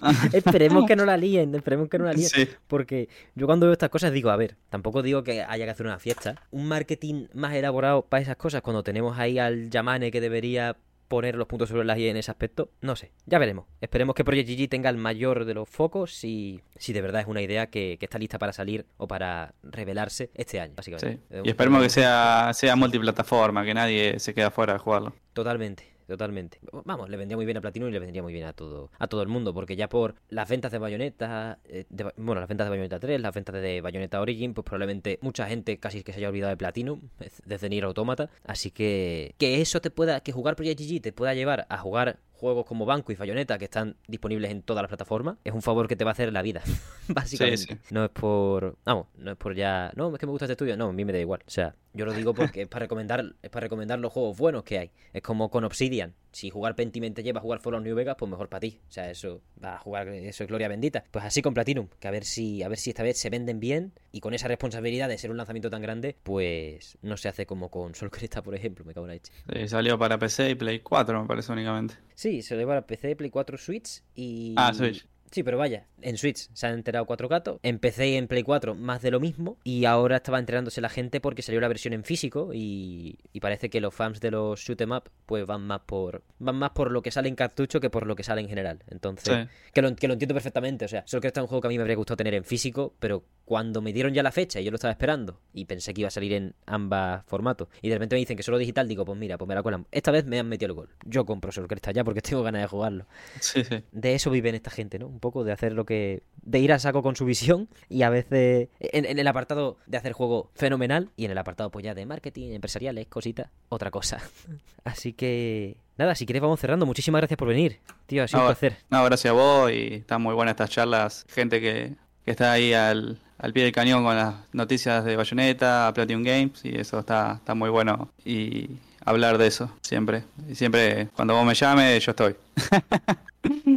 [0.32, 2.28] esperemos que no la líen, esperemos que no la líen.
[2.28, 2.48] Sí.
[2.66, 5.86] Porque yo cuando veo estas cosas digo, a ver, tampoco digo que haya que hacer
[5.86, 6.42] una fiesta.
[6.50, 10.76] Un marketing más elaborado para esas cosas cuando tenemos ahí al Yamane que debería
[11.14, 13.66] poner los puntos sobre las i en ese aspecto, no sé, ya veremos.
[13.80, 17.28] Esperemos que Project GG tenga el mayor de los focos si, si de verdad es
[17.28, 21.22] una idea que, que está lista para salir o para revelarse este año, básicamente.
[21.30, 21.40] Sí.
[21.44, 25.14] Y esperemos que sea, sea multiplataforma, que nadie se quede afuera de jugarlo.
[25.34, 25.93] Totalmente.
[26.06, 26.58] Totalmente.
[26.84, 29.06] Vamos, le vendría muy bien a Platinum y le vendría muy bien a todo, a
[29.06, 31.84] todo el mundo, porque ya por las ventas de Bayonetta, eh,
[32.16, 35.78] bueno, las ventas de Bayonetta 3, las ventas de Bayonetta Origin, pues probablemente mucha gente
[35.78, 37.00] casi que se haya olvidado de Platinum
[37.44, 41.34] desde Nier Automata, así que que eso te pueda, que jugar por GG te pueda
[41.34, 45.36] llevar a jugar juegos como Banco y Falloneta que están disponibles en todas las plataformas,
[45.44, 46.62] es un favor que te va a hacer la vida,
[47.08, 47.78] básicamente.
[47.90, 50.76] No es por, vamos, no es por ya, no, es que me gusta este estudio,
[50.76, 51.42] no, a mí me da igual.
[51.46, 54.64] O sea, yo lo digo porque es para recomendar, es para recomendar los juegos buenos
[54.64, 54.90] que hay.
[55.12, 56.14] Es como con Obsidian.
[56.34, 58.80] Si jugar Pentiment te lleva a jugar Fallout New Vegas, pues mejor para ti.
[58.88, 61.04] O sea, eso va a jugar, eso es gloria bendita.
[61.12, 63.60] Pues así con Platinum, que a ver si, a ver si esta vez se venden
[63.60, 67.46] bien y con esa responsabilidad de ser un lanzamiento tan grande, pues no se hace
[67.46, 69.20] como con Sol Cresta, por ejemplo, me cago en la
[69.52, 71.94] Sí, salió para PC y Play 4, me parece únicamente.
[72.14, 74.54] Sí, se le para PC, Play 4, Switch y.
[74.56, 75.06] Ah, Switch.
[75.34, 79.02] Sí, pero vaya, en Switch se han enterado cuatro gatos, y en Play 4 más
[79.02, 82.50] de lo mismo, y ahora estaba enterándose la gente porque salió la versión en físico
[82.54, 86.54] y, parece que los fans de los shoot em up pues van más por van
[86.56, 88.84] más por lo que sale en cartucho que por lo que sale en general.
[88.88, 91.66] Entonces, que, lo, que lo entiendo perfectamente, o sea, solo que está un juego que
[91.66, 94.60] a mí me habría gustado tener en físico, pero cuando me dieron ya la fecha
[94.60, 97.88] y yo lo estaba esperando y pensé que iba a salir en ambas formatos y
[97.88, 99.86] de repente me dicen que solo digital, digo, pues mira, pues me la cuelan.
[99.90, 100.90] Esta vez me han metido el gol.
[101.04, 103.06] Yo compro Sol Cresta ya porque tengo ganas de jugarlo.
[103.40, 103.82] Sí, sí.
[103.90, 105.08] De eso viven esta gente, ¿no?
[105.24, 106.22] Poco de hacer lo que...
[106.42, 110.12] de ir a saco con su visión y a veces en, el apartado de hacer
[110.12, 114.18] juego fenomenal y en el apartado pues ya de marketing, empresariales, cositas, otra cosa.
[114.84, 115.78] Así que...
[115.96, 116.84] Nada, si quieres vamos cerrando.
[116.84, 117.78] Muchísimas gracias por venir.
[118.06, 118.76] Tío, ha sido un placer.
[118.90, 121.24] No, gracias a vos y están muy buenas estas charlas.
[121.30, 121.94] Gente que,
[122.26, 126.64] que está ahí al, al pie del cañón con las noticias de Bayonetta, Platinum Games,
[126.64, 128.10] y eso está, está muy bueno.
[128.26, 128.68] Y
[129.06, 130.24] hablar de eso, siempre.
[130.48, 132.36] Y siempre, cuando vos me llames, yo estoy.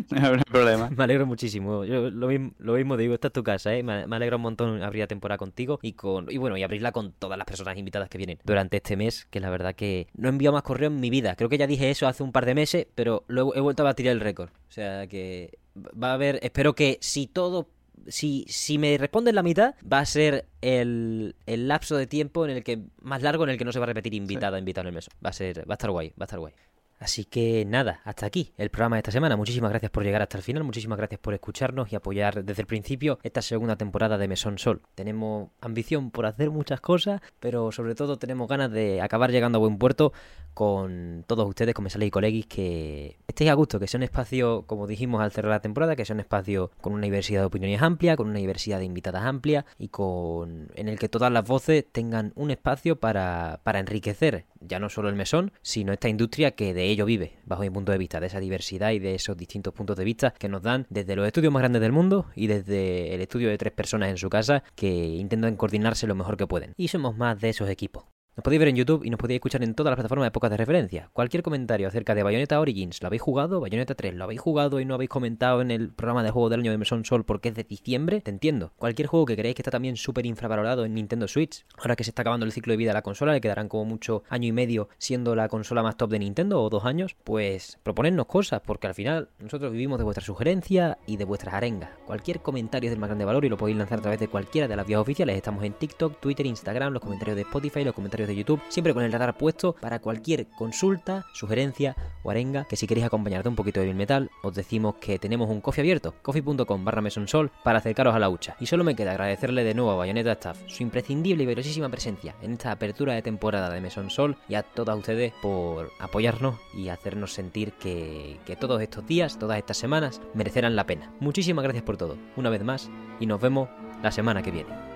[0.12, 0.90] no hay problema.
[0.90, 1.86] Me alegro muchísimo.
[1.86, 3.84] Yo lo mismo, lo mismo digo, esta es tu casa, ¿eh?
[3.84, 7.12] Me, alegro un montón abrir la temporada contigo y con y bueno, y abrirla con
[7.12, 10.32] todas las personas invitadas que vienen durante este mes, que la verdad que no he
[10.32, 11.36] enviado más correo en mi vida.
[11.36, 13.86] Creo que ya dije eso hace un par de meses, pero luego he vuelto a
[13.86, 14.50] batir el récord.
[14.50, 17.70] O sea que va a haber, espero que si todo
[18.08, 22.52] si, si me responden la mitad, va a ser el, el, lapso de tiempo en
[22.52, 24.90] el que más largo en el que no se va a repetir invitada, invitado en
[24.90, 25.10] el mes.
[25.24, 26.54] Va a ser, va a estar guay, va a estar guay.
[27.00, 29.36] Así que nada, hasta aquí el programa de esta semana.
[29.36, 32.68] Muchísimas gracias por llegar hasta el final, muchísimas gracias por escucharnos y apoyar desde el
[32.68, 34.82] principio esta segunda temporada de Mesón Sol.
[34.96, 39.62] Tenemos ambición por hacer muchas cosas, pero sobre todo tenemos ganas de acabar llegando a
[39.62, 40.12] buen puerto
[40.58, 44.64] con todos ustedes, con Mesale y colegis, que estéis a gusto, que sea un espacio,
[44.66, 47.80] como dijimos al cerrar la temporada, que sea un espacio con una diversidad de opiniones
[47.84, 51.86] amplia, con una diversidad de invitadas amplia y con en el que todas las voces
[51.92, 56.74] tengan un espacio para, para enriquecer ya no solo el mesón, sino esta industria que
[56.74, 59.76] de ello vive, bajo mi punto de vista, de esa diversidad y de esos distintos
[59.76, 63.14] puntos de vista que nos dan desde los estudios más grandes del mundo y desde
[63.14, 66.74] el estudio de tres personas en su casa que intentan coordinarse lo mejor que pueden.
[66.78, 68.06] Y somos más de esos equipos.
[68.38, 70.52] Nos podéis ver en YouTube y nos podéis escuchar en todas las plataformas de pocas
[70.52, 71.10] de referencia.
[71.12, 73.60] Cualquier comentario acerca de Bayonetta Origins, ¿lo habéis jugado?
[73.60, 76.60] Bayonetta 3, ¿lo habéis jugado y no habéis comentado en el programa de juego del
[76.60, 78.22] año de Mesón Sol porque es de diciembre?
[78.22, 78.74] Te entiendo.
[78.78, 82.12] Cualquier juego que creáis que está también súper infravalorado en Nintendo Switch, ahora que se
[82.12, 84.52] está acabando el ciclo de vida de la consola, le quedarán como mucho año y
[84.52, 88.86] medio siendo la consola más top de Nintendo o dos años, pues proponednos cosas porque
[88.86, 91.90] al final nosotros vivimos de vuestra sugerencia y de vuestras arengas.
[92.06, 94.68] Cualquier comentario es del más grande valor y lo podéis lanzar a través de cualquiera
[94.68, 95.36] de las vías oficiales.
[95.36, 99.04] Estamos en TikTok, Twitter, Instagram, los comentarios de Spotify, los comentarios de YouTube, siempre con
[99.04, 103.80] el radar puesto para cualquier consulta, sugerencia o arenga que si queréis acompañarte un poquito
[103.80, 108.20] de metal, os decimos que tenemos un coffee abierto, coffee.com barra mesonsol para acercaros a
[108.20, 108.56] la hucha.
[108.60, 112.36] Y solo me queda agradecerle de nuevo a Bayonetta Staff su imprescindible y valiosísima presencia
[112.42, 117.34] en esta apertura de temporada de Mesonsol y a todas ustedes por apoyarnos y hacernos
[117.34, 121.12] sentir que, que todos estos días, todas estas semanas, merecerán la pena.
[121.20, 122.90] Muchísimas gracias por todo, una vez más,
[123.20, 123.70] y nos vemos
[124.04, 124.87] la semana que viene.